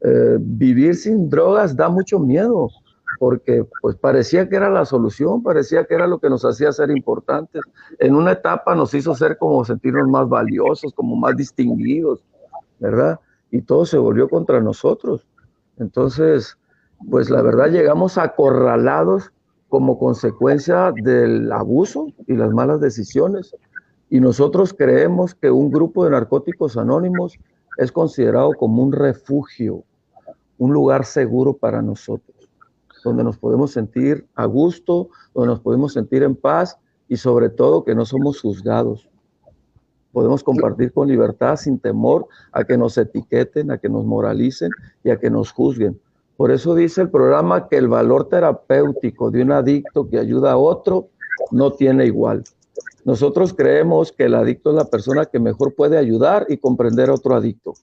Eh, 0.00 0.38
vivir 0.40 0.96
sin 0.96 1.30
drogas 1.30 1.76
da 1.76 1.88
mucho 1.88 2.18
miedo, 2.18 2.68
porque 3.20 3.64
pues 3.80 3.94
parecía 3.94 4.48
que 4.48 4.56
era 4.56 4.68
la 4.70 4.84
solución, 4.84 5.40
parecía 5.40 5.84
que 5.84 5.94
era 5.94 6.08
lo 6.08 6.18
que 6.18 6.28
nos 6.28 6.44
hacía 6.44 6.72
ser 6.72 6.90
importantes. 6.90 7.62
En 8.00 8.16
una 8.16 8.32
etapa 8.32 8.74
nos 8.74 8.92
hizo 8.92 9.14
ser 9.14 9.38
como 9.38 9.64
sentirnos 9.64 10.08
más 10.08 10.28
valiosos, 10.28 10.92
como 10.94 11.14
más 11.14 11.36
distinguidos, 11.36 12.24
¿verdad? 12.80 13.20
Y 13.52 13.62
todo 13.62 13.86
se 13.86 13.96
volvió 13.96 14.28
contra 14.28 14.60
nosotros. 14.60 15.24
Entonces, 15.78 16.58
pues 17.08 17.30
la 17.30 17.42
verdad 17.42 17.70
llegamos 17.70 18.18
acorralados 18.18 19.32
como 19.68 19.98
consecuencia 19.98 20.92
del 20.92 21.50
abuso 21.52 22.08
y 22.26 22.34
las 22.34 22.52
malas 22.52 22.80
decisiones. 22.80 23.56
Y 24.10 24.20
nosotros 24.20 24.74
creemos 24.76 25.34
que 25.34 25.50
un 25.50 25.70
grupo 25.70 26.04
de 26.04 26.10
narcóticos 26.10 26.76
anónimos 26.76 27.38
es 27.78 27.92
considerado 27.92 28.52
como 28.54 28.82
un 28.82 28.92
refugio, 28.92 29.84
un 30.58 30.72
lugar 30.72 31.04
seguro 31.04 31.56
para 31.56 31.80
nosotros, 31.80 32.50
donde 33.04 33.22
nos 33.22 33.38
podemos 33.38 33.70
sentir 33.70 34.26
a 34.34 34.44
gusto, 34.44 35.08
donde 35.32 35.52
nos 35.52 35.60
podemos 35.60 35.92
sentir 35.92 36.24
en 36.24 36.34
paz 36.34 36.76
y 37.08 37.16
sobre 37.16 37.48
todo 37.48 37.84
que 37.84 37.94
no 37.94 38.04
somos 38.04 38.40
juzgados. 38.40 39.08
Podemos 40.12 40.42
compartir 40.42 40.92
con 40.92 41.06
libertad 41.06 41.54
sin 41.54 41.78
temor 41.78 42.26
a 42.50 42.64
que 42.64 42.76
nos 42.76 42.98
etiqueten, 42.98 43.70
a 43.70 43.78
que 43.78 43.88
nos 43.88 44.04
moralicen 44.04 44.72
y 45.04 45.10
a 45.10 45.20
que 45.20 45.30
nos 45.30 45.52
juzguen 45.52 46.00
por 46.40 46.52
eso 46.52 46.74
dice 46.74 47.02
el 47.02 47.10
programa 47.10 47.68
que 47.68 47.76
el 47.76 47.86
valor 47.86 48.30
terapéutico 48.30 49.30
de 49.30 49.42
un 49.42 49.52
adicto 49.52 50.08
que 50.08 50.18
ayuda 50.18 50.52
a 50.52 50.56
otro 50.56 51.10
no 51.50 51.74
tiene 51.74 52.06
igual. 52.06 52.44
Nosotros 53.04 53.52
creemos 53.52 54.10
que 54.10 54.24
el 54.24 54.34
adicto 54.34 54.70
es 54.70 54.76
la 54.76 54.86
persona 54.86 55.26
que 55.26 55.38
mejor 55.38 55.74
puede 55.74 55.98
ayudar 55.98 56.46
y 56.48 56.56
comprender 56.56 57.10
a 57.10 57.16
otro 57.16 57.34
adicto. 57.34 57.74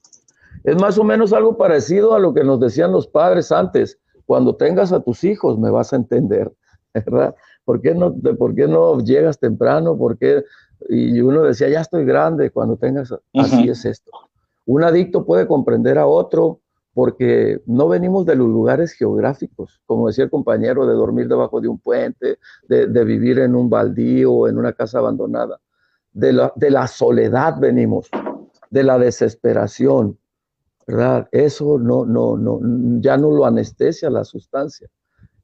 Es 0.63 0.75
más 0.81 0.97
o 0.97 1.03
menos 1.03 1.33
algo 1.33 1.55
parecido 1.55 2.15
a 2.15 2.19
lo 2.19 2.33
que 2.33 2.43
nos 2.43 2.59
decían 2.59 2.91
los 2.91 3.05
padres 3.05 3.51
antes. 3.51 3.99
Cuando 4.25 4.55
tengas 4.55 4.91
a 4.91 5.01
tus 5.01 5.23
hijos 5.23 5.59
me 5.59 5.69
vas 5.69 5.93
a 5.93 5.97
entender, 5.97 6.51
¿verdad? 6.95 7.35
¿Por 7.63 7.79
qué 7.79 7.93
no, 7.93 8.11
por 8.39 8.55
qué 8.55 8.67
no 8.67 8.97
llegas 9.01 9.37
temprano? 9.37 9.95
¿Por 9.95 10.17
qué? 10.17 10.43
Y 10.89 11.21
uno 11.21 11.43
decía, 11.43 11.69
ya 11.69 11.81
estoy 11.81 12.05
grande 12.05 12.49
cuando 12.49 12.75
tengas... 12.75 13.13
Así 13.35 13.69
es 13.69 13.85
esto. 13.85 14.09
Un 14.65 14.83
adicto 14.83 15.27
puede 15.27 15.45
comprender 15.45 15.99
a 15.99 16.07
otro 16.07 16.61
porque 16.97 17.62
no 17.67 17.88
venimos 17.88 18.25
de 18.25 18.36
los 18.36 18.47
lugares 18.47 18.93
geográficos, 18.93 19.79
como 19.86 20.07
decía 20.07 20.23
el 20.23 20.31
compañero, 20.31 20.88
de 20.88 20.95
dormir 20.95 21.27
debajo 21.27 21.62
de 21.62 21.67
un 21.67 21.77
puente, 21.77 22.39
de, 22.67 23.03
vivir 23.03 23.38
en 23.38 23.53
un 23.53 23.69
baldío, 23.69 24.47
en 24.47 24.57
una 24.57 24.73
casa 24.73 24.97
abandonada. 24.97 25.62
De 26.12 26.33
la, 26.33 26.88
soledad 26.88 27.60
venimos, 27.60 28.10
de 28.71 28.81
la 28.81 28.97
desesperación, 28.97 30.17
¿verdad? 30.88 31.29
Eso 31.31 31.77
no, 31.77 32.03
no, 32.03 32.36
no, 32.36 32.60
ya 32.99 33.15
no 33.15 33.29
lo 33.29 33.45
anestesia 33.45 34.10
la 34.10 34.23
sustancia. 34.23 34.89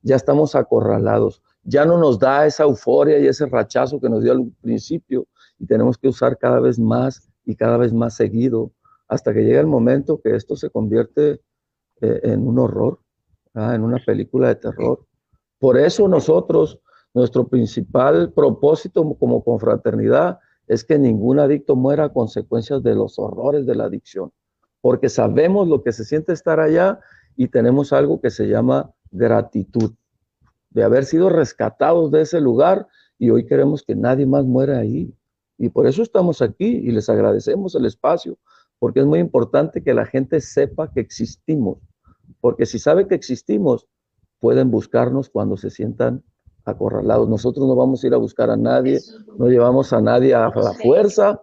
Ya 0.02 0.16
estamos 0.16 0.56
acorralados. 0.56 1.44
Ya 1.62 1.86
no 1.86 2.00
nos 2.00 2.18
da 2.18 2.48
esa 2.48 2.63
euforia 2.63 3.20
y 3.20 3.28
ese 3.28 3.46
rechazo 3.46 4.02
que 4.02 4.10
nos 4.10 4.24
dio 4.24 4.32
al 4.32 4.52
principio 4.60 5.28
y 5.60 5.68
tenemos 5.68 6.00
que 6.00 6.08
usar 6.08 6.36
cada 6.36 6.60
vez 6.60 6.80
más 6.80 7.30
y 7.46 7.56
cada 7.56 7.78
vez 7.78 7.94
más 7.94 8.16
seguido 8.16 8.72
hasta 9.13 9.32
que 9.32 9.43
llega 9.43 9.62
el 9.62 9.67
momento 9.67 10.19
que 10.21 10.36
esto 10.36 10.56
se 10.56 10.71
convierte 10.71 11.41
eh, 12.02 12.19
en 12.23 12.47
un 12.47 12.58
horror, 12.58 12.99
en 13.54 13.84
una 13.84 13.99
película 13.99 14.47
de 14.47 14.56
terror. 14.56 15.06
Por 15.60 15.78
eso 15.78 16.08
nosotros, 16.08 16.80
nuestro 17.13 17.47
principal 17.47 18.34
propósito 18.34 19.04
como 19.19 19.43
confraternidad 19.43 20.39
es 20.65 20.84
que 20.84 20.97
ningún 20.97 21.39
adicto 21.39 21.76
muera 21.76 22.06
a 22.06 22.10
consecuencias 22.13 22.82
de 22.82 22.95
los 22.95 23.19
horrores 23.19 23.67
de 23.67 23.76
la 23.76 23.84
adicción, 23.84 24.32
porque 24.82 25.10
sabemos 25.10 25.67
lo 25.67 25.84
que 25.84 25.91
se 25.91 26.06
siente 26.06 26.34
estar 26.34 26.60
allá 26.60 26.99
y 27.36 27.49
tenemos 27.49 27.93
algo 27.93 28.19
que 28.19 28.32
se 28.32 28.47
llama 28.47 28.91
gratitud, 29.12 29.91
de 30.71 30.84
haber 30.84 31.06
sido 31.06 31.30
rescatados 31.30 32.10
de 32.10 32.21
ese 32.21 32.41
lugar 32.41 32.88
y 33.19 33.30
hoy 33.30 33.45
queremos 33.45 33.84
que 33.84 33.95
nadie 33.95 34.26
más 34.26 34.43
muera 34.43 34.80
ahí. 34.80 35.13
Y 35.60 35.69
por 35.69 35.86
eso 35.86 36.02
estamos 36.02 36.41
aquí 36.41 36.65
y 36.65 36.91
les 36.91 37.10
agradecemos 37.10 37.76
el 37.76 37.86
espacio 37.86 38.39
porque 38.84 39.00
es 39.00 39.06
muy 39.06 39.19
importante 39.19 39.82
que 39.82 39.93
la 39.93 40.06
gente 40.06 40.41
sepa 40.41 40.91
que 40.91 41.00
existimos, 41.00 41.78
porque 42.41 42.65
si 42.65 42.80
sabe 42.80 43.08
que 43.08 43.15
existimos, 43.15 43.88
pueden 44.41 44.72
buscarnos 44.72 45.30
cuando 45.30 45.56
se 45.56 45.69
sientan 45.69 46.22
acorralados. 46.65 47.30
Nosotros 47.30 47.65
no 47.65 47.78
vamos 47.78 48.04
a 48.04 48.08
ir 48.08 48.13
a 48.13 48.17
buscar 48.17 48.50
a 48.50 48.58
nadie, 48.58 49.00
no 49.38 49.48
llevamos 49.48 49.93
a 49.93 50.02
nadie 50.02 50.36
a 50.36 50.50
la 50.54 50.74
fuerza. 50.74 51.41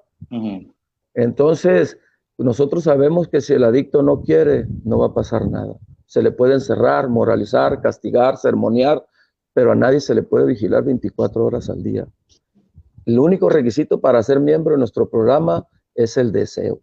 Entonces, 1.14 1.96
nosotros 2.36 2.84
sabemos 2.84 3.26
que 3.26 3.40
si 3.40 3.54
el 3.54 3.64
adicto 3.64 4.02
no 4.02 4.20
quiere, 4.20 4.66
no 4.84 4.98
va 4.98 5.06
a 5.06 5.14
pasar 5.14 5.48
nada. 5.48 5.76
Se 6.04 6.20
le 6.20 6.32
puede 6.32 6.52
encerrar, 6.52 7.08
moralizar, 7.08 7.80
castigar, 7.80 8.36
sermonear, 8.36 9.02
pero 9.54 9.72
a 9.72 9.74
nadie 9.74 10.00
se 10.00 10.14
le 10.14 10.24
puede 10.24 10.44
vigilar 10.44 10.84
24 10.84 11.42
horas 11.42 11.70
al 11.70 11.82
día. 11.82 12.06
El 13.06 13.18
único 13.18 13.48
requisito 13.48 13.98
para 13.98 14.22
ser 14.22 14.40
miembro 14.40 14.72
de 14.72 14.78
nuestro 14.78 15.08
programa 15.08 15.66
es 15.94 16.18
el 16.18 16.32
deseo 16.32 16.82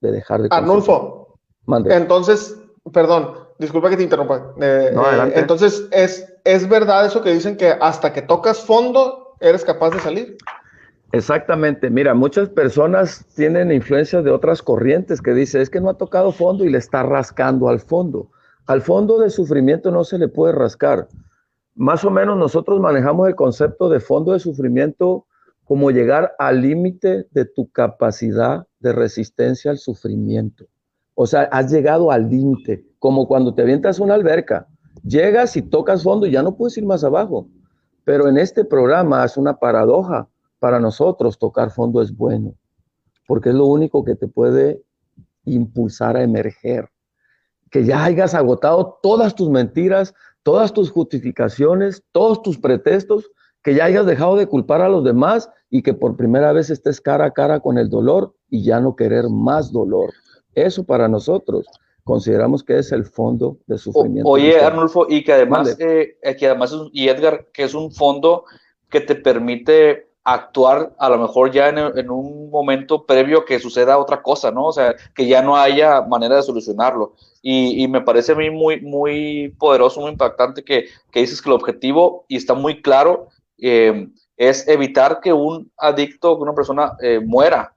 de 0.00 0.12
dejar 0.12 0.42
de... 0.42 0.48
Arnulfo, 0.50 1.38
entonces, 1.86 2.58
perdón, 2.92 3.34
disculpa 3.58 3.90
que 3.90 3.96
te 3.96 4.02
interrumpa. 4.02 4.54
Eh, 4.60 4.94
eh, 4.94 5.32
entonces, 5.34 5.86
¿es, 5.92 6.32
¿es 6.44 6.68
verdad 6.68 7.06
eso 7.06 7.22
que 7.22 7.32
dicen 7.32 7.56
que 7.56 7.70
hasta 7.80 8.12
que 8.12 8.22
tocas 8.22 8.60
fondo 8.60 9.34
eres 9.40 9.64
capaz 9.64 9.90
de 9.90 10.00
salir? 10.00 10.36
Exactamente, 11.12 11.90
mira, 11.90 12.14
muchas 12.14 12.48
personas 12.48 13.26
tienen 13.34 13.72
influencia 13.72 14.22
de 14.22 14.30
otras 14.30 14.62
corrientes 14.62 15.20
que 15.20 15.32
dicen, 15.32 15.60
es 15.60 15.68
que 15.68 15.80
no 15.80 15.90
ha 15.90 15.98
tocado 15.98 16.30
fondo 16.30 16.64
y 16.64 16.70
le 16.70 16.78
está 16.78 17.02
rascando 17.02 17.68
al 17.68 17.80
fondo. 17.80 18.30
Al 18.66 18.80
fondo 18.80 19.18
de 19.18 19.30
sufrimiento 19.30 19.90
no 19.90 20.04
se 20.04 20.18
le 20.18 20.28
puede 20.28 20.52
rascar. 20.52 21.08
Más 21.74 22.04
o 22.04 22.10
menos 22.10 22.36
nosotros 22.36 22.78
manejamos 22.78 23.26
el 23.26 23.34
concepto 23.34 23.88
de 23.88 23.98
fondo 23.98 24.32
de 24.32 24.38
sufrimiento 24.38 25.26
como 25.64 25.90
llegar 25.90 26.34
al 26.38 26.62
límite 26.62 27.26
de 27.32 27.44
tu 27.44 27.70
capacidad 27.70 28.66
de 28.80 28.92
resistencia 28.92 29.70
al 29.70 29.78
sufrimiento. 29.78 30.66
O 31.14 31.26
sea, 31.26 31.42
has 31.52 31.70
llegado 31.70 32.10
al 32.10 32.28
límite, 32.28 32.86
como 32.98 33.28
cuando 33.28 33.54
te 33.54 33.62
avientas 33.62 34.00
una 34.00 34.14
alberca. 34.14 34.66
Llegas 35.04 35.56
y 35.56 35.62
tocas 35.62 36.02
fondo 36.02 36.26
y 36.26 36.32
ya 36.32 36.42
no 36.42 36.56
puedes 36.56 36.76
ir 36.78 36.84
más 36.84 37.04
abajo. 37.04 37.46
Pero 38.04 38.28
en 38.28 38.38
este 38.38 38.64
programa 38.64 39.24
es 39.24 39.36
una 39.36 39.58
paradoja. 39.58 40.28
Para 40.58 40.78
nosotros 40.78 41.38
tocar 41.38 41.70
fondo 41.70 42.02
es 42.02 42.14
bueno, 42.14 42.54
porque 43.26 43.48
es 43.48 43.54
lo 43.54 43.64
único 43.64 44.04
que 44.04 44.14
te 44.14 44.28
puede 44.28 44.82
impulsar 45.44 46.16
a 46.16 46.22
emerger. 46.22 46.90
Que 47.70 47.84
ya 47.84 48.04
hayas 48.04 48.34
agotado 48.34 48.98
todas 49.02 49.34
tus 49.34 49.48
mentiras, 49.48 50.14
todas 50.42 50.72
tus 50.72 50.90
justificaciones, 50.90 52.02
todos 52.12 52.42
tus 52.42 52.58
pretextos, 52.58 53.30
que 53.62 53.74
ya 53.74 53.84
hayas 53.84 54.06
dejado 54.06 54.36
de 54.36 54.46
culpar 54.46 54.80
a 54.80 54.88
los 54.88 55.04
demás 55.04 55.50
y 55.70 55.82
que 55.82 55.94
por 55.94 56.16
primera 56.16 56.52
vez 56.52 56.70
estés 56.70 57.00
cara 57.00 57.26
a 57.26 57.30
cara 57.32 57.60
con 57.60 57.78
el 57.78 57.90
dolor 57.90 58.34
y 58.48 58.64
ya 58.64 58.80
no 58.80 58.96
querer 58.96 59.28
más 59.28 59.72
dolor. 59.72 60.12
Eso 60.54 60.84
para 60.84 61.08
nosotros 61.08 61.66
consideramos 62.04 62.64
que 62.64 62.78
es 62.78 62.90
el 62.92 63.04
fondo 63.04 63.58
de 63.66 63.78
sufrimiento. 63.78 64.28
oye, 64.28 64.58
Arnulfo, 64.60 65.06
y 65.08 65.22
que 65.22 65.32
además, 65.32 65.76
eh, 65.78 66.16
que 66.38 66.46
además, 66.46 66.74
y 66.92 67.08
Edgar, 67.08 67.46
que 67.52 67.64
es 67.64 67.74
un 67.74 67.92
fondo 67.92 68.44
que 68.88 69.00
te 69.00 69.14
permite 69.14 70.08
actuar 70.24 70.92
a 70.98 71.08
lo 71.08 71.18
mejor 71.18 71.50
ya 71.50 71.68
en, 71.68 72.10
un 72.10 72.50
momento 72.50 73.06
previo 73.06 73.44
que 73.44 73.58
suceda 73.58 73.98
otra 73.98 74.22
cosa, 74.22 74.50
¿no? 74.50 74.66
O 74.66 74.72
sea, 74.72 74.94
que 75.14 75.26
ya 75.26 75.42
no 75.42 75.56
haya 75.56 76.02
manera 76.02 76.36
de 76.36 76.42
solucionarlo. 76.42 77.14
Y, 77.42 77.88
me 77.88 78.02
parece 78.02 78.32
a 78.32 78.34
mí 78.34 78.50
muy, 78.50 78.80
muy 78.82 79.54
poderoso, 79.58 80.00
muy 80.00 80.10
impactante 80.10 80.62
que, 80.62 80.86
que 81.10 81.20
dices 81.20 81.40
que 81.40 81.48
el 81.48 81.54
objetivo, 81.54 82.26
y 82.28 82.36
está 82.36 82.52
muy 82.52 82.82
claro, 82.82 83.28
eh, 83.60 84.08
es 84.36 84.66
evitar 84.68 85.20
que 85.20 85.32
un 85.32 85.70
adicto, 85.76 86.36
que 86.36 86.42
una 86.42 86.54
persona 86.54 86.96
eh, 87.02 87.20
muera, 87.20 87.74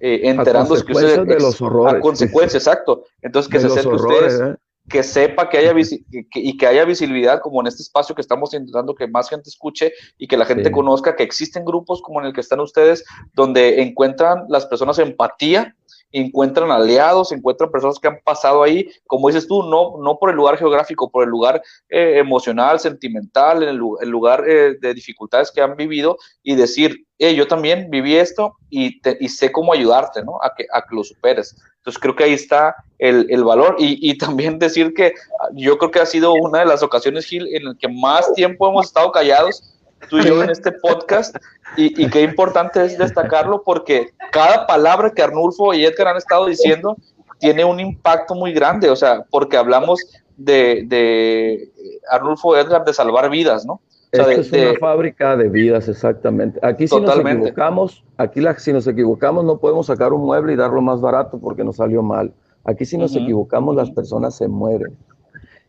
eh, 0.00 0.20
enterándose 0.24 0.84
que 0.84 0.92
usted, 0.92 1.24
de 1.24 1.40
los 1.40 1.60
horrores. 1.60 1.94
A 1.94 2.00
consecuencia, 2.00 2.58
exacto. 2.58 3.04
Entonces, 3.20 3.50
que 3.50 3.60
se 3.60 3.66
acerque 3.66 3.94
ustedes, 3.94 4.40
¿eh? 4.40 4.56
que 4.88 5.02
sepa 5.02 5.48
que 5.48 5.58
haya 5.58 5.74
y 6.10 6.56
que 6.56 6.66
haya 6.66 6.84
visibilidad, 6.84 7.40
como 7.40 7.60
en 7.60 7.66
este 7.66 7.82
espacio 7.82 8.14
que 8.14 8.22
estamos 8.22 8.54
intentando 8.54 8.94
que 8.94 9.06
más 9.06 9.28
gente 9.28 9.50
escuche 9.50 9.92
y 10.16 10.26
que 10.26 10.36
la 10.36 10.46
gente 10.46 10.70
conozca 10.70 11.14
que 11.14 11.22
existen 11.22 11.64
grupos 11.64 12.00
como 12.00 12.20
en 12.20 12.26
el 12.26 12.32
que 12.32 12.40
están 12.40 12.60
ustedes, 12.60 13.04
donde 13.34 13.82
encuentran 13.82 14.46
las 14.48 14.66
personas 14.66 14.98
empatía 14.98 15.76
encuentran 16.12 16.70
aliados, 16.70 17.32
encuentran 17.32 17.70
personas 17.70 17.98
que 17.98 18.08
han 18.08 18.20
pasado 18.24 18.62
ahí, 18.62 18.88
como 19.06 19.28
dices 19.28 19.46
tú, 19.46 19.62
no, 19.62 19.98
no 20.02 20.18
por 20.18 20.30
el 20.30 20.36
lugar 20.36 20.56
geográfico, 20.56 21.10
por 21.10 21.24
el 21.24 21.30
lugar 21.30 21.62
eh, 21.88 22.18
emocional, 22.18 22.80
sentimental, 22.80 23.62
en 23.62 23.68
el, 23.68 24.08
lugar 24.08 24.44
eh, 24.48 24.76
de 24.80 24.94
dificultades 24.94 25.50
que 25.50 25.60
han 25.60 25.76
vivido 25.76 26.16
y 26.42 26.54
decir, 26.54 27.04
yo 27.18 27.48
también 27.48 27.90
viví 27.90 28.16
esto 28.16 28.54
y, 28.70 29.00
y 29.20 29.28
sé 29.28 29.50
cómo 29.50 29.72
ayudarte, 29.72 30.22
¿no? 30.22 30.38
A 30.40 30.54
que, 30.56 30.66
a 30.72 30.82
que 30.82 30.94
lo 30.94 31.02
superes. 31.02 31.56
Entonces 31.78 32.00
creo 32.00 32.14
que 32.14 32.24
ahí 32.24 32.32
está 32.32 32.76
el, 32.98 33.26
el 33.30 33.44
valor 33.44 33.76
y, 33.78 34.10
y, 34.10 34.18
también 34.18 34.58
decir 34.58 34.92
que 34.94 35.14
yo 35.54 35.78
creo 35.78 35.90
que 35.90 36.00
ha 36.00 36.06
sido 36.06 36.32
una 36.34 36.60
de 36.60 36.66
las 36.66 36.82
ocasiones, 36.82 37.26
Gil, 37.26 37.48
en 37.54 37.68
el 37.68 37.78
que 37.78 37.88
más 37.88 38.32
tiempo 38.34 38.68
hemos 38.68 38.86
estado 38.86 39.10
callados 39.10 39.77
tú 40.08 40.18
y 40.18 40.24
yo 40.24 40.42
en 40.42 40.50
este 40.50 40.72
podcast 40.72 41.36
y, 41.76 42.02
y, 42.02 42.08
qué 42.08 42.22
importante 42.22 42.84
es 42.84 42.96
destacarlo 42.96 43.62
porque 43.62 44.10
cada 44.32 44.66
palabra 44.66 45.10
que 45.10 45.22
Arnulfo 45.22 45.74
y 45.74 45.84
Edgar 45.84 46.08
han 46.08 46.16
estado 46.16 46.46
diciendo 46.46 46.96
tiene 47.38 47.64
un 47.64 47.80
impacto 47.80 48.34
muy 48.34 48.52
grande, 48.52 48.90
o 48.90 48.96
sea, 48.96 49.24
porque 49.30 49.56
hablamos 49.56 50.00
de, 50.36 50.84
de 50.86 51.70
Arnulfo 52.10 52.56
Edgar 52.56 52.84
de 52.84 52.94
salvar 52.94 53.30
vidas, 53.30 53.66
¿no? 53.66 53.80
O 54.12 54.30
es 54.30 54.50
una 54.50 54.74
fábrica 54.80 55.36
de 55.36 55.50
vidas, 55.50 55.86
exactamente. 55.88 56.58
Aquí 56.62 56.88
si 56.88 56.98
nos 56.98 57.18
equivocamos, 57.18 58.04
aquí 58.16 58.40
la, 58.40 58.58
si 58.58 58.72
nos 58.72 58.86
equivocamos 58.86 59.44
no 59.44 59.58
podemos 59.58 59.86
sacar 59.86 60.14
un 60.14 60.22
mueble 60.22 60.54
y 60.54 60.56
darlo 60.56 60.80
más 60.80 61.00
barato 61.02 61.38
porque 61.38 61.62
nos 61.62 61.76
salió 61.76 62.02
mal. 62.02 62.32
Aquí 62.64 62.86
si 62.86 62.96
nos 62.96 63.14
equivocamos 63.14 63.76
las 63.76 63.90
personas 63.90 64.34
se 64.34 64.48
mueren. 64.48 64.96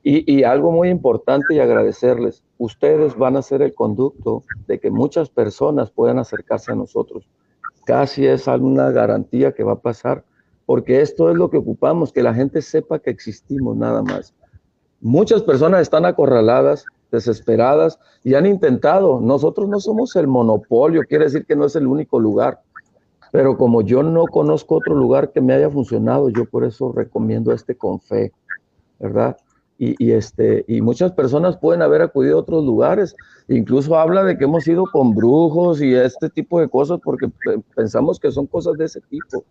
Y, 0.02 0.44
algo 0.44 0.72
muy 0.72 0.90
importante 0.90 1.54
y 1.54 1.60
agradecerles, 1.60 2.42
ustedes 2.58 3.18
van 3.18 3.36
a 3.36 3.42
ser 3.42 3.62
el 3.62 3.74
conducto 3.74 4.44
de 4.66 4.80
que 4.80 4.90
muchas 4.90 5.30
personas 5.30 5.92
puedan 5.92 6.20
acercarse 6.20 6.72
a 6.72 6.76
nosotros. 6.76 7.28
Casi 7.86 8.26
es 8.26 8.48
alguna 8.48 8.92
garantía 8.92 9.52
que 9.52 9.64
va 9.64 9.74
a 9.74 9.80
pasar, 9.80 10.24
porque 10.66 11.02
esto 11.02 11.30
es 11.30 11.36
lo 11.36 11.50
que 11.50 11.58
ocupamos, 11.58 12.14
que 12.14 12.24
la 12.24 12.34
gente 12.34 12.62
sepa 12.62 13.00
que 13.00 13.10
existimos 13.10 13.76
nada 13.76 14.02
más. 14.02 14.34
Muchas 15.02 15.44
personas 15.44 15.82
están 15.82 16.06
acorraladas, 16.06 16.86
desesperadas 17.12 18.00
y 18.24 18.36
han 18.36 18.46
intentado. 18.46 19.20
Nosotros 19.20 19.68
no 19.68 19.80
somos 19.80 20.16
el 20.16 20.28
monopolio, 20.28 21.04
quiere 21.08 21.26
decir 21.26 21.46
que 21.46 21.56
no 21.56 21.66
es 21.66 21.76
el 21.76 21.88
único 21.88 22.20
lugar. 22.20 22.62
Pero 23.32 23.58
como 23.58 23.82
yo 23.82 24.02
no 24.02 24.26
conozco 24.26 24.76
otro 24.76 24.96
lugar 24.96 25.32
que 25.32 25.42
me 25.42 25.54
haya 25.54 25.70
funcionado, 25.70 26.30
yo 26.30 26.46
por 26.46 26.64
eso 26.64 26.92
recomiendo 26.92 27.52
este 27.52 27.76
con 27.76 28.00
fe, 28.00 28.32
¿verdad? 28.98 29.38
Y, 29.82 30.12
este, 30.12 30.66
y 30.68 30.82
muchas 30.82 31.14
personas 31.14 31.56
pueden 31.56 31.82
haber 31.82 32.02
acudido 32.02 32.36
a 32.36 32.42
otros 32.42 32.66
lugares. 32.66 33.16
Incluso 33.48 33.98
habla 33.98 34.26
de 34.26 34.38
que 34.38 34.44
hemos 34.44 34.68
ido 34.68 34.84
con 34.92 35.16
brujos 35.16 35.82
y 35.82 35.96
este 35.96 36.30
tipo 36.30 36.60
de 36.60 36.68
cosas 36.68 37.00
porque 37.02 37.30
pensamos 37.74 38.20
que 38.20 38.30
son 38.30 38.46
cosas 38.46 38.78
de 38.78 38.86
ese 38.86 39.00
tipo, 39.10 39.46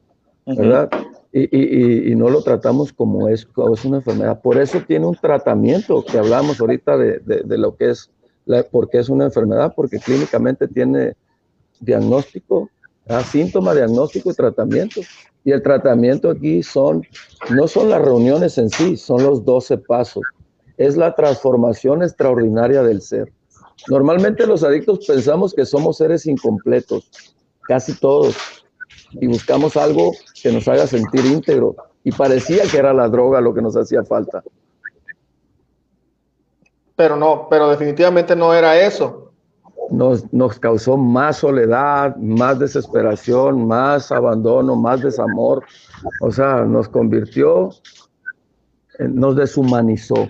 ¿verdad? 0.45 0.91
y, 1.33 2.13
y, 2.13 2.15
no 2.15 2.29
lo 2.29 2.43
tratamos 2.43 2.93
como 2.93 3.29
es, 3.29 3.47
como 3.47 3.73
es 3.73 3.85
una 3.87 3.99
enfermedad. 3.99 4.41
Por 4.43 4.59
eso 4.59 4.81
tiene 4.87 5.07
un 5.07 5.17
tratamiento 5.17 6.05
que 6.05 6.19
hablamos 6.19 6.61
ahorita 6.61 6.99
de, 6.99 7.21
de, 7.21 7.59
lo 7.59 7.75
que 7.75 7.91
es, 7.91 8.11
la, 8.45 8.63
porque 8.65 8.99
es 8.99 9.09
una 9.09 9.25
enfermedad, 9.25 9.73
porque 9.75 9.99
clínicamente 9.99 10.69
tiene 10.69 11.15
diagnóstico, 11.81 12.69
síntoma, 13.25 13.75
diagnóstico 13.75 14.31
y 14.31 14.35
tratamiento. 14.35 15.01
Y 15.45 15.53
el 15.53 15.63
tratamiento 15.63 16.31
aquí 16.31 16.63
son, 16.63 17.03
no 17.51 17.69
son 17.69 17.91
las 17.91 18.03
reuniones 18.03 18.59
en 18.59 18.69
sí, 18.71 18.97
son 18.97 19.23
los 19.23 19.45
12 19.45 19.79
pasos. 19.79 20.23
Es 20.77 20.97
la 20.97 21.15
transformación 21.15 22.03
extraordinaria 22.03 22.83
del 22.83 23.01
ser. 23.01 23.33
Normalmente 23.89 24.47
los 24.47 24.63
adictos 24.63 25.07
pensamos 25.07 25.55
que 25.55 25.65
somos 25.65 25.97
seres 25.97 26.27
incompletos, 26.27 27.11
casi 27.63 27.95
todos, 27.99 28.37
y 29.13 29.27
buscamos 29.27 29.77
algo 29.77 30.13
que 30.43 30.53
nos 30.53 30.69
haga 30.69 30.87
sentir 30.87 31.25
íntegro. 31.25 31.77
Y 32.05 32.13
parecía 32.13 32.65
que 32.65 32.79
era 32.79 32.93
la 32.93 33.09
droga 33.09 33.41
lo 33.41 33.55
que 33.55 33.63
nos 33.63 33.77
hacía 33.77 34.05
falta. 34.05 34.43
Pero 36.97 37.17
no, 37.17 37.47
pero 37.49 37.71
definitivamente 37.71 38.35
no 38.35 38.53
era 38.53 38.79
eso 38.81 39.28
nos, 39.91 40.33
nos 40.33 40.59
causó 40.59 40.97
más 40.97 41.39
soledad, 41.39 42.17
más 42.17 42.59
desesperación, 42.59 43.67
más 43.67 44.13
abandono, 44.13 44.77
más 44.77 45.03
desamor. 45.03 45.65
O 46.21 46.31
sea, 46.31 46.63
nos 46.63 46.89
convirtió, 46.89 47.71
nos 48.99 49.37
deshumanizó. 49.37 50.29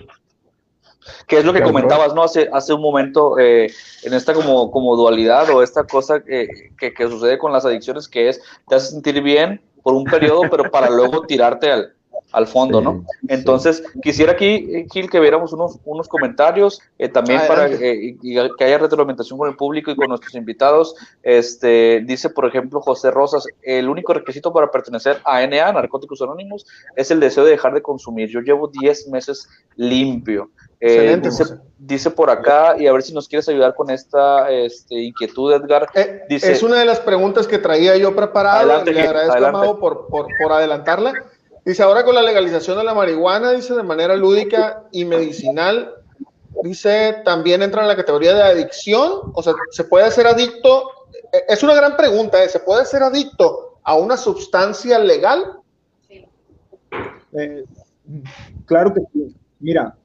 ¿Qué 1.27 1.39
es 1.39 1.45
lo 1.45 1.53
que 1.53 1.61
comentabas, 1.61 2.13
no? 2.13 2.23
Hace, 2.23 2.49
hace 2.53 2.73
un 2.73 2.81
momento, 2.81 3.39
eh, 3.39 3.71
en 4.03 4.13
esta 4.13 4.33
como, 4.33 4.69
como 4.71 4.95
dualidad 4.95 5.49
o 5.49 5.63
esta 5.63 5.83
cosa 5.83 6.21
que, 6.21 6.47
que, 6.77 7.07
sucede 7.07 7.37
con 7.37 7.51
las 7.51 7.65
adicciones, 7.65 8.07
que 8.07 8.29
es, 8.29 8.41
te 8.67 8.75
hace 8.75 8.91
sentir 8.91 9.21
bien 9.21 9.61
por 9.81 9.93
un 9.93 10.03
periodo, 10.03 10.41
pero 10.51 10.69
para 10.69 10.89
luego 10.89 11.25
tirarte 11.25 11.71
al, 11.71 11.93
al 12.31 12.47
fondo, 12.47 12.81
¿no? 12.81 13.05
Entonces, 13.27 13.83
quisiera 14.01 14.33
aquí, 14.33 14.85
Gil, 14.91 15.09
que 15.09 15.19
viéramos 15.19 15.51
unos, 15.53 15.79
unos 15.85 16.07
comentarios, 16.07 16.81
eh, 16.97 17.09
también 17.09 17.41
para 17.47 17.67
eh, 17.67 18.17
que 18.21 18.63
haya 18.63 18.77
retroalimentación 18.77 19.39
con 19.39 19.49
el 19.49 19.55
público 19.55 19.89
y 19.89 19.95
con 19.95 20.09
nuestros 20.09 20.35
invitados. 20.35 20.95
Este, 21.23 22.01
dice, 22.05 22.29
por 22.29 22.45
ejemplo, 22.45 22.81
José 22.81 23.09
Rosas, 23.09 23.45
el 23.63 23.89
único 23.89 24.13
requisito 24.13 24.53
para 24.53 24.69
pertenecer 24.69 25.19
a 25.25 25.45
NA, 25.45 25.71
Narcóticos 25.71 26.21
Anónimos, 26.21 26.65
es 26.95 27.09
el 27.09 27.19
deseo 27.19 27.45
de 27.45 27.51
dejar 27.51 27.73
de 27.73 27.81
consumir. 27.81 28.29
Yo 28.29 28.41
llevo 28.41 28.67
10 28.67 29.07
meses 29.09 29.47
limpio. 29.75 30.51
Eh, 30.81 31.19
dice, 31.77 32.11
por 32.11 32.29
acá, 32.29 32.75
y 32.77 32.87
a 32.87 32.93
ver 32.93 33.01
si 33.01 33.13
nos 33.13 33.27
quieres 33.27 33.49
ayudar 33.49 33.75
con 33.75 33.89
esta 33.89 34.49
este, 34.51 34.95
inquietud, 34.95 35.51
Edgar. 35.51 35.89
dice, 36.29 36.51
es 36.51 36.63
una 36.63 36.77
de 36.77 36.85
las 36.85 36.99
preguntas 36.99 37.47
que 37.47 37.57
traía 37.57 37.97
yo 37.97 38.15
preparada. 38.15 38.59
Adelante, 38.59 38.93
Le 38.93 39.01
agradezco, 39.01 39.79
por, 39.79 40.07
por, 40.07 40.27
por 40.41 40.51
adelantarla. 40.53 41.13
Dice, 41.69 41.83
ahora 41.83 42.03
con 42.03 42.15
la 42.15 42.23
legalización 42.23 42.79
de 42.79 42.83
la 42.83 42.95
marihuana, 42.95 43.51
dice, 43.51 43.75
de 43.75 43.83
manera 43.83 44.15
lúdica 44.15 44.85
y 44.91 45.05
medicinal, 45.05 45.93
dice, 46.63 47.17
también 47.23 47.61
entra 47.61 47.83
en 47.83 47.87
la 47.87 47.95
categoría 47.95 48.33
de 48.33 48.41
adicción, 48.41 49.31
o 49.35 49.43
sea, 49.43 49.53
¿se 49.69 49.83
puede 49.83 50.09
ser 50.09 50.25
adicto? 50.25 50.89
E, 51.31 51.43
es 51.47 51.61
una 51.61 51.75
gran 51.75 51.95
pregunta, 51.95 52.43
¿eh? 52.43 52.49
¿se 52.49 52.59
puede 52.61 52.85
ser 52.85 53.03
adicto 53.03 53.77
a 53.83 53.93
una 53.93 54.17
sustancia 54.17 54.97
legal? 54.97 55.59
Sí. 56.07 56.25
Eh, 57.33 57.63
claro 58.65 58.91
que 58.91 59.01
sí. 59.13 59.35
Mira, 59.59 59.95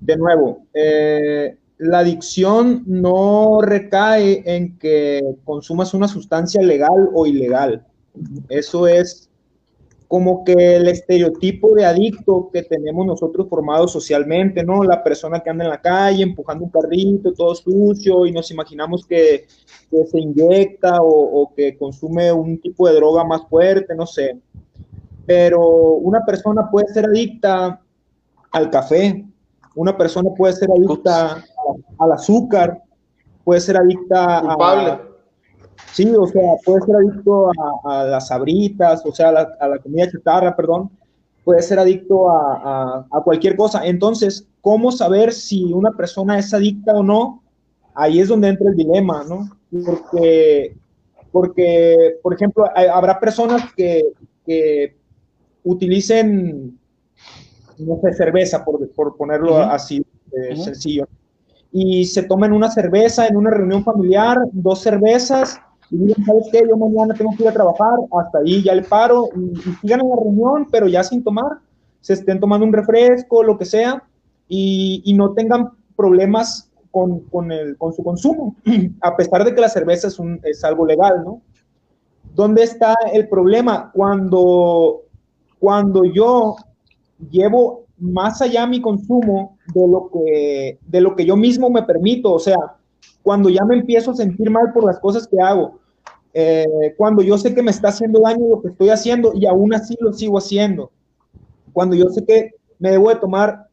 de 0.00 0.16
nuevo, 0.16 0.62
eh, 0.74 1.56
la 1.78 1.98
adicción 1.98 2.84
no 2.86 3.62
recae 3.62 4.44
en 4.46 4.78
que 4.78 5.22
consumas 5.42 5.92
una 5.92 6.06
sustancia 6.06 6.62
legal 6.62 7.10
o 7.12 7.26
ilegal. 7.26 7.84
Eso 8.48 8.86
es 8.86 9.29
como 10.10 10.42
que 10.42 10.74
el 10.74 10.88
estereotipo 10.88 11.72
de 11.72 11.86
adicto 11.86 12.50
que 12.52 12.64
tenemos 12.64 13.06
nosotros 13.06 13.46
formado 13.48 13.86
socialmente, 13.86 14.64
¿no? 14.64 14.82
La 14.82 15.04
persona 15.04 15.38
que 15.38 15.50
anda 15.50 15.62
en 15.62 15.70
la 15.70 15.80
calle 15.80 16.24
empujando 16.24 16.64
un 16.64 16.70
carrito 16.72 17.32
todo 17.32 17.54
sucio 17.54 18.26
y 18.26 18.32
nos 18.32 18.50
imaginamos 18.50 19.06
que, 19.06 19.46
se 19.46 20.18
inyecta 20.18 20.98
o, 21.00 21.52
que 21.54 21.78
consume 21.78 22.32
un 22.32 22.60
tipo 22.60 22.88
de 22.88 22.96
droga 22.96 23.22
más 23.22 23.42
fuerte, 23.48 23.94
no 23.94 24.04
sé. 24.04 24.36
Pero 25.26 25.60
una 25.60 26.26
persona 26.26 26.68
puede 26.68 26.88
ser 26.88 27.04
adicta 27.04 27.80
al 28.50 28.68
café, 28.68 29.24
una 29.76 29.96
persona 29.96 30.30
puede 30.36 30.54
ser 30.54 30.70
adicta 30.72 31.44
al 32.00 32.12
azúcar, 32.12 32.82
puede 33.44 33.60
ser 33.60 33.76
adicta 33.76 34.38
a 34.38 35.09
Sí, 35.92 36.08
o 36.16 36.26
sea, 36.26 36.54
puede 36.64 36.82
ser 36.82 36.96
adicto 36.96 37.50
a, 37.84 38.04
las 38.04 38.28
sabritas, 38.28 39.04
o 39.04 39.12
sea, 39.12 39.28
a 39.28 39.68
la, 39.68 39.78
comida 39.78 40.10
chatarra, 40.10 40.54
perdón, 40.54 40.90
puede 41.44 41.62
ser 41.62 41.78
adicto 41.78 42.30
a, 42.30 43.06
cualquier 43.24 43.56
cosa. 43.56 43.84
Entonces, 43.84 44.46
¿cómo 44.60 44.92
saber 44.92 45.32
si 45.32 45.64
una 45.72 45.90
persona 45.92 46.38
es 46.38 46.54
adicta 46.54 46.92
o 46.92 47.02
no? 47.02 47.42
Ahí 47.94 48.20
es 48.20 48.28
donde 48.28 48.48
entra 48.48 48.70
el 48.70 48.76
dilema, 48.76 49.24
¿no? 49.24 49.50
Porque, 49.84 50.76
porque 51.32 52.18
por 52.22 52.34
ejemplo, 52.34 52.64
habrá 52.74 53.18
personas 53.18 53.62
que, 53.76 54.02
utilicen, 55.62 56.78
no 57.78 58.00
sé, 58.00 58.12
cerveza, 58.14 58.64
por, 58.64 58.88
por 58.92 59.16
ponerlo 59.16 59.58
así 59.58 60.04
eh, 60.32 60.56
sencillo, 60.56 61.06
y 61.72 62.04
se 62.04 62.22
tomen 62.24 62.52
una 62.52 62.70
cerveza 62.70 63.26
en 63.26 63.36
una 63.36 63.50
reunión 63.50 63.84
familiar, 63.84 64.38
dos 64.52 64.80
cervezas, 64.80 65.60
y 65.90 65.96
digan, 65.96 66.24
¿sabes 66.24 66.48
qué? 66.52 66.62
Yo 66.68 66.76
mañana 66.76 67.14
tengo 67.14 67.32
que 67.36 67.42
ir 67.42 67.48
a 67.48 67.52
trabajar, 67.52 67.98
hasta 68.12 68.38
ahí 68.38 68.62
ya 68.62 68.74
le 68.74 68.82
paro, 68.82 69.28
y, 69.36 69.56
sigan 69.80 70.00
en 70.00 70.08
la 70.08 70.16
reunión, 70.16 70.68
pero 70.70 70.86
ya 70.86 71.02
sin 71.02 71.24
tomar, 71.24 71.58
se 72.00 72.14
estén 72.14 72.38
tomando 72.38 72.64
un 72.64 72.72
refresco, 72.72 73.42
lo 73.42 73.58
que 73.58 73.64
sea, 73.64 74.02
y, 74.48 75.02
y 75.04 75.14
no 75.14 75.32
tengan 75.32 75.70
problemas 75.96 76.70
con, 76.90 77.20
con, 77.20 77.50
el, 77.52 77.76
con, 77.76 77.92
su 77.92 78.02
consumo, 78.02 78.56
a 79.00 79.16
pesar 79.16 79.44
de 79.44 79.54
que 79.54 79.60
la 79.60 79.68
cerveza 79.68 80.08
es, 80.08 80.18
un, 80.18 80.40
es 80.44 80.62
algo 80.64 80.86
legal, 80.86 81.24
¿no? 81.24 81.42
¿Dónde 82.34 82.62
está 82.62 82.94
el 83.12 83.28
problema? 83.28 83.90
Cuando, 83.92 85.02
cuando 85.58 86.04
yo 86.04 86.56
llevo 87.30 87.84
más 87.98 88.40
allá 88.40 88.66
mi 88.66 88.80
consumo 88.80 89.58
de 89.74 89.88
lo 89.88 90.10
que, 90.10 90.78
de 90.86 91.00
lo 91.00 91.16
que 91.16 91.26
yo 91.26 91.36
mismo 91.36 91.68
me 91.70 91.82
permito, 91.82 92.32
o 92.32 92.38
sea, 92.38 92.56
cuando 93.22 93.48
ya 93.48 93.64
me 93.64 93.76
empiezo 93.76 94.12
a 94.12 94.16
sentir 94.16 94.50
mal 94.50 94.72
por 94.72 94.84
las 94.84 94.98
cosas 95.00 95.26
que 95.26 95.40
hago, 95.40 95.79
eh, 96.32 96.94
cuando 96.96 97.22
yo 97.22 97.36
sé 97.38 97.54
que 97.54 97.62
me 97.62 97.70
está 97.70 97.88
haciendo 97.88 98.20
daño 98.20 98.48
lo 98.48 98.62
que 98.62 98.68
estoy 98.68 98.90
haciendo 98.90 99.32
y 99.34 99.46
aún 99.46 99.74
así 99.74 99.96
lo 100.00 100.12
sigo 100.12 100.38
haciendo, 100.38 100.90
cuando 101.72 101.96
yo 101.96 102.06
sé 102.08 102.24
que 102.24 102.50
me 102.78 102.90
debo 102.90 103.10
de 103.10 103.16
tomar, 103.16 103.66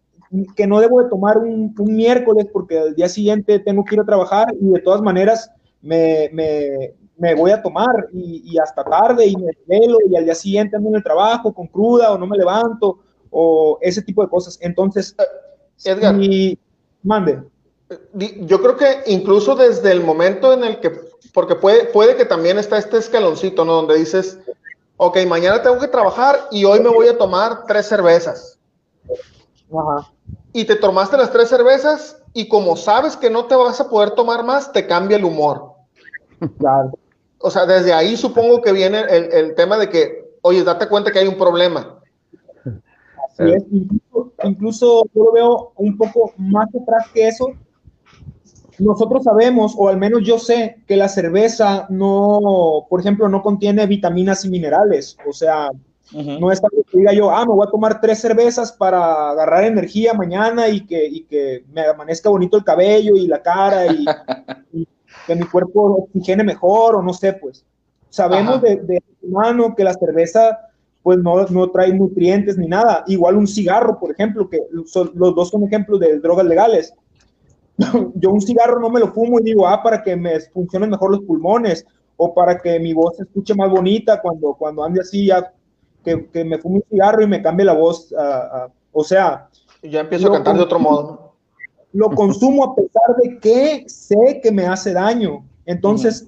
que 0.55 0.67
no 0.67 0.79
debo 0.79 1.01
de 1.01 1.09
tomar 1.09 1.37
un, 1.37 1.73
miércoles 1.77 2.47
porque 2.51 2.79
al 2.79 2.95
día 2.95 3.09
siguiente 3.09 3.59
tengo 3.59 3.83
que 3.83 3.95
ir 3.95 4.01
a 4.01 4.05
trabajar 4.05 4.47
y 4.59 4.69
de 4.69 4.79
todas 4.79 5.01
maneras 5.01 5.49
me, 5.81 6.29
me, 6.33 6.93
me 7.17 7.35
voy 7.35 7.51
a 7.51 7.61
tomar 7.61 8.09
y, 8.13 8.57
hasta 8.59 8.83
tarde 8.83 9.25
y 9.27 9.35
me 9.35 9.47
desvelo 9.47 9.97
y 10.09 10.15
al 10.15 10.25
día 10.25 10.35
siguiente 10.35 10.75
ando 10.75 10.89
en 10.89 10.95
el 10.95 11.03
trabajo 11.03 11.53
con 11.53 11.67
cruda 11.67 12.11
o 12.11 12.17
no 12.17 12.27
me 12.27 12.37
levanto 12.37 12.99
o 13.29 13.77
ese 13.81 14.01
tipo 14.01 14.21
de 14.21 14.29
cosas. 14.29 14.57
Entonces, 14.61 15.15
Edgar, 15.83 16.15
mande. 17.03 17.43
Yo 18.13 18.61
creo 18.61 18.75
que 18.75 19.03
incluso 19.07 19.55
desde 19.55 19.91
el 19.91 20.03
momento 20.03 20.51
en 20.51 20.63
el 20.63 20.79
que 20.79 20.91
porque 21.33 21.55
puede, 21.55 21.85
puede 21.85 22.15
que 22.15 22.25
también 22.25 22.57
está 22.57 22.77
este 22.77 22.97
escaloncito, 22.97 23.63
¿no? 23.63 23.73
Donde 23.73 23.95
dices, 23.95 24.39
ok, 24.97 25.17
mañana 25.27 25.61
tengo 25.61 25.77
que 25.77 25.87
trabajar 25.87 26.47
y 26.51 26.65
hoy 26.65 26.79
me 26.79 26.89
voy 26.89 27.07
a 27.07 27.17
tomar 27.17 27.65
tres 27.67 27.85
cervezas. 27.85 28.57
Ajá. 29.71 30.11
Y 30.53 30.65
te 30.65 30.75
tomaste 30.75 31.15
las 31.15 31.31
tres 31.31 31.49
cervezas 31.49 32.21
y 32.33 32.47
como 32.47 32.75
sabes 32.75 33.15
que 33.15 33.29
no 33.29 33.45
te 33.45 33.55
vas 33.55 33.79
a 33.79 33.87
poder 33.89 34.11
tomar 34.11 34.43
más, 34.43 34.71
te 34.71 34.87
cambia 34.87 35.17
el 35.17 35.25
humor. 35.25 35.73
Claro. 36.57 36.97
O 37.39 37.51
sea, 37.51 37.65
desde 37.65 37.93
ahí 37.93 38.17
supongo 38.17 38.61
que 38.61 38.71
viene 38.71 39.01
el, 39.01 39.31
el 39.31 39.55
tema 39.55 39.77
de 39.77 39.89
que, 39.89 40.31
oye, 40.41 40.63
date 40.63 40.87
cuenta 40.87 41.11
que 41.11 41.19
hay 41.19 41.27
un 41.27 41.37
problema. 41.37 41.99
Así 42.63 43.51
es. 43.51 43.63
Incluso, 43.71 44.33
incluso 44.43 45.03
yo 45.13 45.23
lo 45.25 45.31
veo 45.33 45.71
un 45.75 45.95
poco 45.97 46.33
más 46.37 46.67
atrás 46.69 47.05
que 47.13 47.27
eso, 47.27 47.51
nosotros 48.79 49.23
sabemos, 49.23 49.73
o 49.77 49.89
al 49.89 49.97
menos 49.97 50.21
yo 50.23 50.39
sé, 50.39 50.77
que 50.87 50.97
la 50.97 51.09
cerveza 51.09 51.87
no, 51.89 52.85
por 52.89 52.99
ejemplo, 52.99 53.27
no 53.27 53.41
contiene 53.41 53.85
vitaminas 53.85 54.45
y 54.45 54.49
minerales. 54.49 55.17
O 55.27 55.33
sea, 55.33 55.69
no 56.11 56.51
es 56.51 56.63
algo 56.63 56.83
que 56.89 56.99
diga 56.99 57.13
yo, 57.13 57.31
ah, 57.31 57.45
me 57.45 57.53
voy 57.53 57.67
a 57.67 57.71
tomar 57.71 57.99
tres 57.99 58.19
cervezas 58.19 58.71
para 58.71 59.31
agarrar 59.31 59.65
energía 59.65 60.13
mañana 60.13 60.69
y 60.69 60.85
que, 60.85 61.05
y 61.05 61.23
que 61.23 61.65
me 61.73 61.81
amanezca 61.81 62.29
bonito 62.29 62.57
el 62.57 62.63
cabello 62.63 63.15
y 63.15 63.27
la 63.27 63.41
cara 63.41 63.87
y, 63.87 64.05
que 65.27 65.35
mi 65.35 65.45
cuerpo 65.45 66.07
oxigene 66.07 66.43
mejor, 66.43 66.95
o 66.95 67.01
no 67.01 67.13
sé, 67.13 67.33
pues. 67.33 67.65
Sabemos 68.09 68.61
de, 68.61 68.77
de 68.77 69.03
humano 69.21 69.75
que 69.75 69.83
la 69.83 69.93
cerveza 69.93 70.57
pues 71.07 71.19
no, 71.19 71.45
no, 71.45 71.69
trae 71.69 71.93
nutrientes 71.93 72.57
ni 72.57 72.67
nada. 72.67 73.05
Igual 73.07 73.37
un 73.37 73.47
cigarro, 73.47 73.97
por 73.97 74.11
ejemplo, 74.11 74.49
que 74.49 74.59
los 74.69 74.91
dos 74.91 75.49
son 75.49 75.63
ejemplos 75.63 76.01
de 76.01 76.19
drogas 76.19 76.45
legales. 76.45 76.93
yo 78.15 78.31
un 78.31 78.41
cigarro 78.41 78.79
no 78.79 78.89
me 78.89 78.99
lo 78.99 79.13
fumo 79.13 79.39
y 79.39 79.43
digo, 79.43 79.67
ah, 79.67 79.81
para 79.83 80.01
que 80.03 80.15
me 80.15 80.39
funcionen 80.39 80.89
mejor 80.89 81.11
los 81.11 81.21
pulmones 81.21 81.85
o 82.15 82.33
para 82.33 82.57
que 82.59 82.79
mi 82.79 82.93
voz 82.93 83.17
se 83.17 83.23
escuche 83.23 83.53
más 83.53 83.69
bonita 83.69 84.21
cuando, 84.21 84.53
cuando 84.55 84.83
ande 84.83 85.01
así, 85.01 85.27
ya, 85.27 85.53
que, 86.03 86.27
que 86.29 86.43
me 86.43 86.57
fume 86.57 86.77
un 86.77 86.83
cigarro 86.89 87.21
y 87.21 87.27
me 87.27 87.41
cambie 87.41 87.65
la 87.65 87.73
voz. 87.73 88.13
o 88.91 89.03
sea... 89.03 89.49
Ya 89.83 90.01
empiezo 90.01 90.29
a 90.29 90.33
cantar 90.33 90.55
de 90.55 90.63
otro 90.63 90.79
modo. 90.79 91.33
Lo 91.93 92.09
consumo 92.09 92.63
a 92.63 92.75
pesar 92.75 93.15
de 93.21 93.39
que 93.39 93.83
sé 93.87 94.39
que 94.41 94.51
me 94.51 94.65
hace 94.65 94.93
daño. 94.93 95.45
Entonces, 95.65 96.27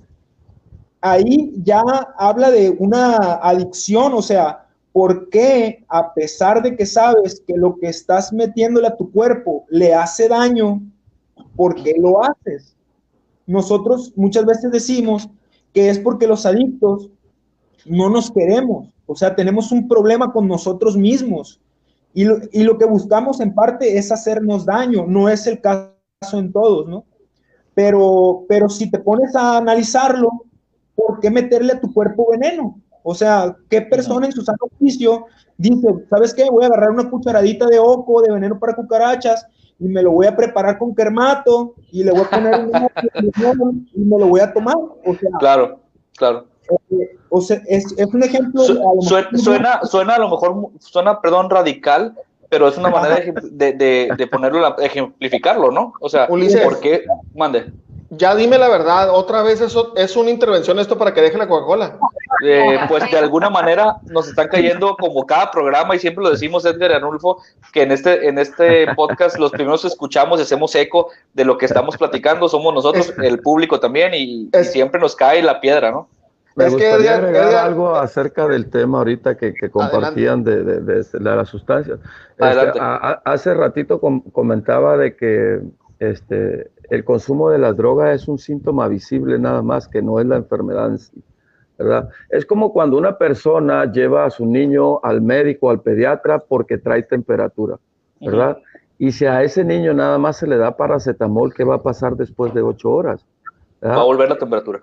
ahí 1.01 1.53
ya 1.63 1.81
habla 2.17 2.51
de 2.51 2.69
una 2.77 3.39
adicción, 3.41 4.13
o 4.13 4.21
sea, 4.21 4.65
¿por 4.91 5.29
qué 5.29 5.83
a 5.87 6.13
pesar 6.13 6.61
de 6.61 6.75
que 6.75 6.85
sabes 6.85 7.41
que 7.45 7.53
lo 7.55 7.77
que 7.77 7.87
estás 7.87 8.33
metiéndole 8.33 8.87
a 8.87 8.97
tu 8.97 9.11
cuerpo 9.11 9.65
le 9.69 9.93
hace 9.93 10.27
daño, 10.27 10.81
¿por 11.55 11.75
qué 11.75 11.93
lo 11.99 12.23
haces? 12.23 12.75
Nosotros 13.45 14.13
muchas 14.15 14.45
veces 14.45 14.71
decimos 14.71 15.29
que 15.73 15.89
es 15.89 15.99
porque 15.99 16.27
los 16.27 16.45
adictos 16.45 17.09
no 17.85 18.09
nos 18.09 18.31
queremos, 18.31 18.89
o 19.05 19.15
sea, 19.15 19.35
tenemos 19.35 19.71
un 19.71 19.87
problema 19.87 20.31
con 20.31 20.47
nosotros 20.47 20.95
mismos 20.95 21.59
y 22.13 22.25
lo, 22.25 22.37
y 22.51 22.63
lo 22.63 22.77
que 22.77 22.85
buscamos 22.85 23.39
en 23.39 23.53
parte 23.53 23.97
es 23.97 24.11
hacernos 24.11 24.65
daño, 24.65 25.05
no 25.07 25.29
es 25.29 25.47
el 25.47 25.61
caso 25.61 25.93
en 26.33 26.51
todos, 26.51 26.87
¿no? 26.87 27.05
Pero, 27.73 28.45
pero 28.47 28.67
si 28.69 28.91
te 28.91 28.99
pones 28.99 29.35
a 29.35 29.57
analizarlo, 29.57 30.45
¿por 30.95 31.19
qué 31.19 31.31
meterle 31.31 31.73
a 31.73 31.79
tu 31.79 31.93
cuerpo 31.93 32.29
veneno? 32.31 32.79
O 33.03 33.15
sea, 33.15 33.55
¿qué 33.69 33.81
persona 33.81 34.25
en 34.25 34.31
su 34.31 34.41
sano 34.41 34.57
juicio 34.77 35.25
dice, 35.57 35.87
¿sabes 36.09 36.33
qué? 36.33 36.49
Voy 36.49 36.63
a 36.63 36.67
agarrar 36.67 36.91
una 36.91 37.09
cucharadita 37.09 37.67
de 37.67 37.79
oco, 37.79 38.21
de 38.21 38.31
veneno 38.31 38.59
para 38.59 38.75
cucarachas, 38.75 39.45
y 39.79 39.87
me 39.87 40.01
lo 40.01 40.11
voy 40.11 40.27
a 40.27 40.35
preparar 40.35 40.77
con 40.77 40.93
kermato 40.93 41.75
y 41.91 42.03
le 42.03 42.11
voy 42.11 42.21
a 42.21 42.29
poner 42.29 42.59
un 42.59 43.87
y 43.93 43.99
me 43.99 44.19
lo 44.19 44.27
voy 44.27 44.41
a 44.41 44.53
tomar. 44.53 44.75
O 44.77 45.15
sea, 45.19 45.29
claro, 45.39 45.79
claro. 46.17 46.45
o 47.29 47.41
sea, 47.41 47.61
es, 47.67 47.93
es, 47.97 48.13
un 48.13 48.23
ejemplo. 48.23 48.61
suena, 49.01 49.81
suena, 49.83 50.15
a 50.15 50.19
lo 50.19 50.29
mejor, 50.29 50.69
suena, 50.79 51.21
perdón, 51.21 51.49
radical, 51.49 52.15
pero 52.49 52.67
es 52.67 52.77
una 52.77 52.89
manera 52.89 53.21
de, 53.43 53.73
de, 53.73 54.09
de 54.17 54.27
ponerlo, 54.27 54.77
ejemplificarlo, 54.79 55.71
¿no? 55.71 55.93
O 56.01 56.09
sea, 56.09 56.27
¿por 56.27 56.79
qué? 56.79 57.05
Mande. 57.33 57.71
Ya 58.11 58.35
dime 58.35 58.57
la 58.57 58.67
verdad, 58.69 59.11
otra 59.11 59.43
vez 59.43 59.61
eso 59.61 59.93
es 59.95 60.15
una 60.15 60.31
intervención 60.31 60.79
esto 60.79 60.97
para 60.97 61.13
que 61.13 61.21
deje 61.21 61.37
la 61.37 61.47
Coca-Cola. 61.47 61.99
Eh, 62.43 62.79
pues 62.87 63.09
de 63.11 63.17
alguna 63.17 63.49
manera 63.49 63.97
nos 64.05 64.29
están 64.29 64.47
cayendo 64.47 64.95
como 64.95 65.25
cada 65.25 65.51
programa 65.51 65.95
y 65.95 65.99
siempre 65.99 66.23
lo 66.23 66.31
decimos 66.31 66.65
Edgar 66.65 66.91
y 66.91 66.93
Anulfo 66.93 67.41
que 67.73 67.83
en 67.83 67.91
este 67.91 68.27
en 68.27 68.37
este 68.37 68.87
podcast 68.95 69.37
los 69.37 69.51
primeros 69.51 69.83
escuchamos 69.83 70.39
y 70.39 70.43
hacemos 70.43 70.73
eco 70.75 71.09
de 71.33 71.43
lo 71.43 71.57
que 71.57 71.65
estamos 71.65 71.97
platicando 71.97 72.47
somos 72.47 72.73
nosotros 72.73 73.13
el 73.21 73.39
público 73.39 73.79
también 73.79 74.13
y, 74.13 74.49
siempre 74.63 75.01
nos 75.01 75.15
cae 75.15 75.43
la 75.43 75.59
piedra, 75.59 75.91
¿no? 75.91 76.07
Me 76.55 76.65
es 76.65 76.73
gustaría 76.73 76.97
que 76.97 77.09
agregar 77.09 77.55
algo 77.55 77.95
acerca 77.95 78.47
del 78.47 78.69
tema 78.69 78.99
ahorita 78.99 79.37
que, 79.37 79.53
que 79.53 79.69
compartían 79.69 80.43
de, 80.43 80.63
de, 80.63 81.03
de, 81.03 81.19
las 81.19 81.47
sustancias. 81.47 81.99
Este, 82.37 82.79
hace 83.23 83.53
ratito 83.53 83.99
comentaba 83.99 84.97
de 84.97 85.15
que 85.15 85.61
este, 85.99 86.69
el 86.89 87.03
consumo 87.03 87.49
de 87.49 87.57
las 87.57 87.75
drogas 87.75 88.21
es 88.21 88.27
un 88.27 88.37
síntoma 88.37 88.87
visible 88.87 89.37
nada 89.39 89.61
más, 89.61 89.87
que 89.87 90.01
no 90.01 90.19
es 90.19 90.25
la 90.25 90.37
enfermedad 90.37 90.89
en 90.89 90.97
sí. 90.97 91.23
¿verdad? 91.77 92.09
Es 92.29 92.45
como 92.45 92.73
cuando 92.73 92.97
una 92.97 93.17
persona 93.17 93.89
lleva 93.89 94.25
a 94.25 94.29
su 94.29 94.45
niño 94.45 94.99
al 95.01 95.21
médico, 95.21 95.69
al 95.69 95.81
pediatra, 95.81 96.39
porque 96.39 96.77
trae 96.77 97.03
temperatura, 97.03 97.77
¿verdad? 98.19 98.57
Y 98.97 99.13
si 99.13 99.25
a 99.25 99.41
ese 99.43 99.63
niño 99.63 99.93
nada 99.93 100.17
más 100.17 100.37
se 100.37 100.45
le 100.45 100.57
da 100.57 100.75
paracetamol, 100.75 101.53
¿qué 101.53 101.63
va 101.63 101.75
a 101.75 101.81
pasar 101.81 102.17
después 102.17 102.53
de 102.53 102.61
ocho 102.61 102.91
horas? 102.91 103.25
Va 103.81 104.01
a 104.01 104.03
volver 104.03 104.27
la 104.27 104.37
temperatura. 104.37 104.79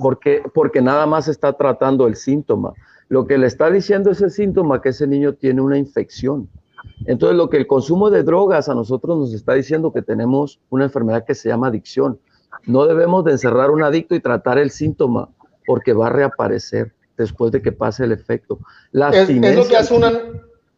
porque, 0.00 0.40
porque 0.54 0.80
nada 0.80 1.04
más 1.04 1.26
está 1.26 1.52
tratando 1.52 2.06
el 2.06 2.14
síntoma. 2.14 2.72
Lo 3.08 3.26
que 3.26 3.36
le 3.36 3.48
está 3.48 3.68
diciendo 3.68 4.12
ese 4.12 4.30
síntoma 4.30 4.80
que 4.80 4.90
ese 4.90 5.08
niño 5.08 5.34
tiene 5.34 5.60
una 5.62 5.78
infección. 5.78 6.48
Entonces, 7.06 7.36
lo 7.36 7.50
que 7.50 7.56
el 7.56 7.66
consumo 7.66 8.10
de 8.10 8.22
drogas 8.22 8.68
a 8.68 8.74
nosotros 8.74 9.18
nos 9.18 9.34
está 9.34 9.54
diciendo 9.54 9.92
que 9.92 10.02
tenemos 10.02 10.60
una 10.70 10.84
enfermedad 10.84 11.24
que 11.24 11.34
se 11.34 11.48
llama 11.48 11.68
adicción. 11.68 12.18
No 12.66 12.86
debemos 12.86 13.24
de 13.24 13.32
encerrar 13.32 13.70
un 13.70 13.82
adicto 13.82 14.14
y 14.14 14.20
tratar 14.20 14.58
el 14.58 14.70
síntoma 14.70 15.28
porque 15.66 15.92
va 15.92 16.08
a 16.08 16.10
reaparecer 16.10 16.92
después 17.16 17.52
de 17.52 17.62
que 17.62 17.72
pase 17.72 18.04
el 18.04 18.12
efecto. 18.12 18.58
La 18.92 19.10
es, 19.10 19.28
lo 19.30 19.66
que 19.66 19.76
hace 19.76 19.94
un 19.94 20.04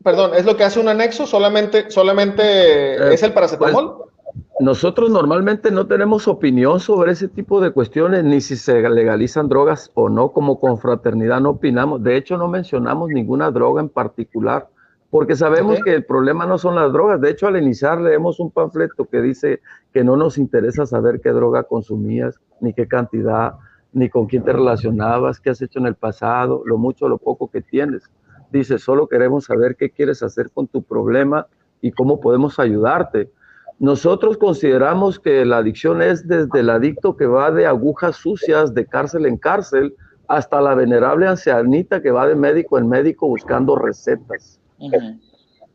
perdón, 0.03 0.33
es 0.35 0.45
lo 0.45 0.57
que 0.57 0.65
hace 0.65 0.81
un 0.81 0.89
anexo, 0.89 1.27
solamente, 1.27 1.91
solamente 1.91 2.43
eh, 2.43 3.15
es 3.15 3.23
el 3.23 3.33
paracetamol. 3.33 3.97
Pues, 3.97 4.13
nosotros 4.61 5.11
normalmente 5.11 5.71
no 5.71 5.87
tenemos 5.87 6.29
opinión 6.29 6.81
sobre 6.81 7.13
ese 7.13 7.29
tipo 7.29 7.61
de 7.61 7.71
cuestiones, 7.71 8.25
ni 8.25 8.41
si 8.41 8.57
se 8.57 8.89
legalizan 8.89 9.49
drogas 9.49 9.91
o 9.95 10.09
no, 10.09 10.33
como 10.33 10.61
confraternidad 10.61 11.41
no 11.41 11.51
opinamos. 11.51 12.03
De 12.03 12.17
hecho, 12.17 12.37
no 12.37 12.49
mencionamos 12.49 13.11
ninguna 13.11 13.51
droga 13.51 13.81
en 13.81 13.89
particular 13.89 14.69
porque 15.13 15.37
sabemos 15.37 15.79
que 15.85 15.93
el 15.93 16.07
problema 16.07 16.47
no 16.47 16.57
son 16.57 16.75
las 16.75 16.91
drogas. 16.91 17.21
De 17.21 17.29
hecho, 17.29 17.47
al 17.47 17.59
iniciar 17.59 18.01
leemos 18.01 18.41
un 18.41 18.51
panfleto 18.51 19.05
que 19.05 19.21
dice 19.21 19.61
que 19.93 20.03
no 20.03 20.17
nos 20.17 20.39
interesa 20.39 20.87
saber 20.87 21.21
qué 21.21 21.29
droga 21.33 21.65
consumías, 21.65 22.41
ni 22.63 22.73
qué 22.73 22.89
cantidad, 22.89 23.57
ni 23.93 24.09
con 24.09 24.25
quién 24.25 24.43
te 24.43 24.55
relacionabas, 24.55 25.39
qué 25.39 25.51
has 25.51 25.61
hecho 25.61 25.81
en 25.81 25.85
el 25.85 25.97
pasado, 25.97 26.63
lo 26.65 26.79
mucho 26.79 27.05
o 27.05 27.09
lo 27.11 27.19
poco 27.19 27.51
que 27.51 27.61
tienes. 27.61 28.05
Dice, 28.51 28.79
solo 28.79 29.07
queremos 29.07 29.45
saber 29.45 29.77
qué 29.77 29.91
quieres 29.91 30.23
hacer 30.23 30.51
con 30.51 30.67
tu 30.67 30.83
problema 30.83 31.47
y 31.83 31.93
cómo 31.93 32.19
podemos 32.19 32.59
ayudarte. 32.59 33.31
Nosotros 33.79 34.39
consideramos 34.39 35.21
que 35.21 35.45
la 35.45 35.59
adicción 35.59 36.01
es 36.01 36.27
desde 36.27 36.61
el 36.61 36.71
adicto 36.71 37.19
que 37.19 37.27
va 37.27 37.51
de 37.51 37.67
agujas 37.67 38.17
sucias 38.17 38.73
de 38.73 38.87
cárcel 38.87 39.27
en 39.27 39.37
cárcel 39.37 39.95
hasta 40.27 40.63
la 40.63 40.75
venerable 40.75 41.27
ancianita 41.29 42.01
que 42.01 42.11
va 42.11 42.27
de 42.27 42.35
médico 42.35 42.79
en 42.79 42.89
médico 42.89 43.29
buscando 43.29 43.77
recetas. 43.77 44.62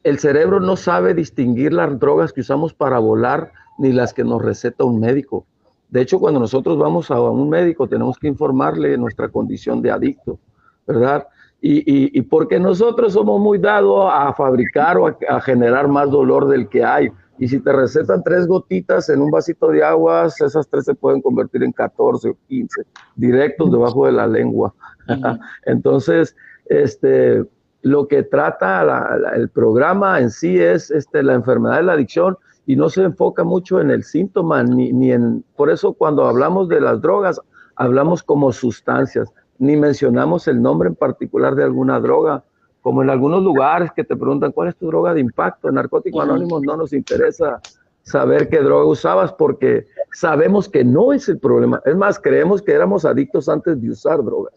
El 0.03 0.19
cerebro 0.19 0.59
no 0.59 0.75
sabe 0.75 1.13
distinguir 1.13 1.73
las 1.73 1.99
drogas 1.99 2.33
que 2.33 2.41
usamos 2.41 2.73
para 2.73 2.99
volar 2.99 3.51
ni 3.77 3.91
las 3.91 4.13
que 4.13 4.23
nos 4.23 4.41
receta 4.41 4.83
un 4.83 4.99
médico. 4.99 5.45
De 5.89 6.01
hecho, 6.01 6.19
cuando 6.19 6.39
nosotros 6.39 6.77
vamos 6.77 7.11
a 7.11 7.19
un 7.21 7.49
médico, 7.49 7.87
tenemos 7.87 8.17
que 8.17 8.27
informarle 8.27 8.97
nuestra 8.97 9.29
condición 9.29 9.81
de 9.81 9.91
adicto, 9.91 10.39
¿verdad? 10.85 11.27
Y, 11.59 12.21
porque 12.23 12.59
nosotros 12.59 13.13
somos 13.13 13.41
muy 13.41 13.57
dados 13.57 14.09
a 14.11 14.31
fabricar 14.33 14.97
o 14.97 15.07
a, 15.07 15.41
generar 15.41 15.87
más 15.87 16.09
dolor 16.11 16.47
del 16.47 16.67
que 16.69 16.83
hay. 16.83 17.09
Y 17.39 17.47
si 17.47 17.59
te 17.59 17.71
recetan 17.71 18.23
tres 18.23 18.47
gotitas 18.47 19.09
en 19.09 19.21
un 19.21 19.31
vasito 19.31 19.69
de 19.69 19.83
agua, 19.83 20.25
esas 20.25 20.67
tres 20.67 20.85
se 20.85 20.93
pueden 20.93 21.21
convertir 21.21 21.63
en 21.63 21.71
14 21.71 22.29
o 22.29 22.37
15, 22.47 22.81
directos 23.15 23.71
debajo 23.71 24.05
de 24.05 24.11
la 24.11 24.27
lengua. 24.27 24.73
Entonces, 25.65 26.35
este, 26.65 27.43
lo 27.81 28.07
que 28.07 28.23
trata 28.23 29.17
el 29.35 29.49
programa 29.49 30.19
en 30.19 30.29
sí 30.29 30.59
es 30.59 30.91
este, 30.91 31.23
la 31.23 31.33
enfermedad 31.33 31.77
de 31.77 31.83
la 31.83 31.93
adicción 31.93 32.37
y 32.65 32.75
no 32.75 32.89
se 32.89 33.03
enfoca 33.03 33.43
mucho 33.43 33.79
en 33.79 33.91
el 33.91 34.03
síntoma, 34.03 34.63
ni, 34.63 34.91
ni 34.91 35.11
en, 35.11 35.43
por 35.55 35.69
eso 35.69 35.93
cuando 35.93 36.27
hablamos 36.27 36.67
de 36.67 36.81
las 36.81 37.01
drogas, 37.01 37.39
hablamos 37.75 38.23
como 38.23 38.51
sustancias, 38.51 39.31
ni 39.57 39.77
mencionamos 39.77 40.47
el 40.47 40.61
nombre 40.61 40.89
en 40.89 40.95
particular 40.95 41.55
de 41.55 41.63
alguna 41.63 41.99
droga, 41.99 42.43
como 42.81 43.03
en 43.03 43.09
algunos 43.09 43.43
lugares 43.43 43.91
que 43.95 44.03
te 44.03 44.15
preguntan 44.15 44.51
cuál 44.51 44.69
es 44.69 44.75
tu 44.75 44.87
droga 44.87 45.13
de 45.13 45.21
impacto, 45.21 45.69
en 45.69 45.75
Narcóticos 45.75 46.23
Anónimos 46.23 46.61
no 46.63 46.77
nos 46.77 46.93
interesa 46.93 47.59
saber 48.03 48.49
qué 48.49 48.59
droga 48.59 48.85
usabas 48.85 49.33
porque 49.33 49.85
sabemos 50.13 50.69
que 50.69 50.83
no 50.83 51.11
es 51.11 51.27
el 51.29 51.39
problema, 51.39 51.81
es 51.85 51.95
más, 51.95 52.19
creemos 52.19 52.61
que 52.61 52.71
éramos 52.71 53.05
adictos 53.05 53.49
antes 53.49 53.81
de 53.81 53.89
usar 53.89 54.23
drogas. 54.23 54.53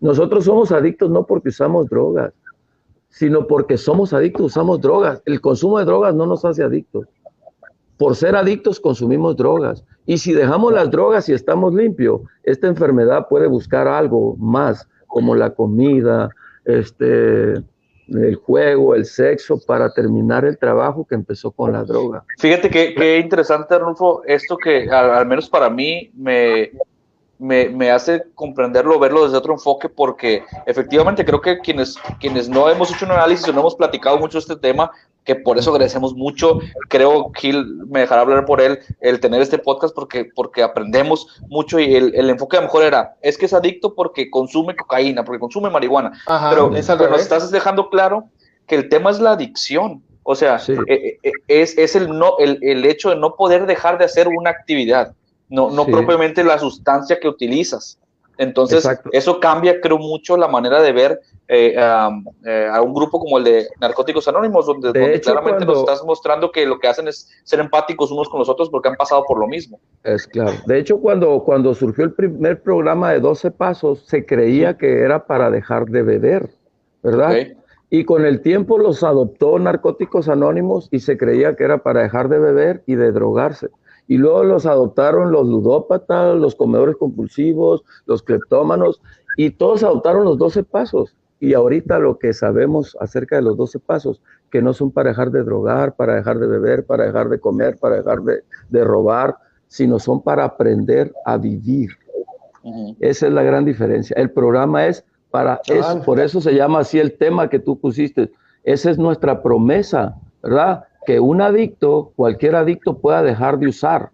Nosotros 0.00 0.44
somos 0.44 0.72
adictos 0.72 1.10
no 1.10 1.24
porque 1.24 1.50
usamos 1.50 1.88
drogas, 1.88 2.32
sino 3.12 3.46
porque 3.46 3.76
somos 3.76 4.12
adictos, 4.12 4.46
usamos 4.46 4.80
drogas. 4.80 5.22
El 5.26 5.40
consumo 5.40 5.78
de 5.78 5.84
drogas 5.84 6.14
no 6.14 6.26
nos 6.26 6.44
hace 6.44 6.64
adictos. 6.64 7.06
Por 7.98 8.16
ser 8.16 8.34
adictos 8.34 8.80
consumimos 8.80 9.36
drogas. 9.36 9.84
Y 10.06 10.18
si 10.18 10.32
dejamos 10.32 10.72
las 10.72 10.90
drogas 10.90 11.28
y 11.28 11.34
estamos 11.34 11.74
limpios, 11.74 12.22
esta 12.42 12.66
enfermedad 12.66 13.28
puede 13.28 13.46
buscar 13.46 13.86
algo 13.86 14.34
más, 14.36 14.88
como 15.06 15.34
la 15.34 15.50
comida, 15.50 16.30
este, 16.64 17.52
el 18.08 18.34
juego, 18.36 18.94
el 18.94 19.04
sexo, 19.04 19.58
para 19.66 19.92
terminar 19.92 20.46
el 20.46 20.56
trabajo 20.58 21.06
que 21.06 21.14
empezó 21.14 21.52
con 21.52 21.72
la 21.72 21.84
droga. 21.84 22.24
Fíjate 22.38 22.70
que, 22.70 23.18
interesante, 23.18 23.74
Arnulfo, 23.74 24.22
esto 24.24 24.56
que 24.56 24.90
al 24.90 25.26
menos 25.26 25.50
para 25.50 25.68
mí 25.68 26.10
me, 26.16 26.72
me, 27.42 27.90
hace 27.90 28.22
comprenderlo, 28.36 29.00
verlo 29.00 29.24
desde 29.24 29.36
otro 29.36 29.52
enfoque, 29.52 29.88
porque 29.88 30.44
efectivamente 30.64 31.24
creo 31.24 31.40
que 31.40 31.58
quienes, 31.58 31.96
quienes 32.20 32.48
no 32.48 32.70
hemos 32.70 32.92
hecho 32.92 33.04
un 33.04 33.10
análisis 33.10 33.48
o 33.48 33.52
no 33.52 33.60
hemos 33.60 33.74
platicado 33.74 34.16
mucho 34.16 34.38
este 34.38 34.54
tema, 34.54 34.92
que 35.24 35.34
por 35.34 35.58
eso 35.58 35.70
agradecemos 35.70 36.14
mucho, 36.14 36.60
creo 36.88 37.32
que 37.32 37.40
Gil 37.40 37.84
me 37.88 38.00
dejará 38.00 38.22
hablar 38.22 38.44
por 38.44 38.60
él, 38.60 38.78
el 39.00 39.18
tener 39.18 39.42
este 39.42 39.58
podcast, 39.58 39.92
porque, 39.92 40.24
porque 40.24 40.62
aprendemos 40.62 41.26
mucho 41.48 41.80
y 41.80 41.96
el, 41.96 42.14
el 42.14 42.30
enfoque 42.30 42.56
a 42.56 42.60
lo 42.60 42.66
mejor 42.66 42.84
era, 42.84 43.16
es 43.20 43.36
que 43.36 43.46
es 43.46 43.52
adicto 43.52 43.94
porque 43.94 44.30
consume 44.30 44.76
cocaína, 44.76 45.24
porque 45.24 45.40
consume 45.40 45.68
marihuana, 45.68 46.12
pero, 46.48 46.74
es 46.76 46.88
nos 46.88 47.20
estás 47.20 47.50
dejando 47.50 47.90
claro 47.90 48.26
que 48.68 48.76
el 48.76 48.88
tema 48.88 49.10
es 49.10 49.18
la 49.18 49.32
adicción. 49.32 50.02
O 50.24 50.36
sea, 50.36 50.60
eh, 50.86 51.18
eh, 51.24 51.32
es, 51.48 51.76
es 51.76 51.96
el, 51.96 52.16
no, 52.16 52.38
el, 52.38 52.60
el 52.62 52.84
hecho 52.84 53.10
de 53.10 53.16
no 53.16 53.34
poder 53.34 53.66
dejar 53.66 53.98
de 53.98 54.04
hacer 54.04 54.28
una 54.28 54.50
actividad 54.50 55.16
no, 55.52 55.70
no 55.70 55.84
propiamente 55.84 56.42
la 56.42 56.58
sustancia 56.58 57.20
que 57.20 57.28
utilizas. 57.28 57.98
Entonces, 58.38 58.88
eso 59.12 59.38
cambia, 59.38 59.80
creo, 59.80 59.98
mucho 59.98 60.38
la 60.38 60.48
manera 60.48 60.80
de 60.80 60.92
ver 60.92 61.20
eh, 61.46 61.74
eh, 61.76 62.68
a 62.72 62.80
un 62.80 62.94
grupo 62.94 63.20
como 63.20 63.36
el 63.36 63.44
de 63.44 63.68
Narcóticos 63.78 64.26
Anónimos, 64.26 64.64
donde, 64.64 65.20
claramente 65.20 65.66
nos 65.66 65.80
estás 65.80 66.02
mostrando 66.04 66.50
que 66.50 66.64
lo 66.64 66.78
que 66.78 66.88
hacen 66.88 67.06
es 67.06 67.28
ser 67.44 67.60
empáticos 67.60 68.10
unos 68.10 68.30
con 68.30 68.38
los 68.38 68.48
otros 68.48 68.70
porque 68.70 68.88
han 68.88 68.96
pasado 68.96 69.24
por 69.28 69.38
lo 69.38 69.46
mismo. 69.46 69.78
Es 70.02 70.26
claro. 70.26 70.52
De 70.66 70.78
hecho, 70.78 70.98
cuando, 70.98 71.44
cuando 71.44 71.74
surgió 71.74 72.04
el 72.04 72.14
primer 72.14 72.62
programa 72.62 73.12
de 73.12 73.20
12 73.20 73.50
Pasos, 73.50 74.04
se 74.06 74.24
creía 74.24 74.78
que 74.78 75.00
era 75.00 75.26
para 75.26 75.50
dejar 75.50 75.84
de 75.86 76.02
beber, 76.02 76.48
¿verdad? 77.02 77.36
Y 77.90 78.04
con 78.04 78.24
el 78.24 78.40
tiempo 78.40 78.78
los 78.78 79.04
adoptó 79.04 79.58
Narcóticos 79.58 80.30
Anónimos 80.30 80.88
y 80.90 81.00
se 81.00 81.18
creía 81.18 81.54
que 81.56 81.64
era 81.64 81.82
para 81.82 82.00
dejar 82.00 82.30
de 82.30 82.38
beber 82.38 82.82
y 82.86 82.94
de 82.94 83.12
drogarse 83.12 83.68
y 84.12 84.18
luego 84.18 84.44
los 84.44 84.66
adoptaron 84.66 85.32
los 85.32 85.46
ludópatas, 85.46 86.36
los 86.36 86.54
comedores 86.54 86.96
compulsivos, 86.96 87.82
los 88.04 88.22
cleptómanos, 88.22 89.00
y 89.38 89.52
todos 89.52 89.82
adoptaron 89.82 90.26
los 90.26 90.36
12 90.36 90.64
pasos. 90.64 91.16
Y 91.40 91.54
ahorita 91.54 91.98
lo 91.98 92.18
que 92.18 92.34
sabemos 92.34 92.94
acerca 93.00 93.36
de 93.36 93.42
los 93.42 93.56
12 93.56 93.78
pasos, 93.78 94.20
que 94.50 94.60
no 94.60 94.74
son 94.74 94.90
para 94.90 95.08
dejar 95.08 95.30
de 95.30 95.42
drogar, 95.42 95.96
para 95.96 96.16
dejar 96.16 96.38
de 96.38 96.46
beber, 96.46 96.84
para 96.84 97.06
dejar 97.06 97.30
de 97.30 97.40
comer, 97.40 97.78
para 97.78 98.02
dejar 98.02 98.18
de, 98.20 98.84
robar, 98.84 99.34
sino 99.68 99.98
son 99.98 100.20
para 100.20 100.44
aprender 100.44 101.10
a 101.24 101.38
vivir. 101.38 101.92
Esa 103.00 103.28
es 103.28 103.32
la 103.32 103.42
gran 103.42 103.64
diferencia. 103.64 104.14
El 104.18 104.30
programa 104.30 104.88
es 104.88 105.06
para 105.30 105.58
eso, 105.68 106.02
por 106.02 106.20
eso 106.20 106.38
se 106.42 106.54
llama 106.54 106.80
así 106.80 106.98
el 106.98 107.16
tema 107.16 107.48
que 107.48 107.60
tú 107.60 107.80
pusiste. 107.80 108.30
Esa 108.62 108.90
es 108.90 108.98
nuestra 108.98 109.42
promesa, 109.42 110.16
¿verdad? 110.42 110.84
Que 111.06 111.20
un 111.20 111.40
adicto, 111.40 112.12
cualquier 112.16 112.56
adicto 112.56 112.98
pueda 112.98 113.22
dejar 113.22 113.58
de 113.58 113.68
usar, 113.68 114.10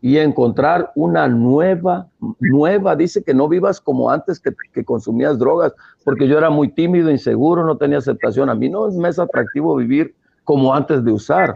y 0.00 0.18
encontrar 0.18 0.92
una 0.94 1.26
nueva, 1.26 2.08
nueva, 2.38 2.94
dice 2.94 3.22
que 3.24 3.34
no 3.34 3.48
vivas 3.48 3.80
como 3.80 4.10
antes 4.10 4.38
que, 4.38 4.52
que, 4.72 4.84
consumías 4.84 5.38
drogas, 5.38 5.72
porque 6.04 6.28
yo 6.28 6.38
era 6.38 6.50
muy 6.50 6.68
tímido, 6.68 7.10
inseguro, 7.10 7.64
no 7.64 7.76
tenía 7.76 7.98
aceptación. 7.98 8.48
A 8.48 8.54
mí 8.54 8.68
no 8.68 8.88
me 8.92 9.08
es 9.08 9.18
atractivo 9.18 9.74
vivir 9.74 10.14
como 10.44 10.72
antes 10.72 11.04
de 11.04 11.10
usar. 11.10 11.52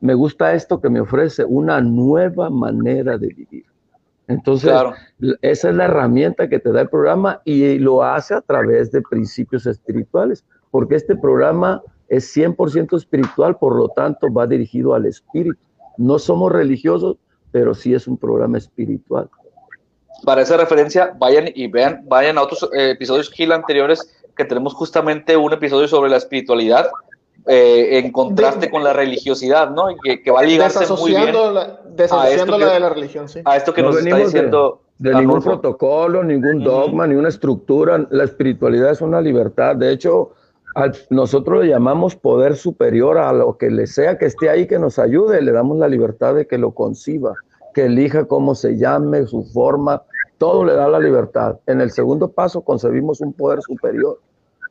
Me 0.00 0.14
gusta 0.14 0.54
esto 0.54 0.80
que 0.80 0.90
me 0.90 1.00
ofrece, 1.00 1.44
una 1.44 1.80
nueva 1.80 2.50
manera 2.50 3.16
de 3.16 3.28
vivir. 3.28 3.64
Entonces, 4.26 4.72
esa 5.42 5.70
es 5.70 5.76
la 5.76 5.84
herramienta 5.84 6.48
que 6.48 6.58
te 6.58 6.72
da 6.72 6.80
el 6.80 6.88
programa 6.88 7.42
y 7.44 7.78
lo 7.78 8.02
hace 8.02 8.34
a 8.34 8.40
través 8.40 8.90
de 8.90 9.02
principios 9.02 9.66
espirituales, 9.66 10.44
porque 10.70 10.96
este 10.96 11.14
programa 11.14 11.82
es 12.08 12.36
100% 12.36 12.96
espiritual, 12.96 13.56
por 13.56 13.76
lo 13.76 13.88
tanto 13.88 14.32
va 14.32 14.46
dirigido 14.46 14.94
al 14.94 15.06
espíritu. 15.06 15.58
No 15.96 16.18
somos 16.18 16.52
religiosos, 16.52 17.16
pero 17.50 17.74
sí 17.74 17.94
es 17.94 18.06
un 18.06 18.16
programa 18.16 18.58
espiritual. 18.58 19.28
Para 20.24 20.42
esa 20.42 20.56
referencia, 20.56 21.14
vayan 21.18 21.48
y 21.54 21.66
vean, 21.68 22.02
vayan 22.06 22.38
a 22.38 22.42
otros 22.42 22.68
eh, 22.72 22.90
episodios 22.90 23.30
Gil 23.30 23.52
anteriores 23.52 24.10
que 24.36 24.44
tenemos 24.44 24.74
justamente 24.74 25.36
un 25.36 25.52
episodio 25.52 25.86
sobre 25.86 26.10
la 26.10 26.16
espiritualidad 26.16 26.90
eh, 27.46 27.98
en 27.98 28.10
contraste 28.10 28.70
con 28.70 28.82
la 28.82 28.94
religiosidad, 28.94 29.70
¿no? 29.70 29.90
Y 29.90 30.22
que, 30.22 30.30
va 30.30 30.40
a 30.40 30.44
ligarse 30.44 30.90
muy 30.94 31.10
bien 31.10 31.34
la, 31.54 31.78
desasociándola 31.90 32.72
de 32.72 32.80
la 32.80 32.88
religión, 32.88 33.28
sí. 33.28 33.40
A 33.44 33.56
esto 33.56 33.74
que 33.74 33.82
nos 33.82 33.98
está 33.98 34.16
diciendo. 34.16 34.80
De, 34.96 35.12
ningún 35.12 35.42
protocolo, 35.42 36.22
ningún 36.22 36.62
dogma, 36.62 37.06
ni 37.06 37.16
una 37.16 37.28
estructura. 37.28 38.06
La 38.10 38.24
espiritualidad 38.24 38.92
es 38.92 39.00
una 39.00 39.20
libertad. 39.20 39.76
De 39.76 39.92
hecho, 39.92 40.32
nosotros 41.10 41.64
le 41.64 41.70
llamamos 41.70 42.16
poder 42.16 42.56
superior 42.56 43.18
a 43.18 43.32
lo 43.32 43.56
que 43.56 43.70
le 43.70 43.86
sea 43.86 44.18
que 44.18 44.26
esté 44.26 44.50
ahí 44.50 44.66
que 44.66 44.78
nos 44.78 44.98
ayude, 44.98 45.40
le 45.40 45.52
damos 45.52 45.78
la 45.78 45.88
libertad 45.88 46.34
de 46.34 46.46
que 46.46 46.58
lo 46.58 46.72
conciba, 46.72 47.34
que 47.74 47.86
elija 47.86 48.24
cómo 48.24 48.54
se 48.54 48.76
llame, 48.76 49.26
su 49.26 49.44
forma, 49.44 50.02
todo 50.38 50.64
le 50.64 50.74
da 50.74 50.88
la 50.88 50.98
libertad. 50.98 51.58
En 51.66 51.80
el 51.80 51.90
segundo 51.90 52.28
paso 52.28 52.62
concebimos 52.62 53.20
un 53.20 53.32
poder 53.32 53.60
superior 53.62 54.20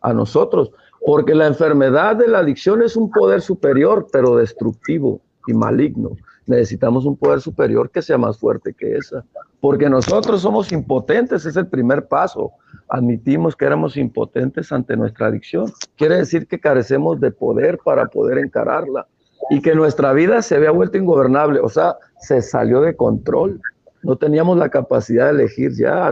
a 0.02 0.14
nosotros, 0.14 0.72
porque 1.06 1.34
la 1.34 1.48
enfermedad 1.48 2.18
de 2.18 2.28
la 2.28 2.40
adicción 2.40 2.82
es 2.82 2.98
un 2.98 3.10
poder 3.10 3.42
superior, 3.42 4.08
pero 4.12 4.36
destructivo 4.36 5.22
y 5.48 5.54
maligno. 5.54 6.12
Necesitamos 6.46 7.06
un 7.06 7.16
poder 7.16 7.40
superior 7.40 7.90
que 7.90 8.02
sea 8.02 8.18
más 8.18 8.38
fuerte 8.38 8.74
que 8.74 8.98
esa, 8.98 9.24
porque 9.62 9.90
nosotros 9.90 10.42
somos 10.42 10.72
impotentes, 10.74 11.46
es 11.46 11.56
el 11.56 11.68
primer 11.68 12.08
paso 12.08 12.52
admitimos 12.94 13.56
que 13.56 13.66
éramos 13.66 13.98
impotentes 13.98 14.72
ante 14.72 14.96
nuestra 14.96 15.26
adicción. 15.26 15.66
Quiere 15.98 16.18
decir 16.18 16.48
que 16.48 16.60
carecemos 16.60 17.20
de 17.20 17.32
poder 17.32 17.80
para 17.84 18.06
poder 18.06 18.38
encararla 18.38 19.08
y 19.50 19.62
que 19.64 19.74
nuestra 19.74 20.14
vida 20.14 20.44
se 20.44 20.56
había 20.56 20.70
vuelto 20.70 21.00
ingobernable, 21.00 21.60
o 21.60 21.70
sea, 21.70 21.98
se 22.20 22.44
salió 22.44 22.82
de 22.82 22.96
control. 22.96 23.60
No 24.04 24.16
teníamos 24.16 24.60
la 24.60 24.70
capacidad 24.70 25.26
de 25.26 25.32
elegir 25.32 25.72
ya 25.76 26.12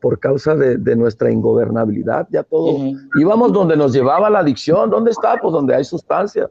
por 0.00 0.18
causa 0.18 0.54
de, 0.54 0.96
nuestra 0.96 1.30
ingobernabilidad, 1.30 2.26
ya 2.30 2.42
todo. 2.42 2.78
Íbamos 3.20 3.52
donde 3.52 3.76
nos 3.76 3.92
llevaba 3.92 4.30
la 4.30 4.38
adicción, 4.38 4.88
¿dónde 4.88 5.10
está? 5.10 5.36
Pues 5.36 5.52
donde 5.52 5.74
hay 5.74 5.84
sustancia, 5.84 6.48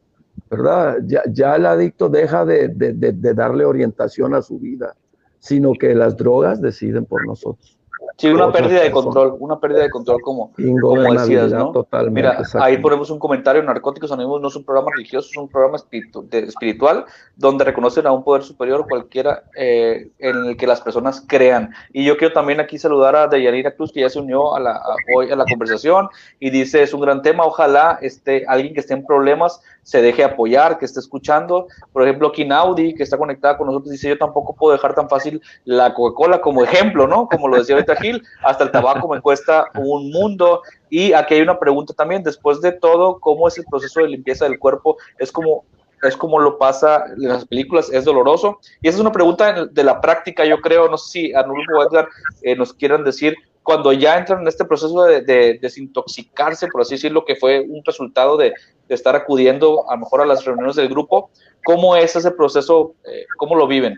¿verdad? 0.51 0.97
Ya, 1.33 1.55
el 1.55 1.65
adicto 1.65 2.09
deja 2.09 2.45
de 2.45 3.33
darle 3.33 3.65
orientación 3.65 4.35
a 4.35 4.43
su 4.43 4.59
vida, 4.59 4.93
sino 5.39 5.73
que 5.73 5.95
las 5.95 6.15
drogas 6.15 6.61
deciden 6.61 7.05
por 7.05 7.25
nosotros. 7.25 7.79
Sí, 8.17 8.27
una 8.27 8.51
pérdida 8.51 8.81
de 8.81 8.91
control, 8.91 9.35
una 9.39 9.59
pérdida 9.59 9.81
de 9.81 9.89
control 9.89 10.21
como, 10.21 10.51
como 10.81 11.13
decías, 11.13 11.51
¿no? 11.51 11.73
Mira, 12.11 12.41
ahí 12.59 12.77
ponemos 12.77 13.09
un 13.09 13.17
comentario, 13.17 13.63
Narcóticos 13.63 14.11
Anónimos 14.11 14.39
no 14.39 14.47
es 14.49 14.55
un 14.55 14.63
programa 14.63 14.91
religioso, 14.95 15.29
es 15.31 15.37
un 15.37 15.49
programa 15.49 15.77
espiritual 15.77 17.05
donde 17.35 17.65
reconocen 17.65 18.05
a 18.05 18.11
un 18.11 18.23
poder 18.23 18.43
superior 18.43 18.85
cualquiera 18.87 19.43
eh, 19.55 20.09
en 20.19 20.45
el 20.45 20.57
que 20.57 20.67
las 20.67 20.81
personas 20.81 21.23
crean. 21.27 21.73
Y 21.91 22.05
yo 22.05 22.17
quiero 22.17 22.33
también 22.33 22.59
aquí 22.59 22.77
saludar 22.77 23.15
a 23.15 23.27
Deyanira 23.27 23.75
Cruz, 23.75 23.91
que 23.91 24.01
ya 24.01 24.09
se 24.09 24.19
unió 24.19 24.55
a 24.55 24.59
la, 24.59 24.81
hoy 25.15 25.31
a 25.31 25.35
la 25.35 25.45
conversación 25.45 26.07
y 26.39 26.49
dice, 26.49 26.83
es 26.83 26.93
un 26.93 27.01
gran 27.01 27.21
tema, 27.21 27.45
ojalá 27.45 27.97
este, 28.01 28.45
alguien 28.47 28.73
que 28.73 28.81
esté 28.81 28.93
en 28.93 29.05
problemas 29.05 29.61
se 29.83 30.01
deje 30.01 30.23
apoyar, 30.23 30.79
que 30.79 30.85
esté 30.85 30.99
escuchando. 30.99 31.67
Por 31.91 32.03
ejemplo, 32.03 32.31
Kinaudi, 32.31 32.95
que 32.95 33.03
está 33.03 33.17
conectada 33.17 33.57
con 33.57 33.67
nosotros, 33.67 33.91
dice, 33.91 34.09
yo 34.09 34.17
tampoco 34.17 34.55
puedo 34.55 34.73
dejar 34.73 34.95
tan 34.95 35.09
fácil 35.09 35.41
la 35.65 35.93
Coca-Cola 35.93 36.41
como 36.41 36.63
ejemplo, 36.63 37.07
¿no? 37.07 37.27
Como 37.27 37.47
lo 37.47 37.57
decía 37.57 37.75
Gil, 37.95 38.23
hasta 38.43 38.63
el 38.65 38.71
tabaco 38.71 39.07
me 39.07 39.21
cuesta 39.21 39.67
un 39.75 40.11
mundo. 40.11 40.61
Y 40.89 41.13
aquí 41.13 41.35
hay 41.35 41.41
una 41.41 41.59
pregunta 41.59 41.93
también, 41.93 42.23
después 42.23 42.61
de 42.61 42.71
todo, 42.71 43.19
¿cómo 43.19 43.47
es 43.47 43.57
el 43.57 43.65
proceso 43.65 44.01
de 44.01 44.09
limpieza 44.09 44.45
del 44.45 44.59
cuerpo? 44.59 44.97
Es 45.17 45.31
como 45.31 45.65
es 46.03 46.17
como 46.17 46.39
lo 46.39 46.57
pasa 46.57 47.05
en 47.15 47.29
las 47.29 47.45
películas, 47.45 47.89
es 47.91 48.05
doloroso. 48.05 48.59
Y 48.81 48.89
esa 48.89 48.97
es 48.97 49.01
una 49.01 49.11
pregunta 49.11 49.65
de 49.65 49.83
la 49.83 50.01
práctica, 50.01 50.45
yo 50.45 50.59
creo, 50.59 50.89
no 50.89 50.97
sé 50.97 51.11
si 51.11 51.33
Arnulfo 51.33 51.77
o 51.77 51.83
Edgar 51.87 52.09
eh, 52.41 52.55
nos 52.55 52.73
quieran 52.73 53.03
decir, 53.03 53.35
cuando 53.63 53.93
ya 53.93 54.17
entran 54.17 54.41
en 54.41 54.47
este 54.47 54.65
proceso 54.65 55.03
de, 55.05 55.57
desintoxicarse, 55.61 56.67
por 56.67 56.81
así 56.81 56.95
decirlo, 56.95 57.23
que 57.23 57.37
fue 57.37 57.61
un 57.61 57.81
resultado 57.85 58.37
de, 58.37 58.53
estar 58.89 59.15
acudiendo 59.15 59.89
a 59.89 59.95
lo 59.95 60.01
mejor 60.01 60.21
a 60.21 60.25
las 60.25 60.45
reuniones 60.45 60.75
del 60.75 60.89
grupo, 60.89 61.31
¿cómo 61.65 61.95
es 61.95 62.15
ese 62.15 62.29
proceso? 62.29 62.93
Eh, 63.05 63.25
¿Cómo 63.37 63.55
lo 63.55 63.65
viven? 63.65 63.97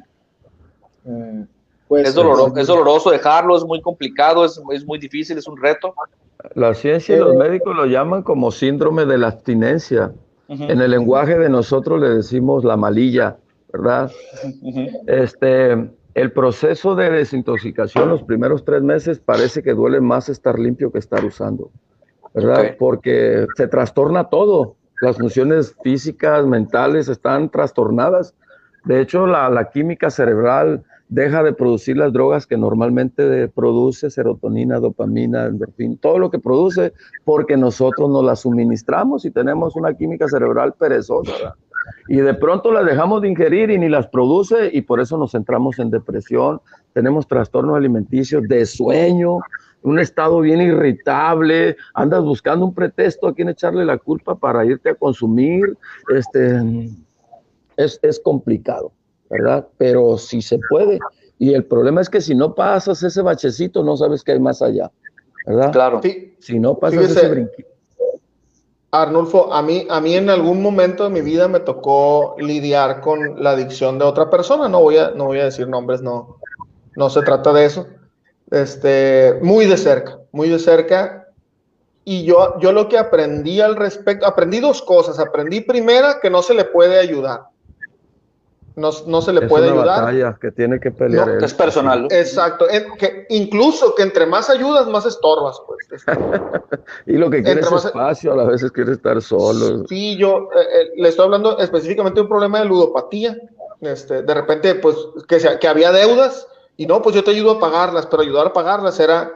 Pues, 1.88 2.08
es, 2.10 2.16
doloroso, 2.16 2.58
es 2.58 2.68
doloroso 2.68 3.12
dejarlo, 3.12 3.56
es 3.56 3.64
muy 3.64 3.82
complicado, 3.82 4.44
es, 4.44 4.60
es 4.72 4.86
muy 4.86 4.98
difícil, 4.98 5.38
es 5.38 5.48
un 5.48 5.62
reto. 5.62 5.94
La 6.54 6.74
ciencia 6.74 7.16
y 7.16 7.20
los 7.20 7.36
médicos 7.36 7.76
lo 7.76 7.86
llaman 7.86 8.24
como 8.24 8.52
síndrome 8.52 9.06
de 9.06 9.18
la 9.18 9.28
abstinencia. 9.28 10.14
En 10.48 10.80
el 10.80 10.92
lenguaje 10.92 11.38
de 11.40 11.50
nosotros 11.50 12.00
le 12.00 12.10
decimos 12.10 12.64
la 12.64 12.78
malilla, 12.78 13.38
¿verdad? 13.74 14.12
Este, 15.08 15.90
el 16.16 16.32
proceso 16.32 16.96
de 16.96 17.10
desintoxicación 17.10 18.10
los 18.10 18.24
primeros 18.24 18.64
tres 18.64 18.82
meses 18.82 19.20
parece 19.20 19.64
que 19.64 19.74
duele 19.74 20.00
más 20.00 20.30
estar 20.30 20.58
limpio 20.58 20.92
que 20.92 21.00
estar 21.00 21.26
usando, 21.26 21.72
¿verdad? 22.34 22.76
Porque 22.80 23.46
se 23.58 23.68
trastorna 23.68 24.30
todo. 24.30 24.76
Las 25.02 25.18
funciones 25.18 25.76
físicas, 25.84 26.46
mentales 26.46 27.10
están 27.10 27.50
trastornadas. 27.50 28.34
De 28.86 29.02
hecho, 29.02 29.28
la, 29.28 29.70
química 29.74 30.10
cerebral 30.10 30.84
deja 31.08 31.44
de 31.44 31.54
producir 31.54 31.98
las 31.98 32.12
drogas 32.12 32.48
que 32.48 32.58
normalmente 32.58 33.48
produce, 33.50 34.10
serotonina, 34.10 34.80
dopamina, 34.80 35.46
endorfina, 35.46 35.96
todo 36.02 36.20
lo 36.20 36.32
que 36.32 36.40
produce, 36.40 36.94
porque 37.24 37.58
nosotros 37.58 38.10
nos 38.10 38.24
las 38.24 38.42
suministramos 38.42 39.26
y 39.26 39.32
tenemos 39.32 39.76
una 39.76 39.94
química 39.94 40.28
cerebral 40.28 40.74
perezosa. 40.74 41.56
y 42.08 42.18
de 42.18 42.34
pronto 42.34 42.72
las 42.72 42.86
dejamos 42.86 43.22
de 43.22 43.30
ingerir 43.30 43.70
y 43.70 43.78
ni 43.78 43.90
las 43.90 44.08
produce 44.08 44.72
y 44.74 44.82
por 44.82 45.00
eso 45.00 45.18
nos 45.18 45.32
centramos 45.34 45.78
en 45.78 45.92
depresión, 45.92 46.60
tenemos 46.94 47.28
trastornos 47.28 47.78
alimenticios, 47.78 48.42
de 48.48 48.66
sueño, 48.66 49.40
un 49.84 50.00
estado 50.00 50.42
bien 50.42 50.62
irritable, 50.62 51.78
andas 51.94 52.24
buscando 52.24 52.66
un 52.66 52.74
pretexto 52.74 53.28
a 53.28 53.36
quien 53.36 53.50
echarle 53.50 53.86
la 53.86 54.00
culpa 54.00 54.34
para 54.34 54.66
irte 54.66 54.90
a 54.90 54.96
consumir, 54.96 55.78
este, 56.10 56.90
es, 57.78 58.00
es 58.02 58.20
complicado, 58.20 58.92
¿verdad? 59.30 59.68
Pero 59.78 60.18
si 60.18 60.42
se 60.42 60.60
puede. 60.70 61.00
Y 61.38 61.54
el 61.54 61.66
problema 61.66 62.02
es 62.02 62.10
que 62.10 62.22
si 62.22 62.36
no 62.36 62.56
pasas 62.56 63.04
ese 63.04 63.22
bachecito, 63.22 63.84
no 63.84 63.98
sabes 63.98 64.24
qué 64.24 64.34
hay 64.34 64.40
más 64.40 64.62
allá, 64.62 64.92
¿verdad? 65.46 65.72
Claro. 65.72 66.02
Si 66.40 66.60
no 66.60 66.78
pasas 66.78 67.12
ese 67.12 67.28
brinquito 67.28 67.70
Arnulfo, 68.92 69.54
a 69.54 69.62
mí, 69.62 69.86
a 69.90 70.00
mí 70.00 70.16
en 70.16 70.30
algún 70.30 70.62
momento 70.62 71.04
de 71.04 71.10
mi 71.10 71.22
vida 71.22 71.50
me 71.50 71.60
tocó 71.60 72.36
lidiar 72.40 73.02
con 73.02 73.44
la 73.44 73.52
adicción 73.52 74.00
de 74.00 74.06
otra 74.06 74.30
persona. 74.30 74.70
No 74.70 74.82
voy 74.82 74.98
a, 74.98 75.12
no 75.12 75.26
voy 75.26 75.40
a 75.40 75.46
decir 75.46 75.68
nombres, 75.68 76.02
no, 76.02 76.38
no 76.96 77.10
se 77.10 77.22
trata 77.22 77.52
de 77.52 77.66
eso. 77.66 77.88
Este, 78.52 79.38
muy 79.42 79.66
de 79.66 79.76
cerca, 79.76 80.20
muy 80.32 80.48
de 80.48 80.60
cerca. 80.60 81.28
Y 82.06 82.24
yo, 82.24 82.58
yo 82.60 82.72
lo 82.72 82.88
que 82.88 82.98
aprendí 82.98 83.60
al 83.60 83.76
respecto, 83.76 84.26
aprendí 84.26 84.62
dos 84.62 84.82
cosas. 84.82 85.20
Aprendí 85.20 85.60
primera 85.62 86.20
que 86.22 86.30
no 86.30 86.42
se 86.42 86.54
le 86.54 86.64
puede 86.64 86.98
ayudar 87.00 87.42
no, 88.76 88.92
no 89.08 89.22
se 89.22 89.32
le 89.32 89.42
es 89.42 89.50
puede 89.50 89.72
una 89.72 89.82
ayudar. 89.82 90.02
Batalla 90.02 90.38
que 90.40 90.52
tiene 90.52 90.80
que 90.80 90.92
pelear. 90.92 91.44
es 91.44 91.54
personal. 91.54 92.08
Exacto. 92.12 92.66
que 92.98 93.26
incluso 93.30 93.96
que 93.96 94.04
entre 94.04 94.26
más 94.26 94.50
ayudas, 94.50 94.88
más 94.88 95.06
estorbas. 95.06 95.62
Pues. 95.66 96.06
y 97.06 97.14
lo 97.14 97.30
que 97.30 97.42
quiere 97.42 97.62
es 97.62 97.72
espacio, 97.72 98.34
a 98.40 98.46
veces 98.46 98.72
quiere 98.72 98.94
estar 98.94 99.22
solo. 99.22 99.86
Sí, 99.88 100.18
yo 100.18 100.50
eh, 100.56 100.62
eh, 100.62 100.92
le 100.98 101.10
estoy 101.10 101.26
hablando 101.26 101.58
específicamente 101.60 102.16
de 102.16 102.24
un 102.24 102.30
problema 102.30 102.60
de 102.60 102.66
ludopatía. 102.66 103.38
Este, 103.82 104.24
de 104.24 104.34
repente, 104.34 104.76
pues, 104.76 104.96
que, 105.28 105.38
que 105.60 105.68
había 105.68 105.92
deudas 105.92 106.48
y 106.78 106.86
no, 106.86 107.02
pues 107.02 107.16
yo 107.16 107.24
te 107.24 107.32
ayudo 107.32 107.52
a 107.52 107.60
pagarlas, 107.60 108.06
pero 108.08 108.24
ayudar 108.24 108.48
a 108.48 108.54
pagarlas 108.54 109.00
era 109.00 109.32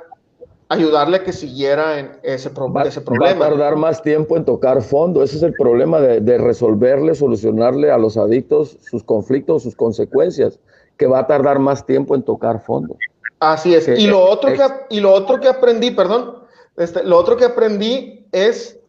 ayudarle 0.70 1.18
a 1.18 1.24
que 1.24 1.34
siguiera 1.34 2.00
en 2.00 2.12
ese, 2.22 2.50
ese 2.86 3.02
problema. 3.02 3.40
Va 3.40 3.46
a 3.48 3.50
tardar 3.50 3.76
más 3.76 4.02
tiempo 4.04 4.38
en 4.38 4.46
tocar 4.46 4.82
fondo. 4.84 5.24
Ese 5.24 5.38
es 5.38 5.44
el 5.44 5.54
problema 5.54 6.00
de, 6.00 6.38
resolverle, 6.38 7.16
solucionarle 7.16 7.92
a 7.92 7.98
los 7.98 8.18
adictos 8.18 8.78
sus 8.82 9.04
conflictos, 9.04 9.64
sus 9.64 9.76
consecuencias, 9.76 10.60
que 10.98 11.08
va 11.08 11.20
a 11.20 11.28
tardar 11.28 11.58
más 11.58 11.86
tiempo 11.86 12.14
en 12.16 12.22
tocar 12.22 12.62
fondo. 12.62 12.96
Así 13.40 13.74
es. 13.74 13.88
y, 13.88 14.06
lo 14.08 14.22
otro 14.22 14.54
que, 14.54 14.62
y 14.90 15.00
lo 15.00 15.12
otro 15.12 15.40
que 15.40 15.48
aprendí, 15.48 15.92
perdón, 15.92 16.44
este, 16.78 17.04
lo 17.04 17.18
otro 17.18 17.36
que 17.36 17.46
aprendí 17.46 18.28
es 18.32 18.80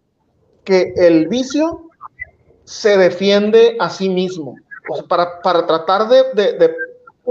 que 0.64 0.93
el 0.97 1.28
vicio 1.28 1.89
se 2.64 2.99
defiende 2.99 3.76
a 3.81 3.89
sí 3.89 4.09
mismo. 4.11 4.57
para, 5.09 5.41
para 5.41 5.66
tratar 5.66 6.09
de 6.09 6.74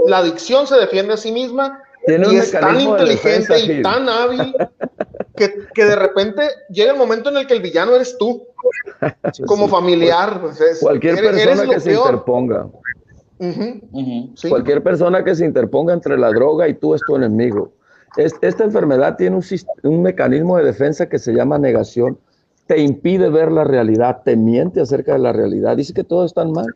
la 0.06 0.18
adicción 0.18 0.66
se 0.66 0.76
defiende 0.76 1.12
a 1.12 1.16
sí 1.16 1.30
misma 1.30 1.82
y 2.06 2.36
es 2.36 2.50
tan 2.52 2.80
inteligente 2.80 3.60
y 3.60 3.82
tan 3.82 4.08
hábil 4.08 4.54
que, 5.36 5.66
que, 5.74 5.84
de 5.84 5.96
repente 5.96 6.42
llega 6.70 6.92
el 6.92 6.98
momento 6.98 7.30
en 7.30 7.38
el 7.38 7.46
que 7.46 7.54
el 7.54 7.62
villano 7.62 7.94
eres 7.94 8.16
tú, 8.18 8.46
como 9.46 9.68
familiar. 9.68 10.40
Pues 10.40 10.78
Cualquier 10.80 11.16
persona 11.16 11.66
que 11.66 11.80
se 11.80 11.92
interponga. 11.94 12.68
Cualquier 14.48 14.82
persona 14.82 15.24
que 15.24 15.34
se 15.34 15.44
interponga 15.46 15.94
entre 15.94 16.18
la 16.18 16.30
droga 16.30 16.68
y 16.68 16.74
tú 16.74 16.94
es 16.94 17.00
tu 17.06 17.16
enemigo. 17.16 17.72
esta 18.16 18.64
enfermedad 18.64 19.16
tiene 19.16 19.36
un, 19.36 19.44
un 19.84 20.02
mecanismo 20.02 20.58
de 20.58 20.64
defensa 20.64 21.08
que 21.08 21.18
se 21.18 21.32
llama 21.32 21.58
negación. 21.58 22.18
Te 22.66 22.78
impide 22.80 23.30
ver 23.30 23.50
la 23.50 23.64
realidad, 23.64 24.22
te 24.24 24.36
miente 24.36 24.80
acerca 24.80 25.14
de 25.14 25.20
la 25.20 25.32
realidad. 25.32 25.76
Dice 25.76 25.92
que 25.92 26.04
todo 26.04 26.24
está 26.24 26.44
mal, 26.44 26.66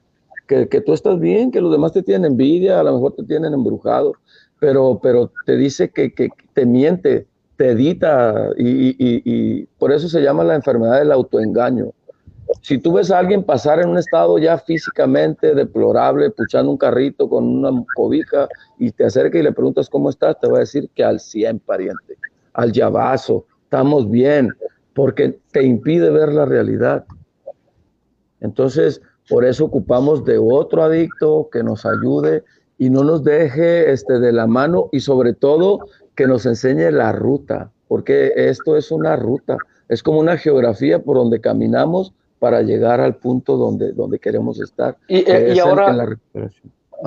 que, 0.49 0.68
que 0.68 0.81
tú 0.81 0.93
estás 0.93 1.20
bien, 1.20 1.51
que 1.51 1.61
los 1.61 1.70
demás 1.70 1.93
te 1.93 2.03
tienen 2.03 2.33
envidia, 2.33 2.81
a 2.81 2.83
lo 2.83 2.95
mejor 2.95 3.12
te 3.12 3.22
tienen 3.25 3.55
embrujado, 3.55 4.14
pero, 4.64 4.98
pero 5.02 5.30
te 5.44 5.56
dice 5.56 5.90
que, 5.90 6.10
te 6.54 6.64
miente, 6.64 7.26
te 7.58 7.72
edita 7.72 8.48
y, 8.56 8.92
y, 8.92 9.22
y, 9.22 9.66
por 9.78 9.92
eso 9.92 10.08
se 10.08 10.22
llama 10.22 10.42
la 10.42 10.54
enfermedad 10.54 11.00
del 11.00 11.12
autoengaño. 11.12 11.92
Si 12.62 12.78
tú 12.78 12.94
ves 12.94 13.10
a 13.10 13.18
alguien 13.18 13.42
pasar 13.42 13.80
en 13.80 13.90
un 13.90 13.98
estado 13.98 14.38
ya 14.38 14.56
físicamente 14.56 15.54
deplorable, 15.54 16.30
puchando 16.30 16.70
un 16.70 16.78
carrito 16.78 17.28
con 17.28 17.44
una 17.44 17.84
cobija 17.94 18.48
y 18.78 18.90
te 18.90 19.04
acerca 19.04 19.38
y 19.38 19.42
le 19.42 19.52
preguntas 19.52 19.90
cómo 19.90 20.08
estás, 20.08 20.40
te 20.40 20.48
va 20.48 20.56
a 20.56 20.60
decir 20.60 20.88
que 20.94 21.04
al 21.04 21.20
100, 21.20 21.58
pariente, 21.58 22.16
al 22.54 22.72
llavazo, 22.72 23.44
estamos 23.64 24.10
bien, 24.10 24.48
porque 24.94 25.38
te 25.52 25.62
impide 25.62 26.08
ver 26.08 26.32
la 26.32 26.46
realidad. 26.46 27.04
Entonces, 28.40 29.02
por 29.28 29.44
eso 29.44 29.66
ocupamos 29.66 30.24
de 30.24 30.38
otro 30.38 30.84
adicto 30.84 31.50
que 31.52 31.62
nos 31.62 31.84
ayude 31.84 32.44
y 32.79 32.91
no 32.91 33.05
nos 33.05 33.25
deje 33.25 33.93
este, 33.93 34.18
de 34.18 34.33
la 34.33 34.47
mano 34.47 34.89
y 34.93 35.01
sobre 35.01 35.33
todo 35.33 35.81
que 36.14 36.27
nos 36.27 36.47
enseñe 36.47 36.91
la 36.91 37.12
ruta, 37.12 37.70
porque 37.89 38.33
esto 38.37 38.77
es 38.77 38.91
una 38.91 39.16
ruta, 39.16 39.57
es 39.89 40.03
como 40.03 40.20
una 40.20 40.37
geografía 40.37 41.03
por 41.03 41.16
donde 41.16 41.41
caminamos 41.41 42.12
para 42.39 42.62
llegar 42.62 43.01
al 43.01 43.16
punto 43.16 43.57
donde, 43.57 43.93
donde 43.93 44.18
queremos 44.18 44.61
estar. 44.61 44.97
Y, 45.09 45.29
eh, 45.31 45.59
ahora, 45.61 46.18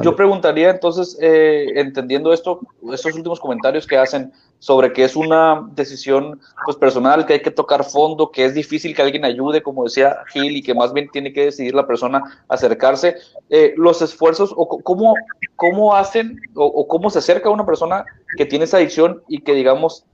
yo 0.02 0.16
preguntaría 0.16 0.70
entonces, 0.70 1.18
eh, 1.22 1.74
entendiendo 1.76 2.32
esto, 2.34 2.60
estos 2.94 3.16
últimos 3.16 3.40
comentarios 3.40 3.88
que 3.88 3.98
hacen 3.98 4.32
sobre 4.60 4.92
que 4.94 5.04
es 5.04 5.16
una 5.16 5.68
decisión 5.74 6.40
pues, 6.66 6.78
personal, 6.78 7.26
que 7.26 7.34
hay 7.34 7.42
que 7.42 7.52
tocar 7.52 7.84
fondo, 7.84 8.32
que 8.32 8.46
es 8.46 8.54
difícil 8.54 8.96
que 8.96 9.02
alguien 9.02 9.26
ayude, 9.26 9.62
como 9.62 9.84
decía 9.84 10.18
Gil, 10.32 10.56
y 10.56 10.64
que 10.64 10.74
más 10.74 10.94
bien 10.94 11.10
tiene 11.12 11.32
que 11.34 11.46
decidir 11.46 11.76
la 11.76 11.88
persona 11.88 12.44
acercarse, 12.48 13.16
eh, 13.50 13.74
los 13.78 14.02
esfuerzos, 14.02 14.54
o 14.56 14.68
cómo, 14.68 15.14
cómo 15.56 15.96
hacen, 15.96 16.40
o, 16.56 16.88
cómo 16.88 17.10
se 17.10 17.20
acerca 17.20 17.50
a 17.50 17.52
una 17.52 17.66
persona 17.66 18.06
que 18.36 18.46
tiene 18.46 18.66
esa 18.66 18.78
adicción 18.78 19.22
y 19.28 19.42
que, 19.42 19.54
digamos, 19.54 20.06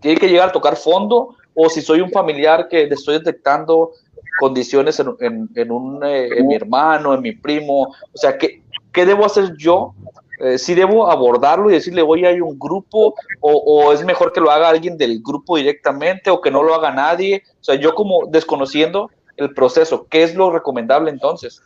tiene 0.00 0.18
que 0.18 0.28
llegar 0.28 0.50
a 0.50 0.52
tocar 0.52 0.76
fondo, 0.76 1.36
o 1.54 1.68
si 1.68 1.80
soy 1.80 2.00
un 2.00 2.10
familiar 2.10 2.68
que 2.68 2.84
estoy 2.84 3.18
detectando 3.18 3.92
condiciones 4.38 5.00
en, 5.00 5.48
en, 5.54 5.70
un, 5.70 6.04
eh, 6.04 6.28
en 6.36 6.46
mi 6.46 6.54
hermano, 6.54 7.14
en 7.14 7.22
mi 7.22 7.32
primo, 7.32 7.82
o 7.84 8.18
sea, 8.18 8.36
¿qué, 8.36 8.62
qué 8.96 9.04
debo 9.04 9.26
hacer 9.26 9.54
yo 9.58 9.92
eh, 10.38 10.58
si 10.58 10.74
debo 10.74 11.10
abordarlo 11.10 11.70
y 11.70 11.74
decirle, 11.74 12.02
oye, 12.02 12.26
hay 12.26 12.40
un 12.40 12.58
grupo, 12.58 13.14
o, 13.40 13.92
es 13.92 14.04
mejor 14.04 14.32
que 14.32 14.40
lo 14.40 14.50
haga 14.50 14.68
alguien 14.68 14.98
del 14.98 15.22
grupo 15.22 15.56
directamente, 15.56 16.30
o 16.30 16.40
que 16.40 16.50
no 16.50 16.62
lo 16.62 16.74
haga 16.74 16.92
nadie. 16.92 17.42
O 17.60 17.64
sea, 17.64 17.74
yo 17.76 17.94
como 17.94 18.26
desconociendo 18.26 19.10
el 19.36 19.54
proceso, 19.54 20.06
¿qué 20.10 20.22
es 20.22 20.34
lo 20.34 20.50
recomendable 20.50 21.10
entonces? 21.10 21.62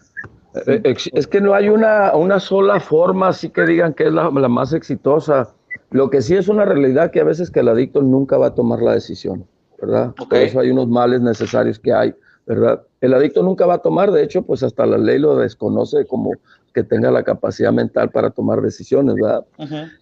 Eh, 0.66 0.94
es 1.12 1.26
que 1.26 1.40
no 1.40 1.54
hay 1.54 1.68
una, 1.68 2.14
una 2.14 2.40
sola 2.40 2.80
forma 2.80 3.28
así 3.28 3.50
que 3.50 3.62
digan 3.62 3.94
que 3.94 4.04
es 4.04 4.12
la, 4.12 4.30
más 4.30 4.72
exitosa. 4.72 5.52
Lo 5.90 6.10
que 6.10 6.22
sí 6.22 6.36
es 6.36 6.48
una 6.48 6.64
realidad 6.64 7.10
que 7.10 7.20
a 7.20 7.24
veces 7.24 7.50
que 7.50 7.60
el 7.60 7.68
adicto 7.68 8.02
nunca 8.02 8.38
va 8.38 8.48
a 8.48 8.54
tomar 8.54 8.80
la 8.82 8.94
decisión, 8.94 9.46
¿verdad? 9.80 10.12
Por 10.14 10.32
eso 10.34 10.60
hay 10.60 10.70
unos 10.70 10.88
males 10.88 11.20
necesarios 11.20 11.80
que 11.80 11.92
hay, 11.92 12.14
¿verdad? 12.46 12.82
El 13.00 13.14
adicto 13.14 13.42
nunca 13.42 13.66
va 13.66 13.74
a 13.74 13.78
tomar, 13.78 14.12
de 14.12 14.22
hecho, 14.22 14.42
pues 14.42 14.62
hasta 14.62 14.86
la 14.86 14.98
ley 14.98 15.18
lo 15.18 15.36
desconoce 15.36 16.06
como 16.06 16.32
que 16.74 16.82
tenga 16.82 17.10
la 17.10 17.22
capacidad 17.22 17.72
mental 17.72 18.10
para 18.10 18.30
tomar 18.30 18.60
decisiones, 18.60 19.14
¿verdad? 19.14 19.44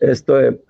Esto, 0.01 0.41
eh, 0.41 0.61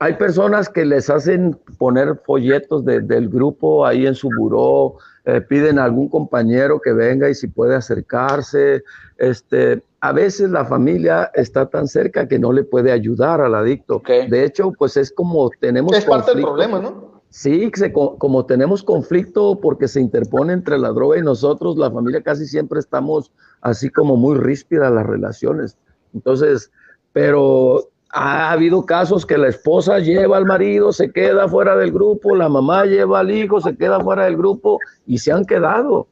hay 0.00 0.14
personas 0.14 0.68
que 0.68 0.84
les 0.84 1.10
hacen 1.10 1.58
poner 1.78 2.16
folletos 2.24 2.84
del 2.84 3.28
grupo 3.28 3.84
ahí 3.84 4.06
en 4.06 4.14
su 4.14 4.30
buró, 4.38 4.96
eh, 5.24 5.40
piden 5.40 5.78
a 5.78 5.84
algún 5.84 6.08
compañero 6.08 6.80
que 6.80 6.92
venga 6.92 7.28
y 7.28 7.34
si 7.34 7.48
puede 7.48 7.74
acercarse. 7.74 8.84
Este, 9.16 9.82
a 10.00 10.12
veces 10.12 10.50
la 10.50 10.64
familia 10.64 11.30
está 11.34 11.66
tan 11.66 11.88
cerca 11.88 12.28
que 12.28 12.38
no 12.38 12.52
le 12.52 12.62
puede 12.62 12.92
ayudar 12.92 13.40
al 13.40 13.54
adicto. 13.56 14.00
De 14.06 14.44
hecho, 14.44 14.72
pues 14.78 14.96
es 14.96 15.12
como 15.12 15.50
tenemos... 15.60 15.96
Es 15.96 16.04
parte 16.04 16.32
del 16.32 16.42
problema, 16.42 16.78
¿no? 16.78 17.07
Sí, 17.30 17.70
como 17.92 18.46
tenemos 18.46 18.82
conflicto 18.82 19.60
porque 19.60 19.86
se 19.86 20.00
interpone 20.00 20.54
entre 20.54 20.78
la 20.78 20.88
droga 20.88 21.18
y 21.18 21.22
nosotros, 21.22 21.76
la 21.76 21.90
familia 21.90 22.22
casi 22.22 22.46
siempre 22.46 22.80
estamos 22.80 23.30
así 23.60 23.90
como 23.90 24.16
muy 24.16 24.38
ríspidas 24.38 24.90
las 24.90 25.06
relaciones. 25.06 25.76
Entonces, 26.14 26.70
pero 27.12 27.90
ha 28.10 28.50
habido 28.52 28.86
casos 28.86 29.26
que 29.26 29.36
la 29.36 29.48
esposa 29.48 29.98
lleva 29.98 30.38
al 30.38 30.46
marido, 30.46 30.92
se 30.92 31.12
queda 31.12 31.48
fuera 31.48 31.76
del 31.76 31.92
grupo, 31.92 32.34
la 32.34 32.48
mamá 32.48 32.86
lleva 32.86 33.20
al 33.20 33.30
hijo, 33.30 33.60
se 33.60 33.76
queda 33.76 34.00
fuera 34.00 34.24
del 34.24 34.36
grupo 34.36 34.78
y 35.06 35.18
se 35.18 35.32
han 35.32 35.44
quedado. 35.44 36.08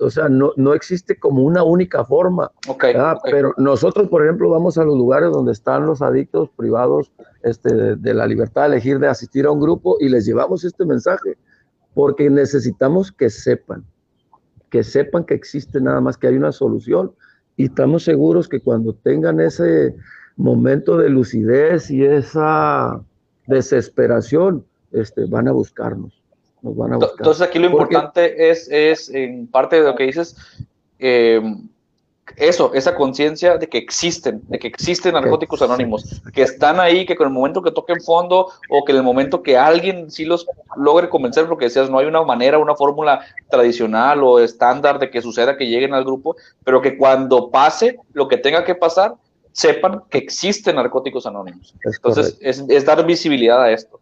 O 0.00 0.10
sea, 0.10 0.28
no, 0.28 0.52
no 0.56 0.74
existe 0.74 1.18
como 1.18 1.42
una 1.42 1.62
única 1.62 2.04
forma. 2.04 2.50
Okay, 2.66 2.94
Pero 3.24 3.54
nosotros, 3.56 4.08
por 4.08 4.24
ejemplo, 4.24 4.50
vamos 4.50 4.78
a 4.78 4.84
los 4.84 4.96
lugares 4.96 5.30
donde 5.30 5.52
están 5.52 5.86
los 5.86 6.02
adictos 6.02 6.50
privados 6.56 7.12
este, 7.42 7.96
de, 7.96 8.14
la 8.14 8.26
libertad 8.26 8.62
de 8.62 8.68
elegir 8.68 8.98
de 8.98 9.08
asistir 9.08 9.46
a 9.46 9.50
un 9.50 9.60
grupo 9.60 9.96
y 10.00 10.08
les 10.08 10.26
llevamos 10.26 10.64
este 10.64 10.84
mensaje, 10.84 11.36
porque 11.94 12.28
necesitamos 12.28 13.12
que 13.12 13.30
sepan, 13.30 13.84
que 14.70 14.82
sepan 14.82 15.24
que 15.24 15.34
existe 15.34 15.80
nada 15.80 16.00
más, 16.00 16.16
que 16.16 16.28
hay 16.28 16.36
una 16.36 16.52
solución 16.52 17.12
y 17.56 17.64
estamos 17.66 18.04
seguros 18.04 18.48
que 18.48 18.60
cuando 18.60 18.94
tengan 18.94 19.40
ese 19.40 19.94
momento 20.36 20.96
de 20.96 21.08
lucidez 21.08 21.90
y 21.90 22.04
esa 22.04 23.00
desesperación, 23.46 24.64
este, 24.92 25.26
van 25.26 25.48
a 25.48 25.52
buscarnos. 25.52 26.17
Entonces 26.62 27.42
aquí 27.42 27.58
lo 27.58 27.66
importante 27.66 28.50
es, 28.50 28.68
es, 28.70 29.08
en 29.10 29.46
parte 29.46 29.76
de 29.76 29.82
lo 29.82 29.94
que 29.94 30.04
dices, 30.04 30.36
eh, 30.98 31.40
eso, 32.36 32.72
esa 32.74 32.94
conciencia 32.94 33.56
de 33.56 33.68
que 33.68 33.78
existen, 33.78 34.42
de 34.48 34.58
que 34.58 34.68
existen 34.68 35.14
narcóticos 35.14 35.62
anónimos, 35.62 36.20
que 36.32 36.42
están 36.42 36.78
ahí, 36.80 37.06
que 37.06 37.16
con 37.16 37.26
el 37.26 37.32
momento 37.32 37.62
que 37.62 37.70
toquen 37.70 38.00
fondo 38.00 38.48
o 38.68 38.84
que 38.84 38.92
en 38.92 38.98
el 38.98 39.04
momento 39.04 39.42
que 39.42 39.56
alguien 39.56 40.10
sí 40.10 40.24
los 40.24 40.46
logre 40.76 41.08
convencer, 41.08 41.46
porque 41.46 41.66
decías, 41.66 41.90
no 41.90 41.98
hay 41.98 42.06
una 42.06 42.22
manera, 42.22 42.58
una 42.58 42.74
fórmula 42.74 43.24
tradicional 43.50 44.22
o 44.22 44.40
estándar 44.40 44.98
de 44.98 45.10
que 45.10 45.22
suceda 45.22 45.56
que 45.56 45.66
lleguen 45.66 45.94
al 45.94 46.04
grupo, 46.04 46.36
pero 46.64 46.82
que 46.82 46.96
cuando 46.96 47.50
pase 47.50 47.98
lo 48.12 48.28
que 48.28 48.36
tenga 48.36 48.64
que 48.64 48.74
pasar, 48.74 49.14
sepan 49.52 50.02
que 50.10 50.18
existen 50.18 50.76
narcóticos 50.76 51.26
anónimos. 51.26 51.74
Entonces, 51.82 52.36
es, 52.40 52.64
es 52.68 52.84
dar 52.84 53.04
visibilidad 53.04 53.62
a 53.62 53.70
esto. 53.70 54.00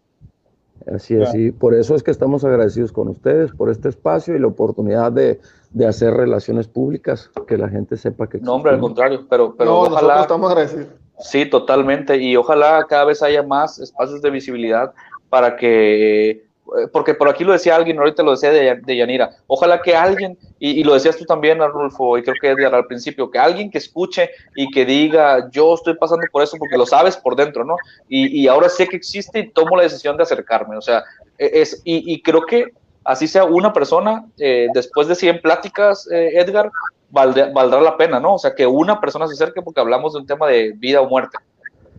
Así 0.95 1.17
es, 1.17 1.35
y 1.35 1.51
por 1.51 1.75
eso 1.75 1.97
es 1.97 2.03
que 2.05 2.13
estamos 2.13 2.45
agradecidos 2.45 2.93
con 2.93 3.09
ustedes 3.09 3.51
por 3.51 3.71
este 3.71 3.89
espacio 3.89 4.37
y 4.37 4.39
la 4.39 4.47
oportunidad 4.47 5.11
de, 5.11 5.41
de 5.71 5.87
hacer 5.87 6.15
relaciones 6.15 6.69
públicas, 6.69 7.29
que 7.49 7.59
la 7.59 7.69
gente 7.69 7.97
sepa 7.97 8.29
que... 8.29 8.39
No, 8.39 8.55
hombre, 8.55 8.73
al 8.73 8.79
contrario, 8.79 9.27
pero, 9.29 9.55
pero 9.57 9.81
ojalá... 9.81 10.21
estamos 10.21 10.51
agradecidos. 10.51 10.87
Sí, 11.19 11.47
totalmente, 11.47 12.19
y 12.19 12.37
ojalá 12.37 12.85
cada 12.89 13.07
vez 13.07 13.23
haya 13.23 13.43
más 13.43 13.81
espacios 13.81 14.23
de 14.23 14.31
visibilidad 14.31 14.93
para 15.29 15.57
que 15.57 16.31
eh, 16.31 16.46
porque 16.93 17.15
por 17.15 17.29
aquí 17.29 17.45
lo 17.45 17.53
decía 17.53 17.77
alguien, 17.77 17.99
ahorita 17.99 18.23
lo 18.23 18.33
decía 18.33 18.51
de, 18.51 18.97
Yanira, 18.97 19.31
ojalá 19.47 19.81
que 19.81 19.95
alguien, 19.95 20.37
y, 20.59 20.83
lo 20.85 20.95
decías 20.95 21.17
tú 21.17 21.25
también, 21.25 21.63
Arnulfo, 21.63 22.19
y 22.19 22.23
creo 22.23 22.35
que 22.41 22.51
Edgar 22.51 22.75
al 22.75 22.87
principio, 22.87 23.31
que 23.31 23.39
alguien 23.39 23.71
que 23.71 23.79
escuche 23.79 24.31
y 24.55 24.71
que 24.71 24.85
diga, 24.85 25.49
yo 25.51 25.75
estoy 25.75 25.95
pasando 25.95 26.27
por 26.33 26.43
eso 26.43 26.57
porque 26.59 26.77
lo 26.77 26.87
sabes 26.87 27.17
por 27.17 27.37
dentro, 27.37 27.65
¿no? 27.65 27.77
Y, 28.09 28.47
ahora 28.49 28.69
sé 28.69 28.87
que 28.87 28.97
existe 28.97 29.41
y 29.41 29.51
tomo 29.51 29.77
la 29.77 29.85
decisión 29.85 30.17
de 30.17 30.25
acercarme, 30.25 30.77
o 30.77 30.83
sea, 30.83 31.05
e, 31.39 31.61
es, 31.61 31.81
y, 31.85 32.21
creo 32.23 32.43
que 32.43 32.73
así 33.05 33.29
sea 33.29 33.45
una 33.45 33.73
persona, 33.73 34.27
eh, 34.39 34.69
después 34.75 35.09
de 35.09 35.15
100 35.15 35.41
pláticas, 35.41 36.09
eh, 36.11 36.33
Edgar, 36.35 36.71
valdrá 37.11 37.81
la 37.81 37.97
pena, 37.97 38.19
¿no? 38.19 38.35
O 38.35 38.39
sea, 38.39 38.55
que 38.55 38.67
una 38.67 39.01
persona 39.01 39.27
se 39.27 39.35
acerque 39.35 39.63
porque 39.63 39.81
hablamos 39.81 40.13
de 40.13 40.21
un 40.21 40.27
tema 40.27 40.49
de 40.49 40.73
vida 40.77 41.01
o 41.01 41.09
muerte. 41.09 41.39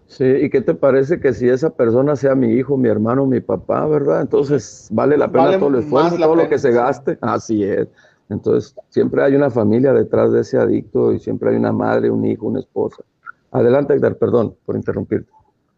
Sí, 0.07 0.25
¿y 0.25 0.49
qué 0.49 0.61
te 0.61 0.73
parece 0.73 1.19
que 1.19 1.33
si 1.33 1.49
esa 1.49 1.69
persona 1.69 2.15
sea 2.15 2.33
mi 2.33 2.53
hijo, 2.53 2.77
mi 2.77 2.87
hermano, 2.87 3.25
mi 3.25 3.41
papá, 3.41 3.85
verdad? 3.85 4.21
Entonces 4.21 4.87
vale 4.91 5.17
la 5.17 5.29
pena 5.29 5.59
todo 5.59 5.69
el 5.69 5.83
esfuerzo, 5.83 6.17
todo 6.17 6.35
lo 6.35 6.47
que 6.47 6.57
se 6.57 6.71
gaste. 6.71 7.17
Así 7.21 7.63
es. 7.63 7.87
Entonces 8.29 8.73
siempre 8.89 9.23
hay 9.23 9.35
una 9.35 9.49
familia 9.49 9.93
detrás 9.93 10.31
de 10.31 10.41
ese 10.41 10.57
adicto 10.57 11.11
y 11.11 11.19
siempre 11.19 11.49
hay 11.49 11.57
una 11.57 11.73
madre, 11.73 12.09
un 12.09 12.25
hijo, 12.25 12.47
una 12.47 12.59
esposa. 12.59 13.03
Adelante, 13.51 13.93
Edgar, 13.93 14.17
perdón 14.17 14.55
por 14.65 14.75
interrumpirte. 14.75 15.29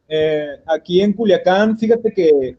Eh, 0.08 0.48
aquí 0.66 1.02
en 1.02 1.14
Culiacán, 1.14 1.78
fíjate 1.78 2.12
que, 2.12 2.58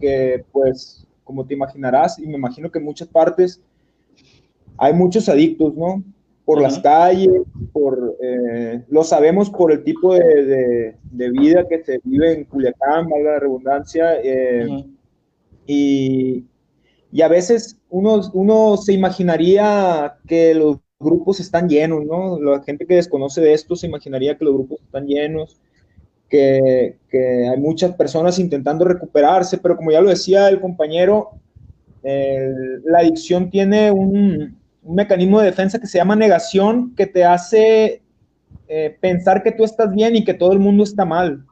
que, 0.00 0.44
pues, 0.52 1.06
como 1.24 1.44
te 1.44 1.54
imaginarás, 1.54 2.18
y 2.18 2.26
me 2.26 2.34
imagino 2.36 2.70
que 2.70 2.78
en 2.78 2.84
muchas 2.84 3.08
partes 3.08 3.60
hay 4.76 4.92
muchos 4.92 5.28
adictos, 5.28 5.74
¿no? 5.74 6.02
Por 6.44 6.60
las 6.60 6.78
calles, 6.80 7.42
por, 7.72 8.16
eh, 8.20 8.82
lo 8.88 9.02
sabemos 9.02 9.48
por 9.48 9.72
el 9.72 9.82
tipo 9.82 10.14
de, 10.14 10.94
vida 11.10 11.66
que 11.66 11.82
se 11.82 12.00
vive 12.04 12.32
en 12.32 12.44
Culiacán, 12.44 13.08
valga 13.08 13.32
la 13.32 13.40
redundancia, 13.40 14.20
eh, 14.22 14.84
y, 15.66 16.44
y, 17.10 17.22
a 17.22 17.28
veces 17.28 17.78
uno, 17.88 18.20
uno 18.34 18.76
se 18.76 18.92
imaginaría 18.92 20.16
que 20.26 20.54
los 20.54 20.78
grupos 21.00 21.40
están 21.40 21.68
llenos, 21.68 22.04
¿no? 22.04 22.38
La 22.38 22.62
gente 22.62 22.86
que 22.86 22.96
desconoce 22.96 23.40
de 23.40 23.54
esto 23.54 23.74
se 23.74 23.86
imaginaría 23.86 24.36
que 24.36 24.44
los 24.44 24.54
grupos 24.54 24.80
están 24.82 25.06
llenos, 25.06 25.58
que, 26.28 26.98
que 27.08 27.48
hay 27.48 27.58
muchas 27.58 27.94
personas 27.94 28.38
intentando 28.38 28.84
recuperarse, 28.84 29.56
pero 29.56 29.76
como 29.76 29.92
ya 29.92 30.02
lo 30.02 30.10
decía 30.10 30.48
el 30.48 30.60
compañero, 30.60 31.30
la 32.02 32.98
adicción 32.98 33.48
tiene 33.48 33.90
un, 33.90 34.58
un 34.84 34.94
mecanismo 34.94 35.40
de 35.40 35.46
defensa 35.46 35.78
que 35.78 35.86
se 35.86 35.98
llama 35.98 36.14
negación, 36.14 36.94
que 36.94 37.06
te 37.06 37.24
hace 37.24 38.02
eh, 38.68 38.96
pensar 39.00 39.42
que 39.42 39.52
tú 39.52 39.64
estás 39.64 39.92
bien 39.92 40.14
y 40.16 40.24
que 40.24 40.34
todo 40.34 40.52
el 40.52 40.58
mundo 40.58 40.84
está 40.84 41.04
mal. 41.04 41.44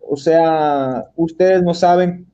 O 0.00 0.16
sea, 0.16 1.06
ustedes 1.16 1.62
no 1.62 1.74
saben 1.74 2.26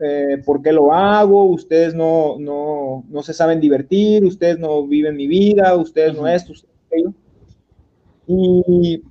eh, 0.00 0.42
por 0.44 0.62
qué 0.62 0.72
lo 0.72 0.92
hago, 0.92 1.44
ustedes 1.44 1.94
no, 1.94 2.38
no, 2.38 3.04
no, 3.08 3.22
se 3.22 3.34
saben 3.34 3.60
divertir, 3.60 4.24
ustedes 4.24 4.58
no 4.58 4.86
viven 4.86 5.16
mi 5.16 5.26
vida, 5.26 5.76
ustedes 5.76 6.14
no 6.14 6.26
esto, 6.26 6.52
ustedes 6.52 6.74
aquello. 6.86 7.12
Y, 8.26 9.02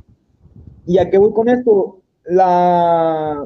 y 0.85 0.97
a 0.97 1.09
qué 1.09 1.17
voy 1.17 1.33
con 1.33 1.49
esto? 1.49 2.01
La, 2.25 3.45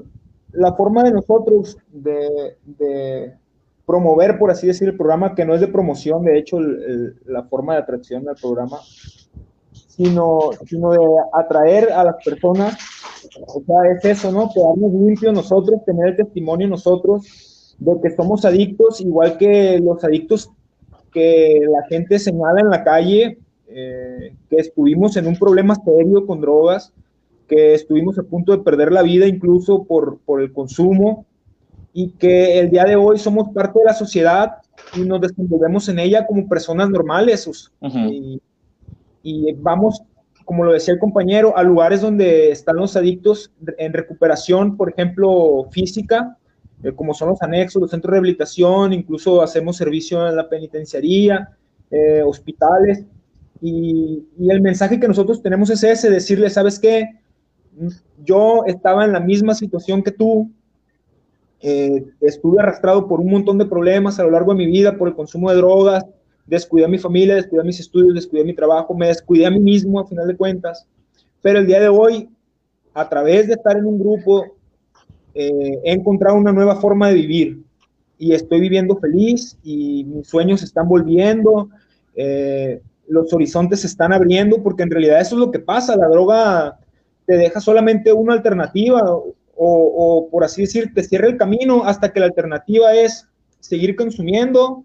la 0.52 0.74
forma 0.74 1.04
de 1.04 1.12
nosotros 1.12 1.78
de, 1.92 2.58
de 2.66 3.34
promover, 3.94 4.40
por 4.40 4.50
así 4.50 4.66
decir, 4.66 4.90
el 4.90 4.98
programa, 4.98 5.36
que 5.36 5.46
no 5.46 5.54
es 5.54 5.62
de 5.62 5.68
promoción, 5.68 6.24
de 6.24 6.40
hecho, 6.40 6.58
la 7.28 7.44
forma 7.44 7.76
de 7.76 7.82
atracción 7.82 8.24
del 8.24 8.34
programa, 8.42 8.80
sino, 9.72 10.50
sino 10.66 10.90
de 10.94 11.06
atraer 11.32 11.92
a 11.92 12.04
las 12.04 12.16
personas, 12.26 12.76
o 13.46 13.62
sea, 13.62 13.92
es 13.96 14.04
eso, 14.04 14.32
¿no? 14.32 14.50
Quedarnos 14.52 14.92
limpios 14.94 15.32
nosotros, 15.32 15.86
tener 15.86 16.08
el 16.08 16.18
testimonio 16.18 16.68
nosotros 16.68 17.76
de 17.78 17.92
que 18.02 18.16
somos 18.16 18.46
adictos, 18.46 19.00
igual 19.00 19.38
que 19.38 19.78
los 19.78 20.04
adictos 20.04 20.50
que 21.12 21.60
la 21.70 21.86
gente 21.88 22.18
señala 22.18 22.62
en 22.62 22.70
la 22.72 22.84
calle, 22.84 23.38
eh, 23.68 24.36
que 24.50 24.56
estuvimos 24.56 25.18
en 25.18 25.28
un 25.28 25.38
problema 25.38 25.76
serio 25.76 26.26
con 26.26 26.42
drogas, 26.42 26.92
que 27.48 27.76
estuvimos 27.76 28.18
a 28.18 28.24
punto 28.24 28.54
de 28.54 28.64
perder 28.64 28.92
la 28.92 29.04
vida 29.04 29.28
incluso 29.28 29.84
por, 29.84 30.18
por 30.26 30.42
el 30.42 30.52
consumo, 30.52 31.28
y 31.94 32.10
que 32.14 32.60
el 32.60 32.72
día 32.72 32.86
de 32.86 32.96
hoy 32.96 33.20
somos 33.20 33.50
parte 33.54 33.80
de 33.80 33.86
la 33.86 33.94
sociedad 33.94 34.58
y 34.96 35.02
nos 35.02 35.22
desenvolvemos 35.22 35.88
en 35.90 36.00
ella 36.00 36.26
como 36.26 36.50
personas 36.50 36.90
normales. 36.90 37.48
y, 39.22 39.54
vamos, 39.54 40.02
como 40.44 40.66
lo 40.66 40.74
decía 40.74 40.96
el 40.96 41.00
compañero, 41.00 41.56
a 41.56 41.64
lugares 41.64 42.02
donde 42.02 42.52
están 42.52 42.78
los 42.78 42.96
adictos 42.98 43.52
en 43.78 43.94
recuperación, 43.94 44.76
por 44.76 44.90
ejemplo, 44.90 45.68
física, 45.72 46.38
eh, 46.84 46.92
como 46.94 47.14
son 47.14 47.30
los 47.30 47.42
anexos, 47.42 47.82
los 47.82 47.92
centros 47.92 48.10
de 48.10 48.16
rehabilitación, 48.16 48.92
incluso 48.92 49.42
hacemos 49.42 49.78
servicio 49.78 50.28
en 50.28 50.36
la 50.36 50.50
penitenciaría, 50.50 51.56
eh, 51.92 52.24
hospitales. 52.26 53.06
Y, 53.62 54.26
y 54.38 54.50
el 54.50 54.62
mensaje 54.62 55.00
que 55.00 55.08
nosotros 55.08 55.42
tenemos 55.42 55.70
es 55.70 55.84
ese, 55.84 56.10
decirle, 56.10 56.50
¿sabes 56.50 56.80
qué? 56.80 57.22
Yo 58.26 58.66
estaba 58.66 59.06
en 59.06 59.14
la 59.14 59.22
misma 59.22 59.56
situación 59.56 60.04
que 60.04 60.12
tú, 60.12 60.52
eh, 61.66 62.04
estuve 62.20 62.62
arrastrado 62.62 63.08
por 63.08 63.22
un 63.22 63.32
montón 63.32 63.58
de 63.58 63.66
problemas 63.66 64.20
a 64.20 64.24
lo 64.24 64.32
largo 64.32 64.52
de 64.52 64.58
mi 64.58 64.66
vida, 64.66 64.98
por 64.98 65.08
el 65.08 65.16
consumo 65.16 65.50
de 65.50 65.56
drogas, 65.56 66.06
descuidé 66.46 66.84
a 66.84 66.90
mi 66.90 66.98
familia, 66.98 67.36
descuidé 67.36 67.62
a 67.62 67.66
mis 67.66 67.80
estudios, 67.80 68.14
descuidé 68.14 68.44
mi 68.44 68.54
trabajo, 68.54 68.94
me 68.94 69.08
descuidé 69.08 69.46
a 69.46 69.50
mí 69.50 69.62
mismo 69.62 69.98
a 69.98 70.06
final 70.06 70.28
de 70.28 70.36
cuentas. 70.36 70.86
Pero 71.42 71.60
el 71.60 71.66
día 71.66 71.80
de 71.80 71.88
hoy, 71.88 72.28
a 72.94 73.08
través 73.08 73.48
de 73.48 73.54
estar 73.54 73.78
en 73.78 73.86
un 73.86 73.98
grupo, 73.98 74.44
eh, 75.34 75.80
he 75.86 75.94
encontrado 75.94 76.36
una 76.36 76.52
nueva 76.52 76.76
forma 76.76 77.08
de 77.08 77.14
vivir 77.14 77.64
y 78.18 78.34
estoy 78.34 78.60
viviendo 78.60 78.98
feliz 78.98 79.58
y 79.64 80.04
mis 80.04 80.28
sueños 80.28 80.60
se 80.60 80.66
están 80.66 80.90
volviendo, 80.90 81.70
eh, 82.14 82.82
los 83.08 83.32
horizontes 83.32 83.80
se 83.82 83.88
están 83.88 84.12
abriendo 84.12 84.62
porque 84.62 84.84
en 84.84 84.92
realidad 84.92 85.22
eso 85.22 85.36
es 85.36 85.40
lo 85.40 85.50
que 85.50 85.60
pasa, 85.60 85.96
la 85.96 86.10
droga 86.10 86.78
te 87.26 87.38
deja 87.38 87.62
solamente 87.62 88.12
una 88.12 88.34
alternativa, 88.34 89.02
o, 89.56 90.28
por 90.32 90.44
así 90.44 90.62
decir, 90.62 90.92
te 90.94 91.04
cierra 91.04 91.28
el 91.28 91.38
camino 91.38 91.84
hasta 91.84 92.12
que 92.12 92.20
la 92.20 92.26
alternativa 92.28 92.94
es 92.94 93.28
seguir 93.60 93.96
consumiendo, 93.96 94.84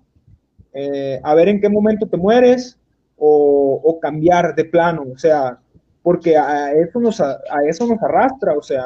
eh, 0.73 1.21
a 1.23 1.35
ver 1.35 1.49
en 1.49 1.61
qué 1.61 1.69
momento 1.69 2.07
te 2.07 2.17
mueres 2.17 2.79
o, 3.17 3.99
cambiar 4.01 4.55
de 4.55 4.65
plano, 4.65 5.05
o 5.13 5.19
sea, 5.19 5.59
porque 6.03 6.37
a 6.37 6.73
eso 6.73 7.01
nos, 7.01 7.21
a, 7.21 7.41
eso 7.69 7.87
nos 7.87 8.01
arrastra, 8.01 8.55
o 8.57 8.63
sea, 8.63 8.85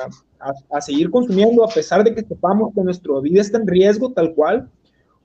a, 0.70 0.80
seguir 0.80 1.10
consumiendo 1.10 1.64
a 1.64 1.68
pesar 1.68 2.02
de 2.02 2.14
que 2.14 2.22
sepamos 2.22 2.72
que 2.74 2.82
nuestra 2.82 3.20
vida 3.20 3.40
está 3.40 3.58
en 3.58 3.66
riesgo 3.66 4.12
tal 4.12 4.34
cual, 4.34 4.68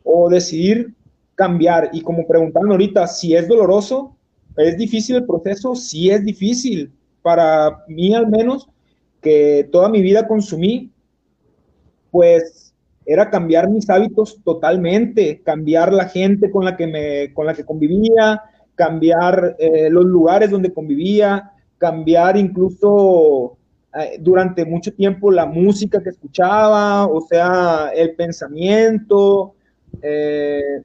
o 0.03 0.29
decidir 0.29 0.93
cambiar. 1.35 1.89
Y 1.93 2.01
como 2.01 2.27
preguntaron 2.27 2.71
ahorita, 2.71 3.07
si 3.07 3.35
es 3.35 3.47
doloroso, 3.47 4.15
es 4.57 4.77
difícil 4.77 5.17
el 5.17 5.25
proceso, 5.25 5.75
sí 5.75 6.09
es 6.09 6.23
difícil, 6.23 6.91
para 7.21 7.83
mí 7.87 8.13
al 8.13 8.27
menos, 8.27 8.69
que 9.27 9.67
toda 9.73 9.89
mi 9.89 10.01
vida 10.01 10.25
consumí, 10.25 10.89
pues 12.11 12.73
era 13.05 13.29
cambiar 13.29 13.69
mis 13.69 13.89
hábitos 13.89 14.39
totalmente, 14.41 15.41
cambiar 15.43 15.91
la 15.91 16.05
gente 16.05 16.49
con 16.49 16.63
la 16.63 16.77
que, 16.77 16.87
me, 16.87 17.33
con 17.33 17.45
la 17.45 17.53
que 17.53 17.65
convivía, 17.65 18.41
cambiar 18.75 19.57
eh, 19.59 19.89
los 19.89 20.05
lugares 20.05 20.49
donde 20.49 20.73
convivía, 20.73 21.51
cambiar 21.77 22.37
incluso 22.37 23.57
eh, 23.93 24.17
durante 24.17 24.63
mucho 24.63 24.93
tiempo 24.93 25.29
la 25.29 25.45
música 25.45 26.01
que 26.01 26.11
escuchaba, 26.11 27.05
o 27.05 27.19
sea, 27.19 27.91
el 27.93 28.15
pensamiento, 28.15 29.55
eh, 30.01 30.83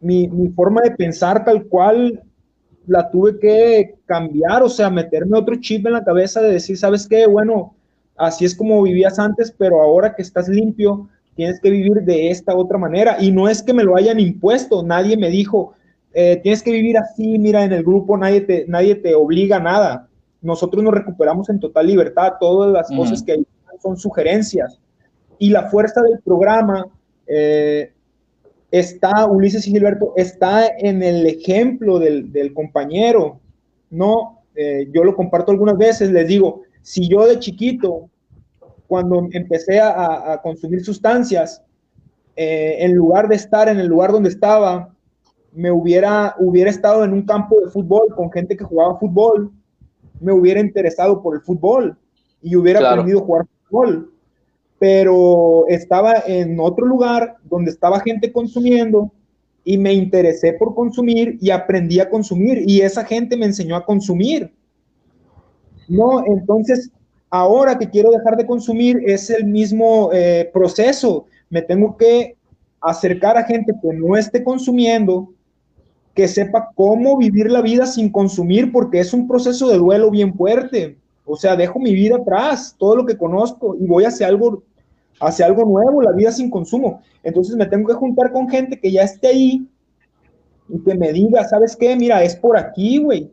mi, 0.00 0.26
mi, 0.28 0.48
forma 0.48 0.80
de 0.80 0.92
pensar 0.92 1.44
tal 1.44 1.66
cual 1.66 2.22
la 2.88 3.10
tuve 3.10 3.38
que 3.38 3.96
cambiar, 4.06 4.62
o 4.62 4.68
sea, 4.68 4.90
meterme 4.90 5.38
otro 5.38 5.56
chip 5.56 5.86
en 5.86 5.92
la 5.92 6.04
cabeza 6.04 6.40
de 6.40 6.52
decir, 6.52 6.76
¿sabes 6.76 7.06
qué? 7.06 7.26
Bueno, 7.26 7.74
así 8.16 8.44
es 8.44 8.54
como 8.54 8.82
vivías 8.82 9.18
antes, 9.18 9.54
pero 9.56 9.80
ahora 9.80 10.14
que 10.14 10.22
estás 10.22 10.48
limpio, 10.48 11.08
tienes 11.36 11.60
que 11.60 11.70
vivir 11.70 12.02
de 12.02 12.30
esta 12.30 12.56
otra 12.56 12.78
manera. 12.78 13.16
Y 13.20 13.30
no 13.30 13.48
es 13.48 13.62
que 13.62 13.72
me 13.72 13.84
lo 13.84 13.96
hayan 13.96 14.18
impuesto, 14.18 14.82
nadie 14.82 15.16
me 15.16 15.30
dijo, 15.30 15.74
eh, 16.12 16.40
tienes 16.42 16.62
que 16.62 16.72
vivir 16.72 16.98
así, 16.98 17.38
mira, 17.38 17.62
en 17.64 17.72
el 17.72 17.84
grupo 17.84 18.16
nadie 18.16 18.40
te, 18.40 18.64
nadie 18.66 18.94
te 18.96 19.14
obliga 19.14 19.56
a 19.56 19.60
nada. 19.60 20.08
Nosotros 20.40 20.82
nos 20.82 20.94
recuperamos 20.94 21.48
en 21.48 21.60
total 21.60 21.86
libertad, 21.86 22.34
todas 22.40 22.72
las 22.72 22.88
cosas 22.88 23.22
que 23.22 23.32
hay 23.32 23.46
son 23.80 23.96
sugerencias. 23.96 24.80
Y 25.38 25.50
la 25.50 25.68
fuerza 25.68 26.02
del 26.02 26.18
programa 26.20 26.86
eh, 27.26 27.92
está, 28.70 29.26
Ulises 29.26 29.66
y 29.66 29.70
Gilberto, 29.70 30.12
está 30.16 30.66
en 30.66 31.02
el 31.02 31.26
ejemplo 31.26 31.98
del, 31.98 32.52
compañero. 32.54 33.40
No, 33.90 34.42
eh, 34.54 34.88
yo 34.92 35.04
lo 35.04 35.14
comparto 35.14 35.52
algunas 35.52 35.78
veces, 35.78 36.10
les 36.10 36.28
digo, 36.28 36.62
si 36.82 37.08
yo 37.08 37.26
de 37.26 37.38
chiquito, 37.38 38.10
cuando 38.86 39.28
empecé 39.32 39.80
a, 39.80 40.40
consumir 40.42 40.84
sustancias, 40.84 41.62
eh, 42.36 42.76
en 42.80 42.94
lugar 42.94 43.28
de 43.28 43.36
estar 43.36 43.68
en 43.68 43.78
el 43.78 43.86
lugar 43.86 44.12
donde 44.12 44.28
estaba, 44.28 44.94
me 45.52 45.70
hubiera, 45.70 46.34
hubiera 46.38 46.70
estado 46.70 47.04
en 47.04 47.12
un 47.12 47.22
campo 47.22 47.60
de 47.60 47.70
fútbol 47.70 48.14
con 48.14 48.30
gente 48.30 48.56
que 48.56 48.64
jugaba 48.64 48.98
fútbol, 48.98 49.50
me 50.20 50.32
hubiera 50.32 50.60
interesado 50.60 51.22
por 51.22 51.34
el 51.34 51.42
fútbol 51.42 51.96
y 52.42 52.56
hubiera 52.56 52.90
aprendido 52.90 53.20
a 53.20 53.24
jugar 53.24 53.46
fútbol 53.68 54.12
pero 54.78 55.66
estaba 55.68 56.22
en 56.26 56.58
otro 56.60 56.86
lugar 56.86 57.36
donde 57.44 57.70
estaba 57.70 58.00
gente 58.00 58.32
consumiendo 58.32 59.10
y 59.64 59.76
me 59.76 59.92
interesé 59.92 60.52
por 60.52 60.74
consumir 60.74 61.36
y 61.40 61.50
aprendí 61.50 62.00
a 62.00 62.08
consumir 62.08 62.62
y 62.66 62.80
esa 62.80 63.04
gente 63.04 63.36
me 63.36 63.46
enseñó 63.46 63.76
a 63.76 63.84
consumir. 63.84 64.52
No, 65.88 66.24
entonces 66.26 66.90
ahora 67.30 67.78
que 67.78 67.90
quiero 67.90 68.10
dejar 68.10 68.36
de 68.36 68.46
consumir 68.46 69.02
es 69.04 69.30
el 69.30 69.44
mismo 69.44 70.10
eh, 70.12 70.48
proceso. 70.52 71.26
Me 71.50 71.62
tengo 71.62 71.96
que 71.96 72.36
acercar 72.80 73.36
a 73.36 73.44
gente 73.44 73.72
que 73.82 73.92
no 73.92 74.16
esté 74.16 74.44
consumiendo, 74.44 75.32
que 76.14 76.28
sepa 76.28 76.70
cómo 76.74 77.16
vivir 77.16 77.50
la 77.50 77.62
vida 77.62 77.86
sin 77.86 78.10
consumir, 78.10 78.72
porque 78.72 79.00
es 79.00 79.12
un 79.12 79.26
proceso 79.26 79.68
de 79.68 79.78
duelo 79.78 80.10
bien 80.10 80.34
fuerte. 80.34 80.96
O 81.28 81.36
sea, 81.36 81.54
dejo 81.56 81.78
mi 81.78 81.92
vida 81.94 82.16
atrás, 82.16 82.74
todo 82.78 82.96
lo 82.96 83.04
que 83.06 83.16
conozco 83.16 83.76
y 83.78 83.86
voy 83.86 84.04
hacia 84.04 84.26
algo 84.26 84.62
hacia 85.20 85.46
algo 85.46 85.64
nuevo, 85.64 86.02
la 86.02 86.12
vida 86.12 86.32
sin 86.32 86.50
consumo. 86.50 87.02
Entonces 87.22 87.56
me 87.56 87.66
tengo 87.66 87.88
que 87.88 87.94
juntar 87.94 88.32
con 88.32 88.48
gente 88.48 88.78
que 88.78 88.92
ya 88.92 89.02
esté 89.02 89.28
ahí 89.28 89.68
y 90.68 90.78
que 90.80 90.94
me 90.94 91.12
diga, 91.12 91.44
¿sabes 91.44 91.76
qué? 91.76 91.96
Mira, 91.96 92.22
es 92.22 92.36
por 92.36 92.56
aquí, 92.56 92.98
güey. 92.98 93.32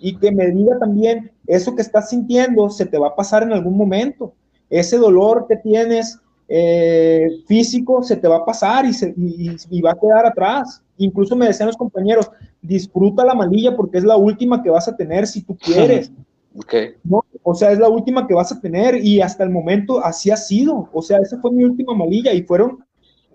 Y 0.00 0.16
que 0.18 0.32
me 0.32 0.50
diga 0.50 0.78
también, 0.78 1.30
eso 1.46 1.74
que 1.74 1.82
estás 1.82 2.10
sintiendo 2.10 2.68
se 2.70 2.86
te 2.86 2.98
va 2.98 3.08
a 3.08 3.16
pasar 3.16 3.42
en 3.44 3.52
algún 3.52 3.76
momento. 3.76 4.34
Ese 4.68 4.98
dolor 4.98 5.46
que 5.48 5.56
tienes 5.56 6.18
eh, 6.48 7.28
físico 7.46 8.02
se 8.02 8.16
te 8.16 8.28
va 8.28 8.38
a 8.38 8.44
pasar 8.44 8.84
y, 8.84 8.92
se, 8.92 9.14
y, 9.16 9.80
va 9.80 9.92
a 9.92 9.98
quedar 9.98 10.26
atrás. 10.26 10.82
incluso 10.98 11.36
me 11.36 11.46
decían 11.46 11.68
los 11.68 11.76
compañeros, 11.76 12.30
disfruta 12.60 13.24
la 13.24 13.34
malilla 13.34 13.76
porque 13.76 13.98
es 13.98 14.04
la 14.04 14.16
última 14.16 14.62
que 14.62 14.70
vas 14.70 14.88
a 14.88 14.96
tener 14.96 15.26
si 15.26 15.42
tú 15.42 15.56
quieres. 15.60 16.10
Okay. 16.54 16.94
¿no? 17.04 17.24
O 17.42 17.54
sea, 17.54 17.72
es 17.72 17.78
la 17.78 17.88
última 17.88 18.26
que 18.26 18.34
vas 18.34 18.52
a 18.52 18.60
tener 18.60 18.96
y 19.04 19.20
hasta 19.20 19.44
el 19.44 19.50
momento 19.50 20.04
así 20.04 20.30
ha 20.30 20.36
sido. 20.36 20.88
O 20.92 21.02
sea, 21.02 21.18
esa 21.18 21.40
fue 21.40 21.50
mi 21.50 21.64
última 21.64 21.94
malilla 21.94 22.32
y 22.32 22.42
fueron 22.42 22.84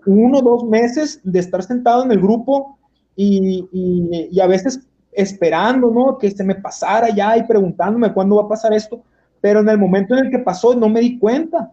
uno 0.06 0.38
o 0.38 0.42
dos 0.42 0.64
meses 0.64 1.20
de 1.24 1.38
estar 1.38 1.62
sentado 1.62 2.04
en 2.04 2.12
el 2.12 2.20
grupo 2.20 2.78
y, 3.16 3.68
y, 3.72 4.28
y, 4.30 4.40
a 4.40 4.46
veces 4.46 4.80
esperando, 5.12 5.90
¿no? 5.90 6.18
Que 6.18 6.30
se 6.30 6.44
me 6.44 6.54
pasara 6.54 7.14
ya 7.14 7.36
y 7.36 7.42
preguntándome 7.42 8.12
cuándo 8.12 8.36
va 8.36 8.42
a 8.44 8.48
pasar 8.48 8.72
esto. 8.72 9.02
Pero 9.40 9.60
en 9.60 9.68
el 9.68 9.78
momento 9.78 10.14
en 10.14 10.26
el 10.26 10.30
que 10.30 10.38
pasó 10.38 10.74
no 10.74 10.88
me 10.88 11.00
di 11.00 11.18
cuenta. 11.18 11.72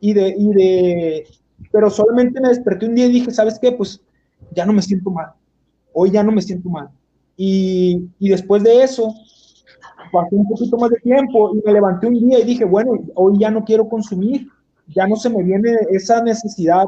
Y 0.00 0.12
de, 0.12 0.34
y 0.36 0.48
de, 0.48 1.26
pero 1.70 1.88
solamente 1.88 2.40
me 2.40 2.48
desperté 2.48 2.86
un 2.86 2.96
día 2.96 3.06
y 3.06 3.12
dije, 3.12 3.30
¿sabes 3.30 3.58
qué? 3.58 3.70
Pues 3.70 4.00
ya 4.50 4.66
no 4.66 4.72
me 4.72 4.82
siento 4.82 5.10
mal. 5.10 5.32
Hoy 5.92 6.10
ya 6.10 6.24
no 6.24 6.32
me 6.32 6.42
siento 6.42 6.68
mal. 6.68 6.88
Y, 7.36 8.08
y 8.18 8.28
después 8.28 8.64
de 8.64 8.82
eso, 8.82 9.14
pasó 10.12 10.36
un 10.36 10.48
poquito 10.48 10.76
más 10.76 10.90
de 10.90 10.98
tiempo 10.98 11.56
y 11.56 11.62
me 11.64 11.72
levanté 11.72 12.06
un 12.06 12.20
día 12.20 12.38
y 12.38 12.44
dije, 12.44 12.64
bueno, 12.64 12.92
hoy 13.14 13.38
ya 13.38 13.50
no 13.50 13.64
quiero 13.64 13.88
consumir, 13.88 14.46
ya 14.94 15.06
no 15.06 15.16
se 15.16 15.30
me 15.30 15.42
viene 15.42 15.74
esa 15.90 16.22
necesidad 16.22 16.84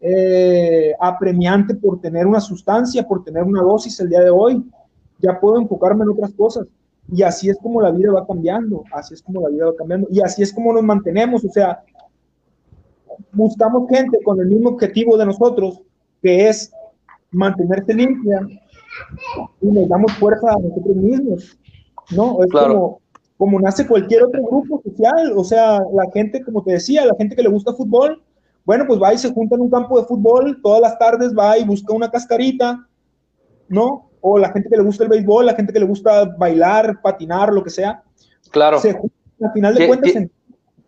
eh, 0.00 0.92
apremiante 1.00 1.74
por 1.74 2.00
tener 2.00 2.26
una 2.26 2.40
sustancia, 2.40 3.06
por 3.06 3.24
tener 3.24 3.44
una 3.44 3.62
dosis 3.62 3.98
el 4.00 4.10
día 4.10 4.20
de 4.20 4.30
hoy, 4.30 4.62
ya 5.18 5.40
puedo 5.40 5.58
enfocarme 5.58 6.04
en 6.04 6.10
otras 6.10 6.32
cosas. 6.34 6.66
Y 7.10 7.22
así 7.22 7.48
es 7.48 7.58
como 7.58 7.80
la 7.80 7.90
vida 7.90 8.12
va 8.12 8.26
cambiando, 8.26 8.82
así 8.92 9.14
es 9.14 9.22
como 9.22 9.42
la 9.42 9.48
vida 9.50 9.66
va 9.66 9.76
cambiando, 9.76 10.08
y 10.10 10.20
así 10.20 10.42
es 10.42 10.52
como 10.52 10.72
nos 10.72 10.82
mantenemos, 10.82 11.44
o 11.44 11.50
sea, 11.50 11.82
buscamos 13.32 13.88
gente 13.88 14.18
con 14.24 14.40
el 14.40 14.48
mismo 14.48 14.70
objetivo 14.70 15.16
de 15.16 15.26
nosotros, 15.26 15.80
que 16.22 16.48
es 16.48 16.72
mantenerse 17.30 17.94
limpia, 17.94 18.46
y 19.60 19.66
nos 19.66 19.88
damos 19.88 20.12
fuerza 20.14 20.52
a 20.52 20.58
nosotros 20.58 20.96
mismos. 20.96 21.58
¿No? 22.10 22.42
Es 22.42 22.50
Claro. 22.50 22.74
como, 22.74 23.00
como 23.36 23.60
nace 23.60 23.86
cualquier 23.86 24.24
otro 24.24 24.42
grupo 24.44 24.80
social, 24.84 25.32
o 25.36 25.44
sea, 25.44 25.80
la 25.92 26.10
gente, 26.12 26.42
como 26.44 26.62
te 26.62 26.72
decía, 26.72 27.04
la 27.04 27.14
gente 27.16 27.34
que 27.36 27.42
le 27.42 27.48
gusta 27.48 27.72
fútbol, 27.74 28.22
bueno, 28.64 28.84
pues 28.86 29.00
va 29.02 29.12
y 29.12 29.18
se 29.18 29.32
junta 29.32 29.56
en 29.56 29.62
un 29.62 29.70
campo 29.70 30.00
de 30.00 30.06
fútbol, 30.06 30.60
todas 30.62 30.80
las 30.80 30.98
tardes 30.98 31.34
va 31.36 31.58
y 31.58 31.64
busca 31.64 31.92
una 31.92 32.10
cascarita, 32.10 32.86
¿no? 33.68 34.10
O 34.20 34.38
la 34.38 34.50
gente 34.52 34.68
que 34.70 34.76
le 34.76 34.82
gusta 34.82 35.04
el 35.04 35.10
béisbol, 35.10 35.44
la 35.46 35.54
gente 35.54 35.72
que 35.72 35.80
le 35.80 35.86
gusta 35.86 36.24
bailar, 36.38 37.00
patinar, 37.02 37.52
lo 37.52 37.62
que 37.62 37.70
sea, 37.70 38.02
Claro. 38.50 38.78
se 38.78 38.92
junta, 38.94 39.14
al 39.42 39.52
final 39.52 39.74
de 39.74 39.80
Tie- 39.84 39.88
cuentas, 39.88 40.12
tie- 40.12 40.16
en- 40.16 40.30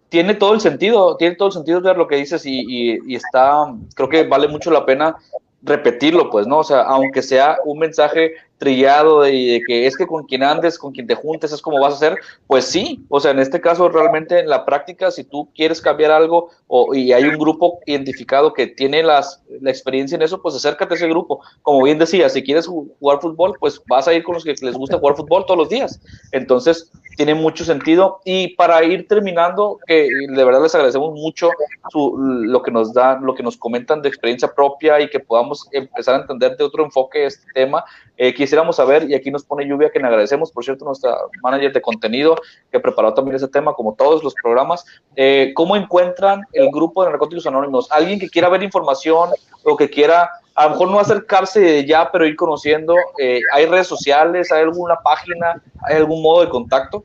tiene 0.08 0.34
todo 0.34 0.54
el 0.54 0.60
sentido, 0.60 1.16
tiene 1.16 1.34
todo 1.36 1.48
el 1.48 1.54
sentido 1.54 1.80
ver 1.82 1.96
lo 1.98 2.06
que 2.06 2.16
dices 2.16 2.46
y, 2.46 2.60
y- 2.66 2.98
y 3.06 3.16
está, 3.16 3.74
creo 3.94 4.08
que 4.08 4.26
vale 4.26 4.48
mucho 4.48 4.70
la 4.70 4.86
pena 4.86 5.16
repetirlo, 5.62 6.30
pues, 6.30 6.46
¿no? 6.46 6.58
O 6.60 6.64
sea, 6.64 6.82
aunque 6.82 7.22
sea 7.22 7.56
un 7.64 7.78
mensaje 7.78 8.32
trillado 8.58 9.22
de, 9.22 9.30
de 9.32 9.62
que 9.66 9.86
es 9.86 9.96
que 9.96 10.06
con 10.06 10.24
quien 10.24 10.42
andes, 10.42 10.78
con 10.78 10.92
quien 10.92 11.06
te 11.06 11.14
juntes, 11.14 11.52
es 11.52 11.60
como 11.60 11.78
vas 11.80 11.92
a 11.94 11.96
hacer, 11.96 12.18
pues 12.46 12.64
sí, 12.64 13.04
o 13.08 13.20
sea, 13.20 13.32
en 13.32 13.38
este 13.38 13.60
caso 13.60 13.88
realmente 13.88 14.40
en 14.40 14.48
la 14.48 14.64
práctica, 14.64 15.10
si 15.10 15.24
tú 15.24 15.50
quieres 15.54 15.80
cambiar 15.80 16.10
algo 16.10 16.50
o, 16.66 16.94
y 16.94 17.12
hay 17.12 17.28
un 17.28 17.38
grupo 17.38 17.80
identificado 17.86 18.52
que 18.52 18.66
tiene 18.66 19.02
las, 19.02 19.42
la 19.60 19.70
experiencia 19.70 20.16
en 20.16 20.22
eso, 20.22 20.40
pues 20.40 20.54
acércate 20.54 20.94
a 20.94 20.96
ese 20.96 21.08
grupo. 21.08 21.40
Como 21.62 21.82
bien 21.82 21.98
decía, 21.98 22.28
si 22.28 22.42
quieres 22.42 22.68
ju- 22.68 22.90
jugar 22.98 23.20
fútbol, 23.20 23.56
pues 23.58 23.80
vas 23.86 24.08
a 24.08 24.14
ir 24.14 24.22
con 24.24 24.34
los 24.34 24.44
que 24.44 24.54
les 24.60 24.74
gusta 24.76 24.98
jugar 24.98 25.16
fútbol 25.16 25.44
todos 25.46 25.58
los 25.58 25.68
días. 25.68 26.00
Entonces, 26.32 26.90
tiene 27.14 27.34
mucho 27.34 27.64
sentido. 27.64 28.20
Y 28.24 28.54
para 28.56 28.82
ir 28.84 29.08
terminando, 29.08 29.78
que 29.86 30.10
de 30.28 30.44
verdad 30.44 30.62
les 30.62 30.74
agradecemos 30.74 31.12
mucho 31.12 31.50
su- 31.88 32.14
lo 32.18 32.62
que 32.62 32.70
nos 32.70 32.92
dan, 32.92 33.24
lo 33.24 33.34
que 33.34 33.42
nos 33.42 33.56
comentan 33.56 34.02
de 34.02 34.08
experiencia 34.08 34.52
propia 34.52 35.00
y 35.00 35.08
que 35.08 35.20
podamos 35.20 35.66
empezar 35.72 36.16
a 36.16 36.20
entender 36.22 36.56
de 36.56 36.64
otro 36.64 36.84
enfoque 36.84 37.26
este 37.26 37.46
tema. 37.52 37.84
Eh, 38.16 38.34
quisiéramos 38.46 38.76
saber, 38.76 39.10
y 39.10 39.14
aquí 39.14 39.32
nos 39.32 39.44
pone 39.44 39.66
Lluvia, 39.66 39.90
que 39.90 39.98
le 39.98 40.06
agradecemos, 40.06 40.52
por 40.52 40.64
cierto, 40.64 40.84
nuestra 40.84 41.16
manager 41.42 41.72
de 41.72 41.80
contenido, 41.80 42.36
que 42.70 42.78
preparó 42.78 43.12
también 43.12 43.34
ese 43.34 43.48
tema, 43.48 43.74
como 43.74 43.94
todos 43.94 44.22
los 44.22 44.34
programas. 44.40 44.84
Eh, 45.16 45.50
¿Cómo 45.54 45.74
encuentran 45.74 46.42
el 46.52 46.70
grupo 46.70 47.02
de 47.02 47.10
Narcóticos 47.10 47.44
Anónimos? 47.48 47.90
Alguien 47.90 48.20
que 48.20 48.28
quiera 48.28 48.48
ver 48.48 48.62
información 48.62 49.30
o 49.64 49.76
que 49.76 49.90
quiera, 49.90 50.30
a 50.54 50.64
lo 50.64 50.70
mejor 50.70 50.90
no 50.92 51.00
acercarse 51.00 51.84
ya, 51.84 52.08
pero 52.12 52.24
ir 52.24 52.36
conociendo, 52.36 52.94
eh, 53.18 53.40
¿hay 53.52 53.66
redes 53.66 53.88
sociales? 53.88 54.52
¿Hay 54.52 54.62
alguna 54.62 54.94
página? 55.02 55.60
¿Hay 55.82 55.96
algún 55.96 56.22
modo 56.22 56.42
de 56.42 56.48
contacto? 56.48 57.04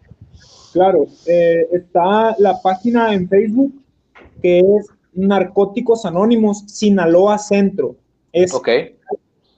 claro, 0.74 1.06
eh, 1.26 1.68
está 1.74 2.34
la 2.38 2.62
página 2.62 3.14
en 3.14 3.28
Facebook 3.28 3.74
que 4.42 4.60
es 4.60 4.88
Narcóticos 5.14 6.06
Anónimos 6.06 6.64
Sinaloa 6.68 7.38
Centro. 7.38 7.96
Es, 8.32 8.54
Ok, 8.54 8.70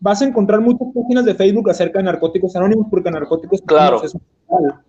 vas 0.03 0.21
a 0.21 0.25
encontrar 0.25 0.59
muchas 0.59 0.89
páginas 0.93 1.23
de 1.23 1.33
Facebook 1.33 1.69
acerca 1.69 1.99
de 1.99 2.03
Narcóticos 2.03 2.53
Anónimos, 2.57 2.87
porque 2.89 3.09
Narcóticos 3.09 3.61
Claro. 3.61 3.99
Anónimos 3.99 4.15
es 4.15 4.21
mundial. 4.49 4.81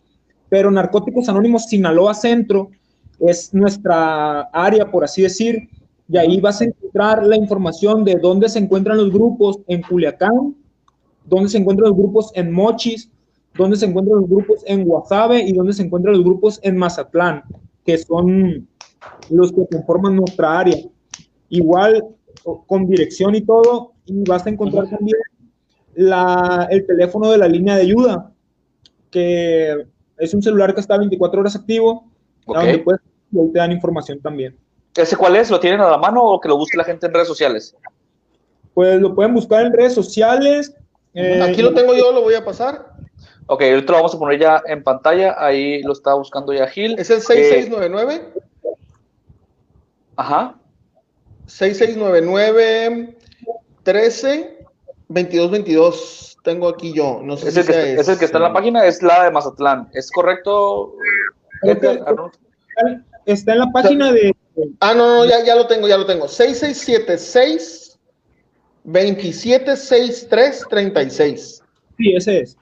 Pero 0.48 0.70
Narcóticos 0.72 1.28
Anónimos 1.28 1.66
Sinaloa 1.66 2.14
Centro 2.14 2.70
es 3.20 3.54
nuestra 3.54 4.40
área, 4.52 4.90
por 4.90 5.04
así 5.04 5.22
decir, 5.22 5.68
y 6.08 6.16
ahí 6.18 6.40
vas 6.40 6.60
a 6.60 6.64
encontrar 6.64 7.24
la 7.24 7.36
información 7.36 8.04
de 8.04 8.16
dónde 8.16 8.48
se 8.48 8.58
encuentran 8.58 8.96
los 8.96 9.12
grupos 9.12 9.60
en 9.68 9.82
Culiacán, 9.82 10.56
dónde 11.26 11.48
se 11.48 11.58
encuentran 11.58 11.90
los 11.90 11.96
grupos 11.96 12.32
en 12.34 12.50
Mochis, 12.50 13.08
dónde 13.56 13.76
se 13.76 13.86
encuentran 13.86 14.18
los 14.20 14.28
grupos 14.28 14.64
en 14.66 14.84
Guasave 14.84 15.42
y 15.42 15.52
dónde 15.52 15.74
se 15.74 15.84
encuentran 15.84 16.16
los 16.16 16.24
grupos 16.24 16.58
en 16.64 16.76
Mazatlán, 16.76 17.44
que 17.86 17.98
son 17.98 18.66
los 19.30 19.52
que 19.52 19.64
conforman 19.70 20.16
nuestra 20.16 20.58
área. 20.58 20.76
Igual 21.50 22.04
con 22.66 22.86
dirección 22.88 23.36
y 23.36 23.42
todo, 23.42 23.93
y 24.07 24.22
vas 24.28 24.46
a 24.46 24.50
encontrar 24.50 24.88
también 24.88 25.16
la, 25.94 26.68
el 26.70 26.86
teléfono 26.86 27.30
de 27.30 27.38
la 27.38 27.48
línea 27.48 27.76
de 27.76 27.82
ayuda, 27.82 28.32
que 29.11 29.86
es 30.18 30.34
un 30.34 30.42
celular 30.42 30.74
que 30.74 30.80
está 30.80 30.98
24 30.98 31.40
horas 31.40 31.57
activo, 31.57 32.11
ok. 32.46 32.57
donde 32.57 32.78
puedes, 32.78 33.00
y 33.32 33.40
ahí 33.40 33.52
te 33.52 33.59
dan 33.59 33.72
información 33.72 34.20
también. 34.20 34.57
¿Ese 34.94 35.16
cuál 35.16 35.36
es? 35.36 35.50
¿Lo 35.50 35.59
tienen 35.59 35.80
a 35.80 35.90
la 35.90 35.98
mano 35.98 36.22
o 36.22 36.40
que 36.40 36.48
lo 36.48 36.57
busque 36.57 36.76
la 36.76 36.84
gente 36.84 37.07
en 37.07 37.14
redes 37.14 37.28
sociales? 37.28 37.76
Pues 38.74 39.00
lo 39.00 39.14
pueden 39.14 39.34
buscar 39.34 39.66
en 39.66 39.72
redes 39.72 39.94
sociales. 39.94 40.74
eh, 41.14 41.40
Aquí 41.42 41.62
lo 41.62 41.74
tengo 41.74 41.94
yo, 41.94 42.12
lo 42.12 42.22
voy 42.22 42.34
a 42.34 42.44
pasar. 42.44 42.94
Ok, 43.46 43.62
ahorita 43.62 43.92
lo 43.92 43.98
vamos 43.98 44.14
a 44.14 44.18
poner 44.18 44.40
ya 44.40 44.62
en 44.66 44.82
pantalla. 44.82 45.34
Ahí 45.38 45.82
lo 45.82 45.92
está 45.92 46.14
buscando 46.14 46.52
ya 46.52 46.66
Gil. 46.66 46.98
Es 46.98 47.11
el 47.11 47.20
6699. 47.20 48.32
Ajá. 50.16 50.57
6699 51.46 53.16
13 53.85 54.59
22 55.09 55.51
22. 55.51 56.37
Tengo 56.43 56.68
aquí 56.68 56.93
yo. 56.93 57.20
No 57.22 57.37
sé 57.39 57.49
Es 57.49 57.55
si 57.55 57.61
el, 57.61 57.66
que, 57.66 57.72
sea 57.72 57.82
está- 57.87 58.01
es 58.03 58.09
el 58.09 58.18
que 58.18 58.24
está 58.26 58.37
en 58.39 58.43
la 58.45 58.53
página, 58.53 58.85
es 58.85 59.03
la 59.03 59.24
de 59.24 59.30
Mazatlán. 59.30 59.89
¿Es 59.95 60.11
correcto? 60.11 60.95
Edgar? 61.62 62.05
Está 63.24 63.53
en 63.53 63.59
la 63.61 63.70
página 63.72 64.12
de. 64.12 64.35
Ah, 64.80 64.93
no, 64.95 65.07
no, 65.16 65.24
ya, 65.24 65.43
ya 65.45 65.55
lo 65.57 65.66
tengo, 65.66 65.89
ya 65.89 65.97
lo 65.97 66.05
tengo. 66.07 66.28
6676 66.28 67.99
2763 68.85 70.64
36. 70.68 71.62
Sí, 71.97 72.14
ese 72.14 72.41
es. 72.41 72.57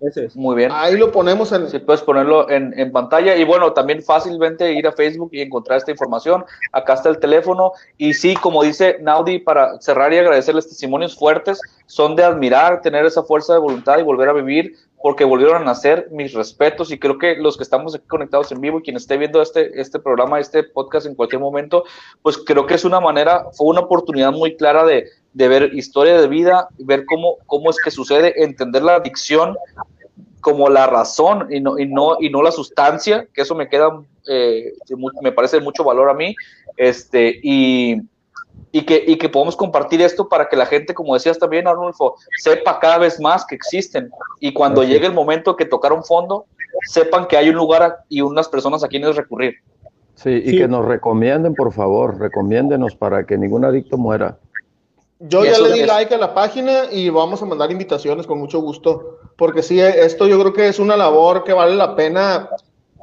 Ese 0.00 0.26
es. 0.26 0.36
Muy 0.36 0.54
bien. 0.54 0.70
Ahí 0.72 0.96
lo 0.96 1.10
ponemos 1.10 1.50
en. 1.52 1.68
Si 1.68 1.78
puedes 1.80 2.02
ponerlo 2.02 2.48
en, 2.50 2.78
en 2.78 2.92
pantalla 2.92 3.34
y 3.36 3.44
bueno, 3.44 3.72
también 3.72 4.02
fácilmente 4.02 4.72
ir 4.72 4.86
a 4.86 4.92
Facebook 4.92 5.30
y 5.32 5.40
encontrar 5.40 5.78
esta 5.78 5.90
información. 5.90 6.44
Acá 6.72 6.94
está 6.94 7.08
el 7.08 7.18
teléfono 7.18 7.72
y 7.96 8.14
sí, 8.14 8.36
como 8.36 8.62
dice 8.62 8.98
Naudi, 9.00 9.40
para 9.40 9.80
cerrar 9.80 10.12
y 10.12 10.18
agradecerles 10.18 10.68
testimonios 10.68 11.16
fuertes, 11.16 11.60
son 11.86 12.14
de 12.14 12.22
admirar, 12.22 12.80
tener 12.80 13.04
esa 13.06 13.22
fuerza 13.22 13.54
de 13.54 13.58
voluntad 13.58 13.98
y 13.98 14.02
volver 14.02 14.28
a 14.28 14.32
vivir 14.32 14.76
porque 15.00 15.24
volvieron 15.24 15.62
a 15.62 15.64
nacer, 15.64 16.08
mis 16.10 16.32
respetos 16.32 16.90
y 16.90 16.98
creo 16.98 17.18
que 17.18 17.36
los 17.36 17.56
que 17.56 17.62
estamos 17.62 17.94
aquí 17.94 18.06
conectados 18.08 18.50
en 18.52 18.60
vivo 18.60 18.78
y 18.78 18.82
quien 18.82 18.96
esté 18.96 19.16
viendo 19.16 19.40
este, 19.40 19.80
este 19.80 19.98
programa, 19.98 20.40
este 20.40 20.64
podcast 20.64 21.06
en 21.06 21.14
cualquier 21.14 21.40
momento, 21.40 21.84
pues 22.22 22.36
creo 22.38 22.66
que 22.66 22.74
es 22.74 22.84
una 22.84 23.00
manera, 23.00 23.46
fue 23.52 23.68
una 23.68 23.80
oportunidad 23.80 24.32
muy 24.32 24.56
clara 24.56 24.84
de, 24.84 25.08
de 25.32 25.48
ver 25.48 25.74
historia 25.74 26.20
de 26.20 26.28
vida, 26.28 26.68
ver 26.78 27.04
cómo, 27.04 27.36
cómo 27.46 27.70
es 27.70 27.76
que 27.82 27.90
sucede, 27.90 28.42
entender 28.42 28.82
la 28.82 28.96
adicción 28.96 29.56
como 30.40 30.68
la 30.68 30.86
razón 30.86 31.48
y 31.50 31.60
no, 31.60 31.78
y 31.78 31.86
no, 31.86 32.16
y 32.20 32.30
no 32.30 32.42
la 32.42 32.50
sustancia, 32.50 33.26
que 33.34 33.42
eso 33.42 33.54
me 33.54 33.68
queda, 33.68 33.90
eh, 34.28 34.72
me 35.20 35.32
parece 35.32 35.58
de 35.58 35.64
mucho 35.64 35.84
valor 35.84 36.08
a 36.08 36.14
mí, 36.14 36.34
este, 36.76 37.40
y, 37.42 38.00
y, 38.72 38.82
que, 38.82 39.04
y 39.06 39.16
que 39.16 39.28
podamos 39.28 39.56
compartir 39.56 40.00
esto 40.00 40.28
para 40.28 40.48
que 40.48 40.56
la 40.56 40.66
gente, 40.66 40.94
como 40.94 41.14
decías 41.14 41.38
también, 41.38 41.66
Arnulfo, 41.66 42.14
sepa 42.38 42.78
cada 42.78 42.98
vez 42.98 43.20
más 43.20 43.44
que 43.44 43.54
existen 43.54 44.10
y 44.40 44.52
cuando 44.52 44.84
llegue 44.84 45.06
el 45.06 45.14
momento 45.14 45.56
que 45.56 45.64
tocaron 45.64 46.04
fondo, 46.04 46.46
sepan 46.84 47.26
que 47.26 47.36
hay 47.36 47.48
un 47.48 47.56
lugar 47.56 47.98
y 48.08 48.20
unas 48.20 48.48
personas 48.48 48.84
a 48.84 48.88
quienes 48.88 49.16
recurrir. 49.16 49.54
Sí, 50.14 50.30
y 50.30 50.50
Sí. 50.50 50.58
que 50.58 50.68
nos 50.68 50.84
recomienden, 50.84 51.54
por 51.54 51.72
favor, 51.72 52.18
recomiéndenos 52.18 52.96
para 52.96 53.24
que 53.24 53.38
ningún 53.38 53.64
adicto 53.64 53.96
muera. 53.96 54.38
Yo 55.20 55.44
ya 55.44 55.58
le 55.58 55.72
di 55.72 55.80
es- 55.80 55.86
like 55.86 56.14
a 56.14 56.18
la 56.18 56.34
página 56.34 56.84
y 56.90 57.08
vamos 57.08 57.42
a 57.42 57.46
mandar 57.46 57.70
invitaciones 57.70 58.26
con 58.26 58.38
mucho 58.38 58.60
gusto, 58.60 59.18
porque 59.36 59.62
sí, 59.62 59.80
esto 59.80 60.26
yo 60.26 60.38
creo 60.40 60.52
que 60.52 60.68
es 60.68 60.78
una 60.78 60.96
labor 60.96 61.44
que 61.44 61.52
vale 61.52 61.74
la 61.74 61.96
pena, 61.96 62.50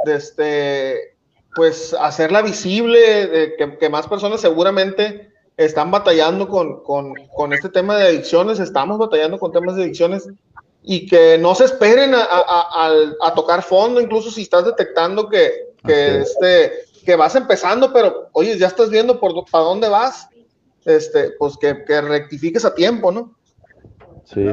de 0.05 0.15
este, 0.15 1.17
pues 1.55 1.93
hacerla 1.93 2.41
visible, 2.41 3.27
de 3.27 3.55
que, 3.55 3.77
que 3.77 3.89
más 3.89 4.07
personas 4.07 4.41
seguramente 4.41 5.31
están 5.57 5.91
batallando 5.91 6.47
con, 6.47 6.83
con, 6.83 7.13
con, 7.33 7.53
este 7.53 7.69
tema 7.69 7.97
de 7.97 8.07
adicciones, 8.07 8.59
estamos 8.59 8.97
batallando 8.97 9.39
con 9.39 9.51
temas 9.51 9.75
de 9.75 9.83
adicciones 9.83 10.27
y 10.83 11.07
que 11.07 11.37
no 11.37 11.55
se 11.55 11.65
esperen 11.65 12.13
a, 12.13 12.23
a, 12.23 12.91
a, 13.21 13.33
tocar 13.33 13.63
fondo, 13.63 14.01
incluso 14.01 14.29
si 14.29 14.43
estás 14.43 14.65
detectando 14.65 15.27
que, 15.29 15.73
que, 15.85 16.19
este, 16.19 16.73
que 17.05 17.15
vas 17.15 17.35
empezando, 17.35 17.91
pero 17.91 18.29
oye, 18.33 18.57
ya 18.57 18.67
estás 18.67 18.89
viendo 18.89 19.19
por 19.19 19.33
para 19.49 19.63
dónde 19.63 19.89
vas, 19.89 20.27
este, 20.85 21.31
pues 21.37 21.57
que, 21.57 21.83
que 21.83 22.01
rectifiques 22.01 22.63
a 22.65 22.73
tiempo, 22.73 23.11
¿no? 23.11 23.35
Sí, 24.25 24.43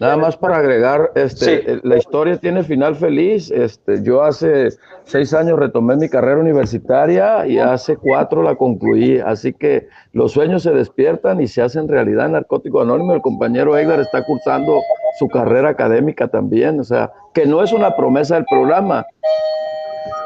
nada 0.00 0.16
más 0.16 0.38
para 0.38 0.56
agregar, 0.56 1.12
este, 1.14 1.72
eh, 1.72 1.80
la 1.82 1.98
historia 1.98 2.38
tiene 2.38 2.64
final 2.64 2.96
feliz. 2.96 3.50
Este, 3.50 4.02
yo 4.02 4.22
hace 4.22 4.70
seis 5.04 5.34
años 5.34 5.58
retomé 5.58 5.96
mi 5.96 6.08
carrera 6.08 6.40
universitaria 6.40 7.46
y 7.46 7.58
hace 7.58 7.98
cuatro 7.98 8.42
la 8.42 8.54
concluí. 8.54 9.18
Así 9.18 9.52
que 9.52 9.88
los 10.12 10.32
sueños 10.32 10.62
se 10.62 10.70
despiertan 10.70 11.42
y 11.42 11.46
se 11.46 11.60
hacen 11.60 11.88
realidad 11.88 12.26
en 12.26 12.32
Narcótico 12.32 12.80
Anónimo. 12.80 13.12
El 13.12 13.20
compañero 13.20 13.76
Edgar 13.76 14.00
está 14.00 14.24
cursando 14.24 14.80
su 15.18 15.28
carrera 15.28 15.68
académica 15.68 16.28
también. 16.28 16.80
O 16.80 16.84
sea, 16.84 17.12
que 17.34 17.44
no 17.44 17.62
es 17.62 17.72
una 17.72 17.96
promesa 17.96 18.36
del 18.36 18.46
programa, 18.46 19.04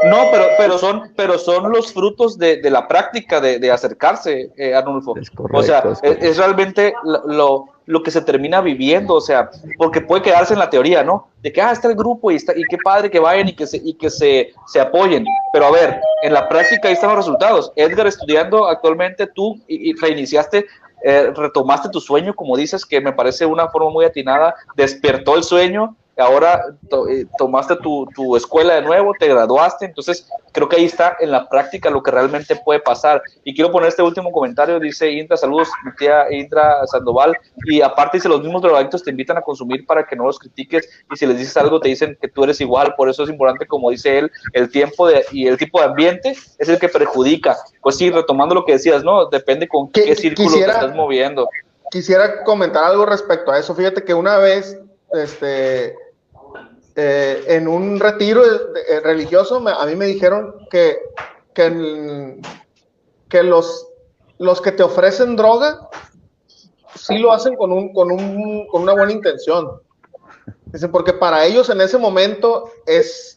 no, 0.05 0.29
pero, 0.31 0.47
pero, 0.59 0.79
son, 0.79 1.13
pero 1.17 1.39
son 1.39 1.71
los 1.71 1.93
frutos 1.93 2.39
de, 2.39 2.61
de 2.61 2.71
la 2.71 2.89
práctica 2.89 3.41
de, 3.41 3.59
de 3.59 3.71
acercarse, 3.71 4.51
eh, 4.57 4.75
Arnulfo. 4.75 5.15
o 5.53 5.63
sea, 5.63 5.85
es, 6.03 6.37
realmente 6.37 6.95
lo, 7.05 7.67
lo, 7.87 8.03
que 8.03 8.11
se 8.11 8.21
termina 8.23 8.61
viviendo, 8.61 9.15
o 9.15 9.21
sea, 9.21 9.51
porque 9.79 10.01
puede 10.01 10.23
quedarse 10.23 10.55
en 10.55 10.59
la 10.59 10.71
teoría, 10.71 11.05
¿no? 11.05 11.29
De 11.41 11.53
que, 11.53 11.63
ah, 11.63 11.71
está 11.71 11.89
el 11.89 11.95
grupo 11.95 12.31
y, 12.31 12.37
está, 12.37 12.53
y 12.57 12.65
qué 12.65 12.79
padre 12.83 13.11
que 13.11 13.21
vayan 13.21 13.49
y 13.49 13.55
que, 13.55 13.67
se, 13.67 13.77
y 13.77 13.95
que 13.95 14.11
se, 14.11 14.53
se 14.67 14.81
apoyen. 14.81 15.25
Pero 15.53 15.67
a 15.67 15.71
ver, 15.71 16.01
en 16.23 16.33
la 16.33 16.49
práctica 16.49 16.89
ahí 16.89 16.95
están 16.95 17.11
los 17.11 17.19
resultados. 17.19 17.73
Edgar 17.77 18.07
estudiando 18.07 18.67
actualmente, 18.67 19.27
tú 19.29 19.61
y, 19.69 19.95
reiniciaste 19.95 20.67
eh, 21.05 21.33
retomaste 21.35 21.89
tu 21.89 22.01
sueño, 22.01 22.35
como 22.35 22.57
dices, 22.57 22.87
que 22.87 23.01
me 23.01 23.13
parece 23.13 23.45
una 23.45 23.69
forma 23.69 23.91
muy 23.91 24.05
atinada, 24.05 24.55
despertó 24.77 25.37
el 25.37 25.43
sueño 25.43 25.97
ahora 26.17 26.63
eh, 27.11 27.25
tomaste 27.39 27.77
tu, 27.77 28.07
tu, 28.15 28.37
escuela 28.37 28.75
de 28.75 28.83
nuevo, 28.83 29.15
te 29.19 29.29
graduaste, 29.29 29.87
entonces 29.87 30.29
creo 30.53 30.69
que 30.69 30.77
ahí 30.77 30.85
está 30.85 31.17
en 31.21 31.31
la 31.31 31.49
práctica 31.49 31.91
lo 31.91 32.03
que 32.03 32.11
realmente 32.11 32.57
puede 32.57 32.81
pasar. 32.81 33.23
Y 33.45 33.55
quiero 33.55 33.73
poner 33.73 33.89
este 33.89 34.03
último 34.03 34.31
comentario, 34.31 34.79
dice 34.79 35.11
Indra, 35.11 35.37
saludos, 35.37 35.69
mi 35.85 35.95
tía 35.97 36.31
Indra 36.31 36.87
Sandoval, 36.87 37.37
y 37.65 37.81
aparte 37.81 38.19
dice, 38.19 38.29
los 38.29 38.43
mismos 38.43 38.63
drogadictos 38.63 39.03
te 39.03 39.11
invitan 39.11 39.39
a 39.39 39.43
consumir 39.43 39.87
para 39.87 40.07
que 40.07 40.17
no 40.17 40.25
los 40.25 40.39
critiques, 40.39 40.89
y 41.13 41.17
si 41.17 41.27
les 41.27 41.39
dices 41.39 41.57
algo 41.57 41.81
te 41.81 41.89
dicen 41.89 42.17
que 42.21 42.29
tú 42.29 42.45
eres 42.45 42.61
igual, 42.61 42.95
por 42.97 43.09
eso 43.09 43.23
es 43.25 43.31
importante, 43.31 43.67
como 43.67 43.91
dice 43.91 44.19
él, 44.19 44.31
el 44.53 44.71
tiempo 44.71 45.07
de, 45.07 45.25
y 45.33 45.47
el 45.47 45.57
tipo 45.57 45.81
de 45.81 45.87
ambiente 45.87 46.37
es 46.59 46.69
el 46.69 46.79
que 46.79 46.89
perjudica. 46.89 47.57
Pues 47.81 47.97
sí, 47.97 48.11
retomando 48.11 48.55
lo 48.55 48.65
que 48.65 48.73
decías, 48.73 49.03
¿no? 49.03 49.27
Depende 49.27 49.69
con 49.69 49.91
qué, 49.91 50.15
círculo 50.15 50.51
te 50.51 50.61
estás 50.61 50.95
moviendo. 50.95 51.49
Quisiera 51.91 52.43
comentar 52.45 52.85
algo 52.85 53.05
respecto 53.05 53.53
a 53.53 53.59
eso. 53.59 53.75
Fíjate 53.75 54.05
que 54.05 54.15
una 54.15 54.39
vez 54.39 54.79
este, 55.13 55.95
eh, 56.95 57.45
en 57.47 57.69
un 57.69 57.99
retiro 57.99 58.43
eh, 58.45 59.01
religioso, 59.01 59.67
a 59.67 59.87
mí 59.87 59.97
me 59.97 60.07
dijeron 60.07 60.55
que, 60.71 60.99
que, 61.55 62.41
que 63.29 63.43
los, 63.43 63.89
los 64.39 64.61
que 64.61 64.73
te 64.73 64.83
ofrecen 64.83 65.37
droga 65.37 65.89
sí 66.95 67.19
lo 67.19 67.33
hacen 67.33 67.57
con, 67.57 67.73
un, 67.73 67.93
con, 67.93 68.11
un, 68.13 68.67
con 68.69 68.83
una 68.83 68.93
buena 68.93 69.13
intención. 69.13 69.81
Dicen, 70.67 70.91
porque 70.91 71.13
para 71.13 71.45
ellos 71.45 71.71
en 71.71 71.81
ese 71.81 71.99
momento 71.99 72.71
es, 72.87 73.35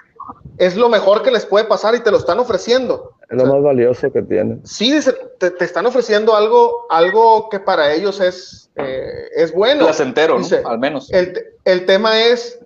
es 0.57 0.75
lo 0.75 0.89
mejor 0.89 1.23
que 1.23 1.31
les 1.31 1.45
puede 1.45 1.65
pasar 1.65 1.95
y 1.95 2.01
te 2.01 2.11
lo 2.11 2.17
están 2.17 2.39
ofreciendo. 2.39 3.13
Es 3.29 3.37
lo 3.37 3.45
más 3.45 3.63
valioso 3.63 4.11
que 4.11 4.21
tienen. 4.21 4.65
Sí, 4.65 4.99
te, 5.39 5.51
te, 5.51 5.65
están 5.65 5.85
ofreciendo 5.85 6.35
algo, 6.35 6.85
algo 6.89 7.49
que 7.49 7.59
para 7.59 7.93
ellos 7.93 8.19
es, 8.19 8.69
eh, 8.75 9.29
es 9.35 9.53
bueno. 9.53 9.85
Placentero, 9.85 10.39
¿no? 10.39 10.69
al 10.69 10.79
menos. 10.79 11.11
El, 11.11 11.54
el 11.65 11.85
tema 11.85 12.19
es 12.19 12.59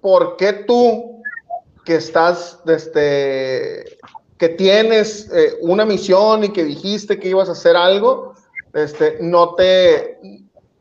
¿por 0.00 0.36
qué 0.36 0.52
tú 0.52 1.22
que 1.84 1.96
estás, 1.96 2.60
este, 2.66 3.98
que 4.38 4.48
tienes 4.50 5.30
eh, 5.32 5.56
una 5.60 5.84
misión 5.84 6.44
y 6.44 6.50
que 6.50 6.64
dijiste 6.64 7.18
que 7.18 7.28
ibas 7.28 7.48
a 7.48 7.52
hacer 7.52 7.76
algo, 7.76 8.34
este, 8.72 9.18
no 9.20 9.54
te, 9.54 10.18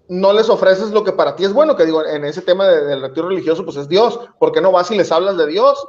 no 0.07 0.33
les 0.33 0.49
ofreces 0.49 0.91
lo 0.91 1.03
que 1.03 1.11
para 1.11 1.35
ti 1.35 1.45
es 1.45 1.53
bueno, 1.53 1.75
que 1.75 1.85
digo, 1.85 2.05
en 2.05 2.25
ese 2.25 2.41
tema 2.41 2.67
del 2.67 3.01
retiro 3.01 3.29
religioso, 3.29 3.65
pues 3.65 3.77
es 3.77 3.89
Dios, 3.89 4.19
¿por 4.39 4.51
qué 4.51 4.61
no 4.61 4.71
vas 4.71 4.91
y 4.91 4.97
les 4.97 5.11
hablas 5.11 5.37
de 5.37 5.47
Dios? 5.47 5.83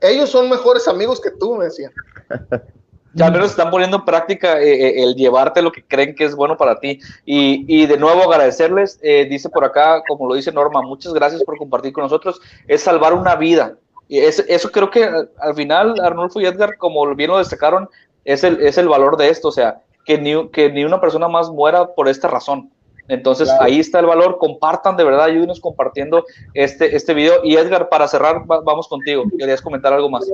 Ellos 0.00 0.30
son 0.30 0.50
mejores 0.50 0.88
amigos 0.88 1.20
que 1.20 1.30
tú, 1.30 1.56
me 1.56 1.66
decían. 1.66 1.92
Ya 3.14 3.26
al 3.26 3.32
menos 3.32 3.50
están 3.50 3.70
poniendo 3.70 3.98
en 3.98 4.04
práctica 4.04 4.60
eh, 4.60 4.72
eh, 4.72 5.02
el 5.04 5.14
llevarte 5.14 5.62
lo 5.62 5.70
que 5.70 5.84
creen 5.84 6.14
que 6.14 6.24
es 6.24 6.34
bueno 6.34 6.56
para 6.56 6.80
ti. 6.80 6.98
Y, 7.24 7.64
y 7.68 7.86
de 7.86 7.96
nuevo 7.96 8.22
agradecerles, 8.24 8.98
eh, 9.02 9.26
dice 9.30 9.48
por 9.48 9.64
acá, 9.64 10.02
como 10.06 10.28
lo 10.28 10.34
dice 10.34 10.52
Norma, 10.52 10.82
muchas 10.82 11.14
gracias 11.14 11.44
por 11.44 11.56
compartir 11.56 11.92
con 11.92 12.02
nosotros, 12.02 12.40
es 12.66 12.82
salvar 12.82 13.12
una 13.12 13.36
vida. 13.36 13.76
Y 14.08 14.18
es, 14.18 14.40
eso 14.48 14.70
creo 14.70 14.90
que 14.90 15.08
al 15.38 15.54
final 15.54 16.00
Arnulfo 16.00 16.40
y 16.40 16.46
Edgar, 16.46 16.76
como 16.76 17.14
bien 17.14 17.30
lo 17.30 17.38
destacaron, 17.38 17.88
es 18.24 18.42
el, 18.42 18.60
es 18.60 18.78
el 18.78 18.88
valor 18.88 19.16
de 19.16 19.28
esto, 19.28 19.48
o 19.48 19.52
sea, 19.52 19.82
que 20.04 20.18
ni, 20.18 20.48
que 20.48 20.70
ni 20.70 20.84
una 20.84 21.00
persona 21.00 21.28
más 21.28 21.50
muera 21.50 21.94
por 21.94 22.08
esta 22.08 22.28
razón. 22.28 22.70
Entonces 23.06 23.50
ahí 23.60 23.80
está 23.80 24.00
el 24.00 24.06
valor, 24.06 24.38
compartan 24.38 24.96
de 24.96 25.04
verdad, 25.04 25.24
ayúdenos 25.24 25.60
compartiendo 25.60 26.24
este, 26.54 26.96
este 26.96 27.12
video. 27.12 27.40
Y 27.44 27.56
Edgar, 27.56 27.88
para 27.88 28.08
cerrar, 28.08 28.44
vamos 28.46 28.88
contigo. 28.88 29.24
¿Querías 29.38 29.60
comentar 29.60 29.92
algo 29.92 30.08
más? 30.08 30.26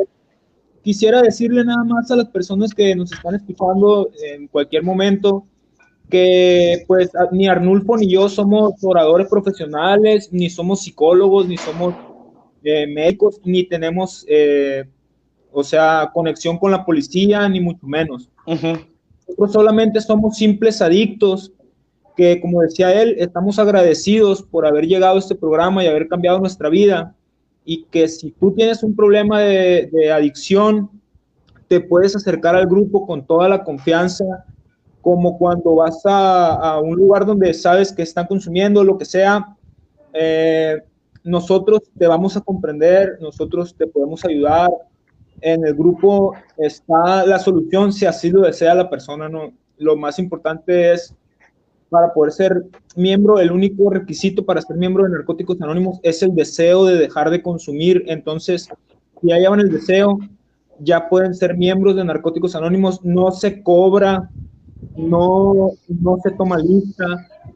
Quisiera 0.83 1.23
decirle 1.23 1.65
nada 1.65 1.85
más 1.85 2.11
a 2.11 2.17
las 2.17 2.29
personas 2.29 2.75
que 2.75 2.95
nos 2.95 3.13
están 3.13 3.35
escuchando 3.35 4.11
en 4.23 4.49
cualquier 4.49 4.83
momento 4.83 5.47
que 6.11 6.85
pues 6.87 7.11
ni 7.33 7.49
Arnulfo 7.49 7.97
ni 7.97 8.11
yo 8.11 8.29
somos 8.29 8.75
oradores 8.83 9.29
profesionales, 9.29 10.29
ni 10.33 10.51
somos 10.51 10.83
psicólogos, 10.83 11.47
ni 11.47 11.57
somos 11.57 11.95
eh, 12.63 12.87
médicos, 12.87 13.41
ni 13.45 13.65
tenemos, 13.65 14.27
eh, 14.29 14.85
o 15.53 15.63
sea, 15.65 16.11
conexión 16.13 16.59
con 16.59 16.73
la 16.73 16.85
policía, 16.85 17.49
ni 17.49 17.61
mucho 17.61 17.87
menos. 17.87 18.29
Nosotros 18.47 19.53
solamente 19.53 20.01
somos 20.01 20.37
simples 20.37 20.83
adictos 20.83 21.53
que, 22.17 22.41
como 22.41 22.61
decía 22.61 23.01
él, 23.01 23.15
estamos 23.19 23.59
agradecidos 23.59 24.43
por 24.43 24.67
haber 24.67 24.87
llegado 24.87 25.17
a 25.17 25.21
este 25.21 25.37
programa 25.37 25.83
y 25.83 25.87
haber 25.87 26.09
cambiado 26.09 26.41
nuestra 26.41 26.69
vida 26.69 27.15
y 27.71 27.85
que 27.85 28.09
si 28.09 28.33
tú 28.33 28.51
tienes 28.51 28.83
un 28.83 28.97
problema 28.97 29.43
de, 29.43 30.11
adicción, 30.13 30.91
te 31.69 31.81
puedes 31.81 32.17
acercar 32.17 32.57
al 32.57 32.67
grupo 32.67 33.07
con 33.07 33.25
toda 33.25 33.49
la 33.49 33.63
confianza, 33.63 34.25
como 35.01 35.39
cuando 35.39 35.77
vas 35.77 36.03
a, 36.05 36.81
un 36.81 36.97
lugar 36.97 37.25
donde 37.25 37.55
sabes 37.55 37.93
que 37.93 38.03
están 38.03 38.27
consumiendo 38.27 38.83
lo 38.83 38.99
que 38.99 39.05
sea, 39.05 39.57
eh, 40.13 40.83
nosotros 41.23 41.83
te 41.97 42.09
vamos 42.09 42.37
a 42.37 42.41
comprender, 42.41 43.19
nosotros 43.21 43.73
te 43.77 43.87
podemos 43.87 44.25
ayudar. 44.25 44.69
En 45.41 45.65
el 45.65 45.75
grupo 45.75 46.35
está 46.57 47.25
la 47.25 47.39
solución 47.39 47.93
si 47.93 48.05
así 48.05 48.31
lo 48.31 48.41
desea 48.41 48.75
la 48.75 48.91
persona. 48.91 49.29
¿no? 49.29 49.53
Lo 49.79 49.97
más 49.97 50.19
importante 50.19 50.93
es 50.93 51.15
para 51.91 52.15
poder 52.15 52.33
ser 52.33 52.65
miembro, 52.97 53.41
el 53.41 53.51
único 53.51 53.91
requisito 53.91 54.45
para 54.45 54.63
ser 54.63 54.77
miembro 54.77 55.05
de 55.05 55.11
Narcóticos 55.11 55.61
Anónimos 55.61 55.99
es 56.03 56.23
el 56.23 56.35
deseo 56.35 56.85
de 56.85 56.97
dejar 56.97 57.31
de 57.31 57.43
consumir. 57.43 58.05
Entonces, 58.07 58.69
si 59.21 59.29
ya 59.29 59.39
llevan 59.39 59.61
el 59.61 59.71
deseo, 59.71 60.19
ya 60.79 61.09
pueden 61.09 61.35
ser 61.35 61.57
miembros 61.57 61.97
de 61.97 62.05
Narcóticos 62.05 62.55
Anónimos. 62.55 63.05
No 63.05 63.33
se 63.33 63.63
cobra, 63.63 64.31
no, 64.97 65.73
no 65.89 66.17
se 66.23 66.31
toma 66.31 66.59
lista, 66.59 67.05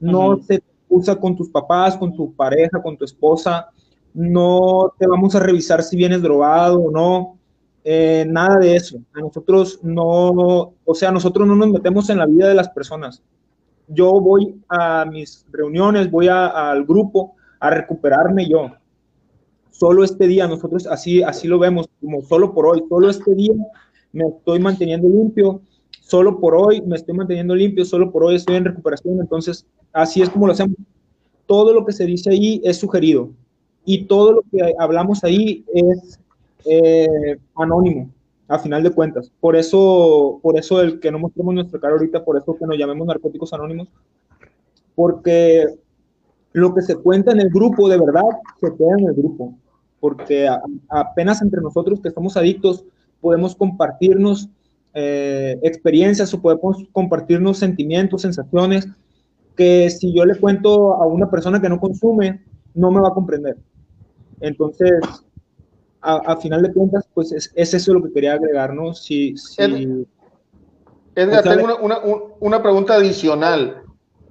no 0.01 0.43
se 0.43 0.62
usa 0.89 1.16
con 1.16 1.37
tus 1.37 1.49
papás, 1.49 1.97
con 1.97 2.14
tu 2.14 2.35
pareja, 2.35 2.82
con 2.82 2.97
tu 2.97 3.05
esposa. 3.05 3.68
No 4.12 4.93
te 4.99 5.07
vamos 5.07 5.35
a 5.37 5.41
revisar 5.41 5.82
si 5.82 5.97
vienes 5.97 6.22
drogado 6.22 6.80
o 6.80 6.91
no. 6.91 7.39
Eh, 7.85 8.26
nada 8.28 8.59
de 8.59 8.74
eso. 8.74 8.99
A 9.14 9.20
nosotros 9.20 9.78
no, 9.82 10.72
o 10.85 10.95
sea, 10.95 11.12
nosotros 11.12 11.47
no 11.47 11.55
nos 11.55 11.68
metemos 11.68 12.11
en 12.11 12.18
la 12.18 12.26
vida 12.26 12.49
de 12.49 12.55
las 12.55 12.68
personas 12.70 13.22
yo 13.89 14.20
voy 14.20 14.61
a 14.68 15.05
mis 15.05 15.47
reuniones, 15.51 16.11
voy 16.11 16.28
al 16.28 16.85
grupo 16.85 17.35
a 17.61 17.70
recuperarme 17.70 18.49
yo. 18.49 18.70
Solo 19.70 20.05
este 20.05 20.26
día, 20.26 20.47
nosotros 20.47 20.87
así, 20.87 21.22
así 21.22 21.49
lo 21.49 21.59
vemos, 21.59 21.89
como 22.01 22.22
solo 22.22 22.55
por 22.55 22.66
hoy, 22.66 22.82
solo 22.89 23.11
este 23.11 23.35
día 23.35 23.55
me 24.12 24.24
estoy 24.28 24.61
manteniendo 24.61 25.09
limpio, 25.09 25.61
solo 26.01 26.39
por 26.39 26.55
hoy 26.55 26.80
me 26.82 26.97
estoy 26.97 27.14
manteniendo 27.14 27.55
limpio, 27.55 27.85
solo 27.85 28.12
por 28.12 28.24
hoy 28.24 28.37
estoy 28.37 28.57
en 28.57 28.64
recuperación, 28.64 29.20
entonces 29.20 29.66
así 29.93 30.22
es 30.22 30.30
como 30.30 30.47
lo 30.47 30.53
hacemos. 30.53 30.76
Todo 31.47 31.74
lo 31.74 31.85
que 31.85 31.93
se 31.93 32.07
dice 32.07 32.30
ahí 32.30 32.61
es 32.64 32.78
sugerido 32.78 33.30
y 33.85 34.05
todo 34.05 34.32
lo 34.32 34.43
que 34.43 34.72
hablamos 34.78 35.24
ahí 35.24 35.64
es 35.74 36.18
eh, 36.64 37.37
anónimo 37.57 38.09
a 38.49 38.59
final 38.59 38.82
de 38.82 38.90
cuentas. 38.90 39.30
Por 39.40 39.57
eso, 39.57 40.38
por 40.42 40.59
eso 40.59 40.80
el 40.80 41.01
que 41.01 41.11
no 41.11 41.18
mostremos 41.18 41.55
nuestra 41.55 41.80
cara 41.80 41.95
ahorita, 41.95 42.24
por 42.24 42.36
eso 42.36 42.57
que 42.57 42.66
nos 42.66 42.76
llamemos 42.76 43.07
narcóticos 43.07 43.53
anónimos, 43.53 43.88
porque 44.95 45.66
lo 46.53 46.74
que 46.74 46.82
se 46.82 46.97
cuenta 46.97 47.32
en 47.32 47.40
el 47.40 47.51
grupo 47.51 47.88
de 47.88 47.99
verdad 47.99 48.22
se 48.61 48.74
queda 48.76 48.95
en 48.99 49.09
el 49.09 49.14
grupo, 49.14 49.55
porque 50.01 50.49
apenas 50.88 51.42
entre 51.42 51.61
nosotros 51.61 52.01
que 52.01 52.09
estamos 52.09 52.36
adictos 52.36 52.84
podemos 53.20 53.57
compartirnos 53.57 54.49
eh, 54.92 55.59
experiencias 55.62 56.32
o 56.34 56.40
podemos 56.40 56.84
compartirnos 56.92 57.59
sentimientos, 57.59 58.22
sensaciones, 58.22 58.86
que 59.57 59.88
si 59.90 60.12
yo 60.14 60.24
le 60.24 60.36
cuento 60.36 60.95
a 60.95 61.07
una 61.07 61.30
persona 61.30 61.61
que 61.61 61.68
no 61.68 61.80
consume, 61.80 62.42
no 62.74 62.90
me 62.90 63.01
va 63.01 63.09
a 63.09 63.14
comprender. 63.14 63.57
Entonces, 64.40 65.01
a, 66.05 66.36
final 66.36 66.62
de 66.62 66.72
cuentas, 66.72 67.09
pues 67.14 67.32
es, 67.32 67.52
eso 67.55 67.94
lo 67.94 68.02
que 68.02 68.12
quería 68.12 68.34
agregar, 68.34 68.74
¿no? 68.74 68.94
Si, 68.94 69.36
si, 69.36 70.05
Edgar, 71.14 71.42
tengo 71.42 71.76
una, 71.80 71.98
una, 72.40 72.62
pregunta 72.62 72.94
adicional. 72.94 73.82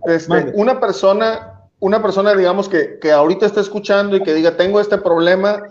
Este, 0.05 0.51
una 0.55 0.79
persona, 0.79 1.61
una 1.79 2.01
persona, 2.01 2.35
digamos, 2.35 2.69
que, 2.69 2.99
que 2.99 3.11
ahorita 3.11 3.45
está 3.45 3.61
escuchando 3.61 4.15
y 4.15 4.23
que 4.23 4.33
diga, 4.33 4.55
tengo 4.55 4.79
este 4.79 4.97
problema, 4.97 5.63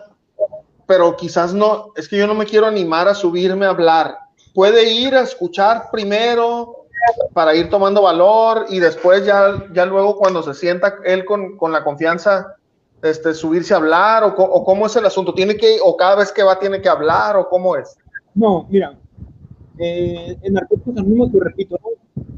pero 0.87 1.17
quizás 1.17 1.55
no, 1.55 1.93
es 1.97 2.09
que 2.09 2.17
yo 2.17 2.27
no 2.27 2.35
me 2.35 2.47
quiero 2.47 2.67
animar 2.67 3.09
a 3.09 3.15
subirme 3.15 3.67
a 3.67 3.71
hablar. 3.71 4.19
Puede 4.55 4.91
ir 4.91 5.15
a 5.15 5.21
escuchar 5.21 5.89
primero 5.93 6.87
para 7.33 7.55
ir 7.55 7.69
tomando 7.69 8.03
valor 8.03 8.67
y 8.69 8.79
después 8.79 9.25
ya, 9.25 9.65
ya 9.73 9.87
luego 9.87 10.17
cuando 10.17 10.43
se 10.43 10.55
sienta 10.55 10.97
él 11.05 11.25
con, 11.25 11.57
con 11.57 11.73
la 11.73 11.85
confianza, 11.85 12.57
este, 13.03 13.35
subirse 13.35 13.75
a 13.75 13.79
hablar 13.79 14.25
o, 14.25 14.29
o, 14.29 14.65
cómo 14.65 14.87
es 14.87 14.97
el 14.97 15.05
asunto? 15.05 15.35
¿Tiene 15.35 15.57
que, 15.57 15.79
o 15.83 15.97
cada 15.97 16.17
vez 16.17 16.33
que 16.33 16.43
va 16.43 16.59
tiene 16.59 16.81
que 16.81 16.89
hablar 16.89 17.37
o 17.37 17.49
cómo 17.49 17.77
es? 17.77 17.97
No, 18.35 18.67
mira, 18.71 18.99
eh, 19.79 20.37
en 20.43 20.53
Narcóticos 20.53 20.97
Anónimos, 20.97 21.33
te 21.33 21.41
repito, 21.41 21.79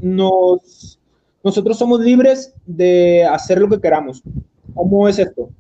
nos, 0.01 0.99
nosotros 1.43 1.79
somos 1.79 2.01
libres 2.01 2.55
de 2.67 3.25
hacer 3.25 3.61
lo 3.61 3.69
que 3.69 3.81
queramos. 3.81 4.23
¿Cómo 4.75 5.09
es 5.09 5.19
esto? 5.19 5.51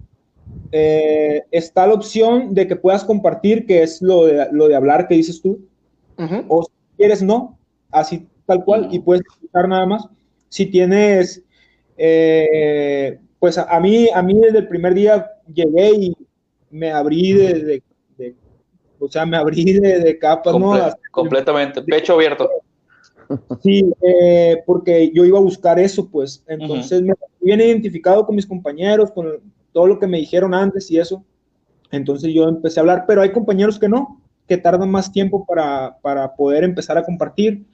Eh, 0.72 1.42
está 1.50 1.86
la 1.86 1.94
opción 1.94 2.54
de 2.54 2.66
que 2.66 2.76
puedas 2.76 3.04
compartir, 3.04 3.66
que 3.66 3.82
es 3.82 4.02
lo 4.02 4.26
de, 4.26 4.48
lo 4.52 4.68
de 4.68 4.76
hablar 4.76 5.06
que 5.06 5.14
dices 5.14 5.40
tú, 5.40 5.60
o 6.48 6.62
si 6.62 6.70
quieres 6.96 7.22
no, 7.22 7.58
así 7.90 8.26
tal 8.46 8.64
cual, 8.64 8.88
y 8.90 8.98
puedes 8.98 9.22
escuchar 9.26 9.68
nada 9.68 9.86
más. 9.86 10.06
Si 10.48 10.66
tienes 10.66 11.42
eh, 11.96 13.18
pues 13.44 13.58
a, 13.58 13.78
mí, 13.78 14.08
a 14.08 14.22
mí 14.22 14.40
desde 14.40 14.60
el 14.60 14.68
primer 14.68 14.94
día 14.94 15.30
llegué 15.52 15.90
y 15.90 16.16
me 16.70 16.90
abrí 16.90 17.34
de, 17.34 17.82
o 18.98 19.06
sea, 19.06 19.26
me 19.26 19.36
abrí 19.36 19.70
de, 19.70 20.00
de 20.00 20.18
capas, 20.18 20.58
¿no? 20.58 20.72
completamente, 21.10 21.82
pecho 21.82 22.14
abierto. 22.14 22.48
Sí, 23.62 23.84
eh, 24.00 24.62
porque 24.64 25.10
yo 25.12 25.26
iba 25.26 25.36
a 25.36 25.42
buscar 25.42 25.78
eso, 25.78 26.08
pues. 26.08 26.42
Entonces 26.46 27.02
me 27.02 27.12
viene 27.38 27.66
identificado 27.66 28.24
con 28.24 28.34
mis 28.34 28.46
compañeros, 28.46 29.10
con 29.10 29.28
todo 29.72 29.88
lo 29.88 29.98
que 29.98 30.06
me 30.06 30.20
dijeron 30.20 30.54
antes 30.54 30.90
y 30.90 30.98
eso. 30.98 31.22
Entonces 31.90 32.32
yo 32.32 32.48
empecé 32.48 32.80
a 32.80 32.82
hablar, 32.82 33.04
pero 33.06 33.20
hay 33.20 33.30
compañeros 33.30 33.78
que 33.78 33.90
no, 33.90 34.22
que 34.48 34.56
tardan 34.56 34.90
más 34.90 35.12
tiempo 35.12 35.44
para, 35.44 35.98
para 36.00 36.34
poder 36.34 36.64
empezar 36.64 36.96
a 36.96 37.04
compartir. 37.04 37.66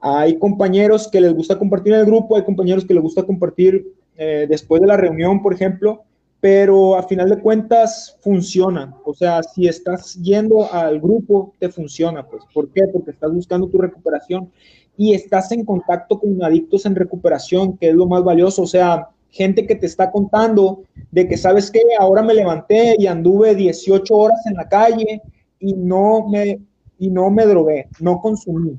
Hay 0.00 0.40
compañeros 0.40 1.06
que 1.06 1.20
les 1.20 1.32
gusta 1.32 1.56
compartir 1.56 1.92
en 1.92 2.00
el 2.00 2.06
grupo, 2.06 2.36
hay 2.36 2.42
compañeros 2.42 2.84
que 2.84 2.94
les 2.94 3.02
gusta 3.04 3.22
compartir 3.22 3.94
eh, 4.16 4.46
después 4.48 4.80
de 4.80 4.86
la 4.86 4.96
reunión, 4.96 5.42
por 5.42 5.54
ejemplo, 5.54 6.04
pero 6.40 6.94
a 6.96 7.02
final 7.04 7.30
de 7.30 7.40
cuentas 7.40 8.18
funciona. 8.20 8.94
O 9.04 9.14
sea, 9.14 9.42
si 9.42 9.66
estás 9.66 10.14
yendo 10.16 10.70
al 10.70 11.00
grupo, 11.00 11.54
te 11.58 11.70
funciona, 11.70 12.26
pues. 12.26 12.42
¿Por 12.52 12.68
qué? 12.68 12.82
Porque 12.92 13.12
estás 13.12 13.32
buscando 13.32 13.66
tu 13.68 13.78
recuperación 13.78 14.50
y 14.96 15.14
estás 15.14 15.50
en 15.52 15.64
contacto 15.64 16.20
con 16.20 16.42
adictos 16.42 16.84
en 16.86 16.96
recuperación, 16.96 17.78
que 17.78 17.88
es 17.88 17.94
lo 17.94 18.06
más 18.06 18.22
valioso. 18.22 18.62
O 18.62 18.66
sea, 18.66 19.08
gente 19.30 19.66
que 19.66 19.74
te 19.74 19.86
está 19.86 20.10
contando 20.10 20.82
de 21.10 21.26
que, 21.26 21.36
¿sabes 21.36 21.70
qué? 21.70 21.80
Ahora 21.98 22.22
me 22.22 22.34
levanté 22.34 22.94
y 22.98 23.06
anduve 23.06 23.54
18 23.54 24.14
horas 24.14 24.46
en 24.46 24.54
la 24.54 24.68
calle 24.68 25.22
y 25.58 25.72
no 25.72 26.28
me, 26.28 26.60
y 26.98 27.10
no 27.10 27.30
me 27.30 27.46
drogué, 27.46 27.88
no 28.00 28.20
consumí, 28.20 28.78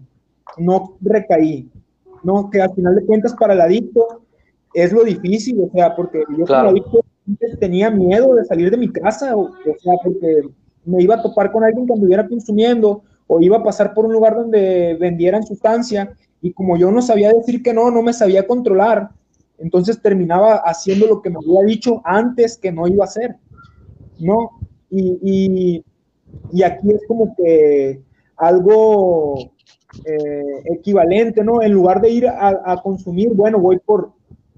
no 0.57 0.97
recaí. 1.01 1.69
No, 2.23 2.49
que 2.49 2.61
al 2.61 2.73
final 2.73 2.95
de 2.95 3.05
cuentas 3.05 3.35
para 3.39 3.53
el 3.53 3.61
adicto 3.61 4.24
es 4.75 4.91
lo 4.91 5.03
difícil, 5.03 5.59
o 5.61 5.69
sea, 5.71 5.95
porque 5.95 6.23
yo 6.37 6.45
como 6.45 6.69
adicto 6.69 7.05
tenía 7.59 7.89
miedo 7.89 8.35
de 8.35 8.45
salir 8.45 8.69
de 8.69 8.77
mi 8.77 8.91
casa, 8.91 9.35
o, 9.35 9.51
sea, 9.79 9.93
porque 10.03 10.41
me 10.83 11.01
iba 11.01 11.15
a 11.15 11.21
topar 11.21 11.51
con 11.51 11.63
alguien 11.63 11.87
que 11.87 11.93
anduviera 11.93 12.27
consumiendo 12.27 13.01
o 13.25 13.41
iba 13.41 13.57
a 13.57 13.63
pasar 13.63 13.93
por 13.93 14.05
un 14.05 14.13
lugar 14.13 14.35
donde 14.35 14.95
vendieran 14.99 15.43
sustancia 15.43 16.11
y 16.41 16.51
como 16.51 16.77
yo 16.77 16.91
no 16.91 17.01
sabía 17.01 17.31
decir 17.31 17.63
que 17.63 17.73
no, 17.73 17.89
no 17.89 18.03
me 18.03 18.13
sabía 18.13 18.45
controlar, 18.45 19.09
entonces 19.57 20.01
terminaba 20.01 20.57
haciendo 20.57 21.07
lo 21.07 21.21
que 21.21 21.29
me 21.29 21.37
había 21.37 21.65
dicho 21.65 22.01
antes 22.03 22.57
que 22.57 22.71
no 22.71 22.87
iba 22.87 23.05
a 23.05 23.07
hacer, 23.07 23.37
¿no? 24.19 24.51
Y, 24.91 25.83
y, 26.51 26.63
aquí 26.63 26.91
es 26.91 27.01
como 27.07 27.35
que 27.35 28.01
algo 28.37 29.51
eh, 30.05 30.63
equivalente, 30.65 31.43
¿no? 31.43 31.61
En 31.61 31.71
lugar 31.71 32.01
de 32.01 32.09
ir 32.09 32.27
a, 32.27 32.61
a 32.65 32.81
consumir, 32.81 33.29
bueno, 33.33 33.59
voy 33.59 33.79
por, 33.79 34.14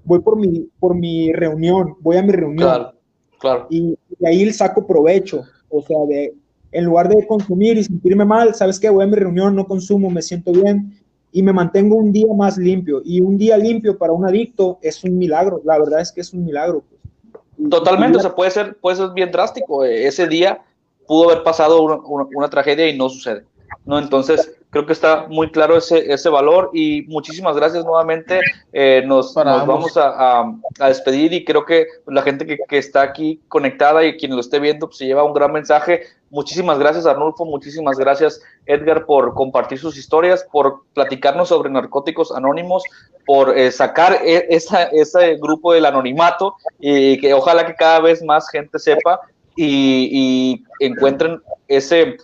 voy 0.07 0.19
por 0.19 0.37
mi, 0.37 0.69
por 0.79 0.95
mi 0.95 1.33
reunión, 1.33 1.95
voy 1.99 2.17
a 2.17 2.23
mi 2.23 2.31
reunión. 2.31 2.67
Claro, 2.67 2.93
claro. 3.39 3.67
Y, 3.69 3.97
de 4.19 4.27
ahí 4.27 4.51
saco 4.53 4.87
provecho. 4.87 5.43
O 5.69 5.81
sea, 5.81 5.97
de, 6.07 6.33
en 6.71 6.85
lugar 6.85 7.09
de 7.09 7.27
consumir 7.27 7.77
y 7.77 7.83
sentirme 7.83 8.23
mal, 8.23 8.55
¿sabes 8.55 8.79
qué? 8.79 8.89
Voy 8.89 9.03
a 9.03 9.07
mi 9.07 9.15
reunión, 9.15 9.55
no 9.55 9.67
consumo, 9.67 10.09
me 10.09 10.21
siento 10.21 10.51
bien 10.53 10.97
y 11.33 11.43
me 11.43 11.51
mantengo 11.51 11.97
un 11.97 12.13
día 12.13 12.33
más 12.33 12.57
limpio. 12.57 13.01
Y 13.03 13.19
un 13.19 13.37
día 13.37 13.57
limpio 13.57 13.97
para 13.97 14.13
un 14.13 14.25
adicto 14.25 14.79
es 14.81 15.03
un 15.03 15.17
milagro. 15.17 15.61
La 15.65 15.77
verdad 15.77 15.99
es 15.99 16.11
que 16.11 16.21
es 16.21 16.33
un 16.33 16.45
milagro. 16.45 16.83
Pues. 16.89 17.69
Totalmente, 17.69 18.17
o 18.17 18.21
sea, 18.21 18.33
puede 18.33 18.51
ser, 18.51 18.77
puede 18.77 18.95
ser 18.95 19.09
bien 19.13 19.29
drástico. 19.29 19.83
Ese 19.83 20.25
día 20.27 20.61
pudo 21.05 21.29
haber 21.29 21.43
pasado 21.43 21.81
una, 21.83 22.27
una 22.33 22.49
tragedia 22.49 22.87
y 22.89 22.97
no 22.97 23.09
sucede. 23.09 23.43
¿no? 23.85 23.99
Entonces, 23.99 24.55
creo 24.77 24.85
que 24.85 24.93
está 24.93 25.25
muy 25.27 25.49
claro 25.49 25.75
ese, 25.75 26.11
ese 26.13 26.29
valor 26.29 26.69
y 26.71 27.01
muchísimas 27.07 27.55
gracias 27.55 27.83
nuevamente. 27.83 28.39
Eh, 28.71 29.01
nos, 29.07 29.33
vamos 29.33 29.97
a, 29.97 30.41
a, 30.79 30.87
despedir 30.87 31.33
y 31.33 31.43
creo 31.43 31.65
que 31.65 31.87
la 32.05 32.21
gente 32.21 32.45
que, 32.45 32.59
que, 32.69 32.77
está 32.77 33.01
aquí 33.01 33.41
conectada 33.47 34.05
y 34.05 34.17
quien 34.17 34.35
lo 34.35 34.39
esté 34.39 34.59
viendo 34.59 34.85
pues, 34.85 34.99
se 34.99 35.07
lleva 35.07 35.23
un 35.23 35.33
gran 35.33 35.51
mensaje. 35.51 36.03
Muchísimas 36.29 36.77
gracias 36.77 37.07
Arnulfo, 37.07 37.43
muchísimas 37.45 37.97
gracias 37.97 38.39
Edgar 38.67 39.07
por 39.07 39.33
compartir 39.33 39.79
sus 39.79 39.97
historias, 39.97 40.45
por 40.51 40.83
platicarnos 40.93 41.49
sobre 41.49 41.71
narcóticos 41.71 42.31
anónimos, 42.31 42.83
por 43.25 43.57
eh, 43.57 43.71
sacar 43.71 44.19
e, 44.23 44.45
esa, 44.51 44.83
ese 44.83 45.37
grupo 45.37 45.73
del 45.73 45.87
anonimato 45.87 46.53
y 46.79 47.19
que 47.19 47.33
ojalá 47.33 47.65
que 47.65 47.73
cada 47.73 48.01
vez 48.01 48.21
más 48.21 48.47
gente 48.49 48.77
sepa 48.77 49.21
y, 49.55 50.09
y 50.11 50.85
encuentren 50.85 51.41
ese 51.67 52.17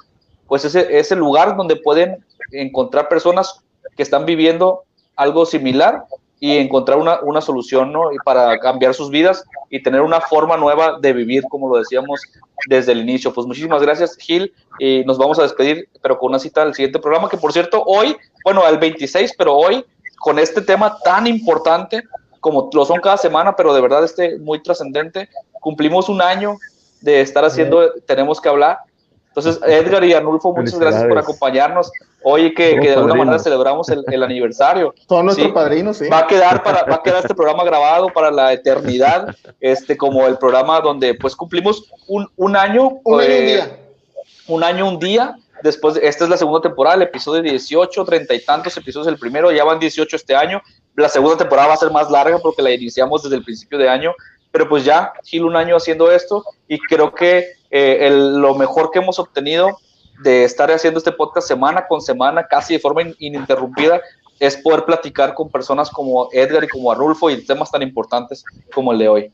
pues 0.54 0.66
ese, 0.66 0.99
ese 0.99 1.16
lugar 1.16 1.58
donde 1.58 1.76
pueden 1.78 2.24
encontrar 2.52 3.10
personas 3.10 3.64
que 3.96 4.04
están 4.04 4.26
viviendo 4.26 4.84
algo 5.16 5.46
similar 5.46 6.06
y 6.39 6.58
encontrar 6.58 6.98
una, 6.98 7.22
una 7.22 7.39
solución 7.39 7.94
¿no? 7.94 8.12
y 8.12 8.18
para 8.26 8.60
cambiar 8.60 8.94
sus 8.94 9.10
vidas 9.10 9.46
y 9.70 9.82
tener 9.82 10.02
una 10.02 10.20
forma 10.20 10.58
nueva 10.58 11.00
de 11.00 11.14
vivir, 11.14 11.44
como 11.50 11.70
lo 11.70 11.78
decíamos 11.78 12.22
desde 12.68 12.91
el 12.91 13.00
inicio. 13.00 13.34
Pues 13.34 13.48
muchísimas 13.48 13.82
gracias, 13.82 14.18
Gil, 14.18 14.54
y 14.78 15.04
nos 15.06 15.18
vamos 15.18 15.39
a 15.39 15.44
despedir, 15.44 15.88
pero 16.02 16.18
con 16.18 16.30
una 16.32 16.39
cita 16.39 16.62
al 16.62 16.74
siguiente 16.74 17.00
programa, 17.00 17.30
que 17.30 17.38
por 17.38 17.54
cierto, 17.54 17.82
hoy, 17.86 18.18
bueno, 18.44 18.64
al 18.64 18.78
26, 18.78 19.36
pero 19.38 19.56
hoy, 19.56 19.86
con 20.20 20.38
este 20.38 20.62
tema 20.62 20.98
tan 21.04 21.28
importante, 21.28 22.04
como 22.41 22.70
lo 22.74 22.84
son 22.84 23.00
cada 23.00 23.16
semana, 23.16 23.56
pero 23.56 23.74
de 23.74 23.80
verdad 23.80 24.04
este 24.04 24.38
muy 24.38 24.62
trascendente, 24.62 25.30
cumplimos 25.62 26.10
un 26.10 26.22
año 26.22 26.58
de 27.00 27.22
estar 27.22 27.46
haciendo, 27.46 27.89
tenemos 28.06 28.41
que 28.41 28.50
hablar, 28.50 28.80
entonces, 29.36 29.60
Edgar 29.66 30.04
y 30.04 30.14
Arnulfo, 30.14 30.54
muchas 30.54 30.78
gracias 30.78 31.06
por 31.06 31.18
acompañarnos. 31.18 31.92
Hoy 32.22 32.54
que, 32.54 32.80
de 32.80 32.94
alguna 32.94 33.16
manera 33.16 33.40
celebramos 33.40 33.90
el, 33.90 34.22
aniversario. 34.22 34.94
Todos 35.08 35.24
nuestros 35.24 35.52
padrinos, 35.52 35.98
sí. 35.98 36.08
Va 36.08 36.20
a 36.20 36.28
quedar 36.28 36.62
para, 36.62 36.84
va 36.84 36.96
a 36.98 37.02
quedar 37.02 37.22
este 37.24 37.34
programa 37.34 37.64
grabado 37.64 38.10
para 38.14 38.30
la 38.30 38.54
eternidad, 38.54 39.36
este, 39.60 39.98
como 39.98 40.28
el 40.28 40.38
programa 40.38 40.82
donde 40.82 41.16
pues 41.16 41.36
cumplimos 41.36 41.92
un, 42.08 42.30
un 42.36 42.55
año. 42.55 43.00
Un 43.04 43.22
año, 43.22 43.22
un 43.22 43.22
eh, 43.24 43.42
día. 43.42 43.80
Un 44.47 44.64
año, 44.64 44.88
un 44.88 45.00
día. 45.00 45.36
Después, 45.64 46.00
esta 46.00 46.26
es 46.26 46.30
la 46.30 46.38
segunda 46.38 46.62
temporada, 46.62 46.97
el 46.97 47.01
episodio 47.01 47.42
18, 47.42 48.05
treinta 48.05 48.36
y 48.36 48.46
tantos 48.46 48.78
episodios 48.78 49.08
el 49.08 49.18
primero, 49.18 49.51
ya 49.51 49.64
van 49.64 49.80
18 49.80 50.16
este 50.16 50.36
año. 50.36 50.62
La 50.96 51.10
segunda 51.10 51.38
temporada 51.38 51.70
va 51.70 51.74
a 51.74 51.78
ser 51.78 51.89
más 51.89 52.12
larga 52.12 52.38
porque 52.38 52.62
la 52.62 52.70
iniciamos 52.70 53.24
desde 53.24 53.38
el 53.38 53.43
principio 53.43 53.80
de 53.80 53.89
año, 53.89 54.14
pero 54.51 54.70
pues 54.70 54.86
ya, 54.86 55.12
Gil, 55.24 55.46
un 55.46 55.55
año 55.55 55.76
haciendo 55.76 56.12
esto 56.12 56.46
y 56.68 56.78
creo 56.78 57.16
que 57.16 57.63
eh, 57.75 58.12
lo 58.12 58.54
mejor 58.54 58.91
que 58.91 59.00
hemos 59.00 59.17
obtenido 59.17 59.79
de 60.21 60.43
estar 60.43 60.70
haciendo 60.71 61.00
este 61.00 61.12
podcast 61.12 61.47
semana 61.47 61.87
con 61.87 62.01
semana, 62.01 62.45
casi 62.47 62.75
de 62.75 62.79
forma 62.79 63.01
ininterrumpida, 63.17 64.00
es 64.39 64.55
poder 64.58 64.86
platicar 64.86 65.33
con 65.33 65.50
personas 65.50 65.89
como 65.89 66.29
Edgar 66.32 66.63
y 66.63 66.67
como 66.67 66.91
Arnulfo 66.91 67.32
y 67.32 67.43
temas 67.43 67.71
tan 67.71 67.82
importantes 67.82 68.45
como 68.75 68.91
el 68.91 69.00
de 69.00 69.09
hoy. 69.09 69.32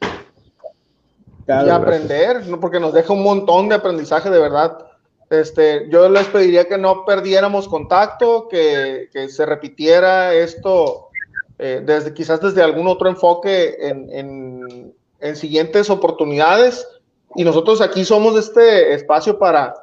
y 1.47 1.69
aprender, 1.69 2.43
porque 2.61 2.79
nos 2.79 2.93
deja 2.93 3.11
un 3.11 3.23
montón 3.23 3.67
de 3.67 3.75
aprendizaje 3.75 4.29
de 4.29 4.39
verdad. 4.39 4.87
Este, 5.29 5.89
yo 5.89 6.07
les 6.07 6.27
pediría 6.27 6.65
que 6.65 6.77
no 6.77 7.03
perdiéramos 7.03 7.67
contacto, 7.67 8.47
que, 8.47 9.09
se 9.27 9.45
repitiera 9.45 10.33
esto 10.33 11.09
eh, 11.57 11.81
desde 11.85 12.13
quizás 12.13 12.39
desde 12.39 12.63
algún 12.63 12.87
otro 12.87 13.09
enfoque 13.09 13.75
en, 13.81 14.93
en 15.19 15.35
siguientes 15.35 15.89
oportunidades 15.89 16.87
y 17.35 17.43
nosotros 17.43 17.81
aquí 17.81 18.05
somos 18.05 18.37
este 18.37 18.93
espacio 18.93 19.37
para, 19.37 19.73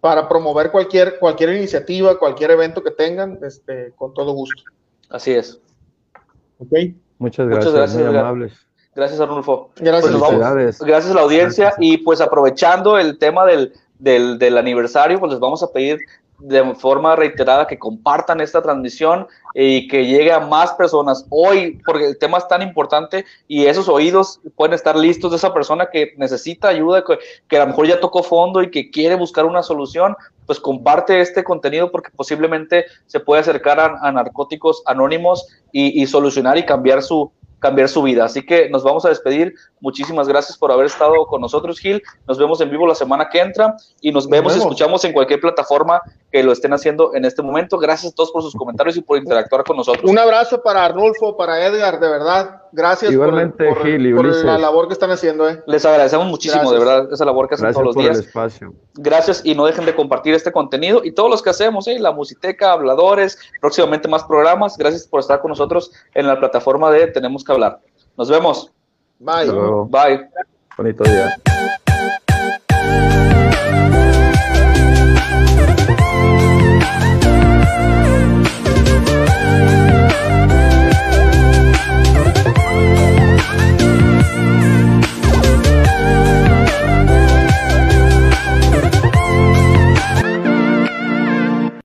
para 0.00 0.28
promover 0.28 0.70
cualquier, 0.70 1.18
cualquier 1.18 1.54
iniciativa, 1.54 2.18
cualquier 2.18 2.52
evento 2.52 2.82
que 2.82 2.90
tengan, 2.90 3.38
este, 3.42 3.92
con 3.96 4.14
todo 4.14 4.32
gusto. 4.32 4.62
Así 5.08 5.32
es. 5.32 5.60
¿Ok? 6.58 6.72
Muchas 7.18 7.48
gracias, 7.48 7.74
gracias, 7.74 8.02
muy 8.02 8.16
amables. 8.16 8.52
Gracias, 8.94 9.20
Arnulfo. 9.20 9.70
Gracias. 9.76 10.10
Pues 10.10 10.20
vamos. 10.20 10.78
Gracias 10.80 11.10
a 11.10 11.14
la 11.14 11.22
audiencia 11.22 11.64
Gracias. 11.66 11.84
y 11.84 11.98
pues 11.98 12.20
aprovechando 12.20 12.98
el 12.98 13.18
tema 13.18 13.46
del, 13.46 13.72
del, 13.98 14.38
del 14.38 14.58
aniversario, 14.58 15.18
pues 15.20 15.32
les 15.32 15.40
vamos 15.40 15.62
a 15.62 15.72
pedir 15.72 16.00
de 16.40 16.74
forma 16.74 17.16
reiterada 17.16 17.66
que 17.66 17.78
compartan 17.78 18.40
esta 18.40 18.62
transmisión 18.62 19.26
y 19.54 19.88
que 19.88 20.06
llegue 20.06 20.32
a 20.32 20.40
más 20.40 20.72
personas 20.72 21.26
hoy, 21.30 21.80
porque 21.84 22.06
el 22.06 22.18
tema 22.18 22.38
es 22.38 22.48
tan 22.48 22.62
importante 22.62 23.24
y 23.48 23.66
esos 23.66 23.88
oídos 23.88 24.40
pueden 24.56 24.74
estar 24.74 24.96
listos 24.96 25.30
de 25.30 25.36
esa 25.36 25.52
persona 25.52 25.90
que 25.90 26.14
necesita 26.16 26.68
ayuda, 26.68 27.04
que, 27.04 27.18
que 27.48 27.56
a 27.56 27.60
lo 27.60 27.68
mejor 27.68 27.86
ya 27.86 28.00
tocó 28.00 28.22
fondo 28.22 28.62
y 28.62 28.70
que 28.70 28.90
quiere 28.90 29.14
buscar 29.16 29.44
una 29.44 29.62
solución, 29.62 30.16
pues 30.46 30.60
comparte 30.60 31.20
este 31.20 31.44
contenido 31.44 31.90
porque 31.90 32.10
posiblemente 32.14 32.86
se 33.06 33.20
puede 33.20 33.40
acercar 33.40 33.78
a, 33.80 33.98
a 34.00 34.12
narcóticos 34.12 34.82
anónimos 34.86 35.46
y, 35.72 36.02
y 36.02 36.06
solucionar 36.06 36.58
y 36.58 36.64
cambiar 36.64 37.02
su, 37.02 37.32
cambiar 37.60 37.88
su 37.88 38.02
vida. 38.02 38.24
Así 38.24 38.44
que 38.44 38.68
nos 38.68 38.82
vamos 38.82 39.04
a 39.04 39.10
despedir. 39.10 39.54
Muchísimas 39.80 40.26
gracias 40.26 40.58
por 40.58 40.72
haber 40.72 40.86
estado 40.86 41.26
con 41.26 41.40
nosotros, 41.40 41.78
Gil. 41.78 42.02
Nos 42.26 42.38
vemos 42.38 42.60
en 42.60 42.70
vivo 42.70 42.86
la 42.86 42.94
semana 42.94 43.28
que 43.28 43.38
entra 43.38 43.76
y 44.00 44.10
nos 44.10 44.28
vemos 44.28 44.56
y 44.56 44.58
escuchamos 44.58 45.04
en 45.04 45.12
cualquier 45.12 45.40
plataforma 45.40 46.00
que 46.32 46.42
lo 46.42 46.52
estén 46.52 46.72
haciendo 46.72 47.14
en 47.14 47.24
este 47.24 47.42
momento. 47.42 47.78
Gracias 47.78 48.12
a 48.12 48.14
todos 48.14 48.32
por 48.32 48.42
sus 48.42 48.54
comentarios 48.54 48.96
y 48.96 49.02
por 49.02 49.18
interactuar 49.18 49.62
con 49.64 49.76
nosotros. 49.76 50.10
Un 50.10 50.18
abrazo 50.18 50.62
para 50.62 50.84
Arnulfo, 50.84 51.36
para 51.36 51.64
Edgar, 51.64 52.00
de 52.00 52.08
verdad. 52.08 52.59
Gracias 52.72 53.10
Igualmente, 53.12 53.64
por, 53.66 53.78
por- 53.78 53.86
Gil 53.86 54.06
y 54.06 54.12
por 54.14 54.26
Ulises. 54.26 54.44
la 54.44 54.58
labor 54.58 54.86
que 54.86 54.92
están 54.94 55.10
haciendo. 55.10 55.48
Eh. 55.48 55.62
Les 55.66 55.84
agradecemos 55.84 56.26
muchísimo, 56.26 56.62
Gracias. 56.70 56.80
de 56.80 56.86
verdad, 56.86 57.12
esa 57.12 57.24
labor 57.24 57.48
que 57.48 57.54
hacen 57.54 57.64
Gracias 57.64 57.74
todos 57.82 57.86
los 57.86 57.94
por 57.96 58.04
el 58.04 58.12
días. 58.12 58.26
espacio. 58.26 58.74
Gracias 58.94 59.40
y 59.44 59.54
no 59.54 59.66
dejen 59.66 59.86
de 59.86 59.94
compartir 59.94 60.34
este 60.34 60.52
contenido 60.52 61.02
y 61.04 61.12
todos 61.12 61.28
los 61.30 61.42
que 61.42 61.50
hacemos, 61.50 61.88
¿eh? 61.88 61.98
la 61.98 62.12
Musiteca, 62.12 62.72
Habladores, 62.72 63.38
próximamente 63.60 64.08
más 64.08 64.24
programas. 64.24 64.76
Gracias 64.78 65.06
por 65.06 65.20
estar 65.20 65.40
con 65.40 65.48
nosotros 65.50 65.90
en 66.14 66.26
la 66.26 66.38
plataforma 66.38 66.90
de 66.90 67.06
Tenemos 67.08 67.42
que 67.44 67.52
hablar. 67.52 67.80
Nos 68.16 68.28
vemos. 68.30 68.70
Bye. 69.18 69.50
Bye. 69.88 70.28
Bonito 70.76 71.04
día. 71.04 71.36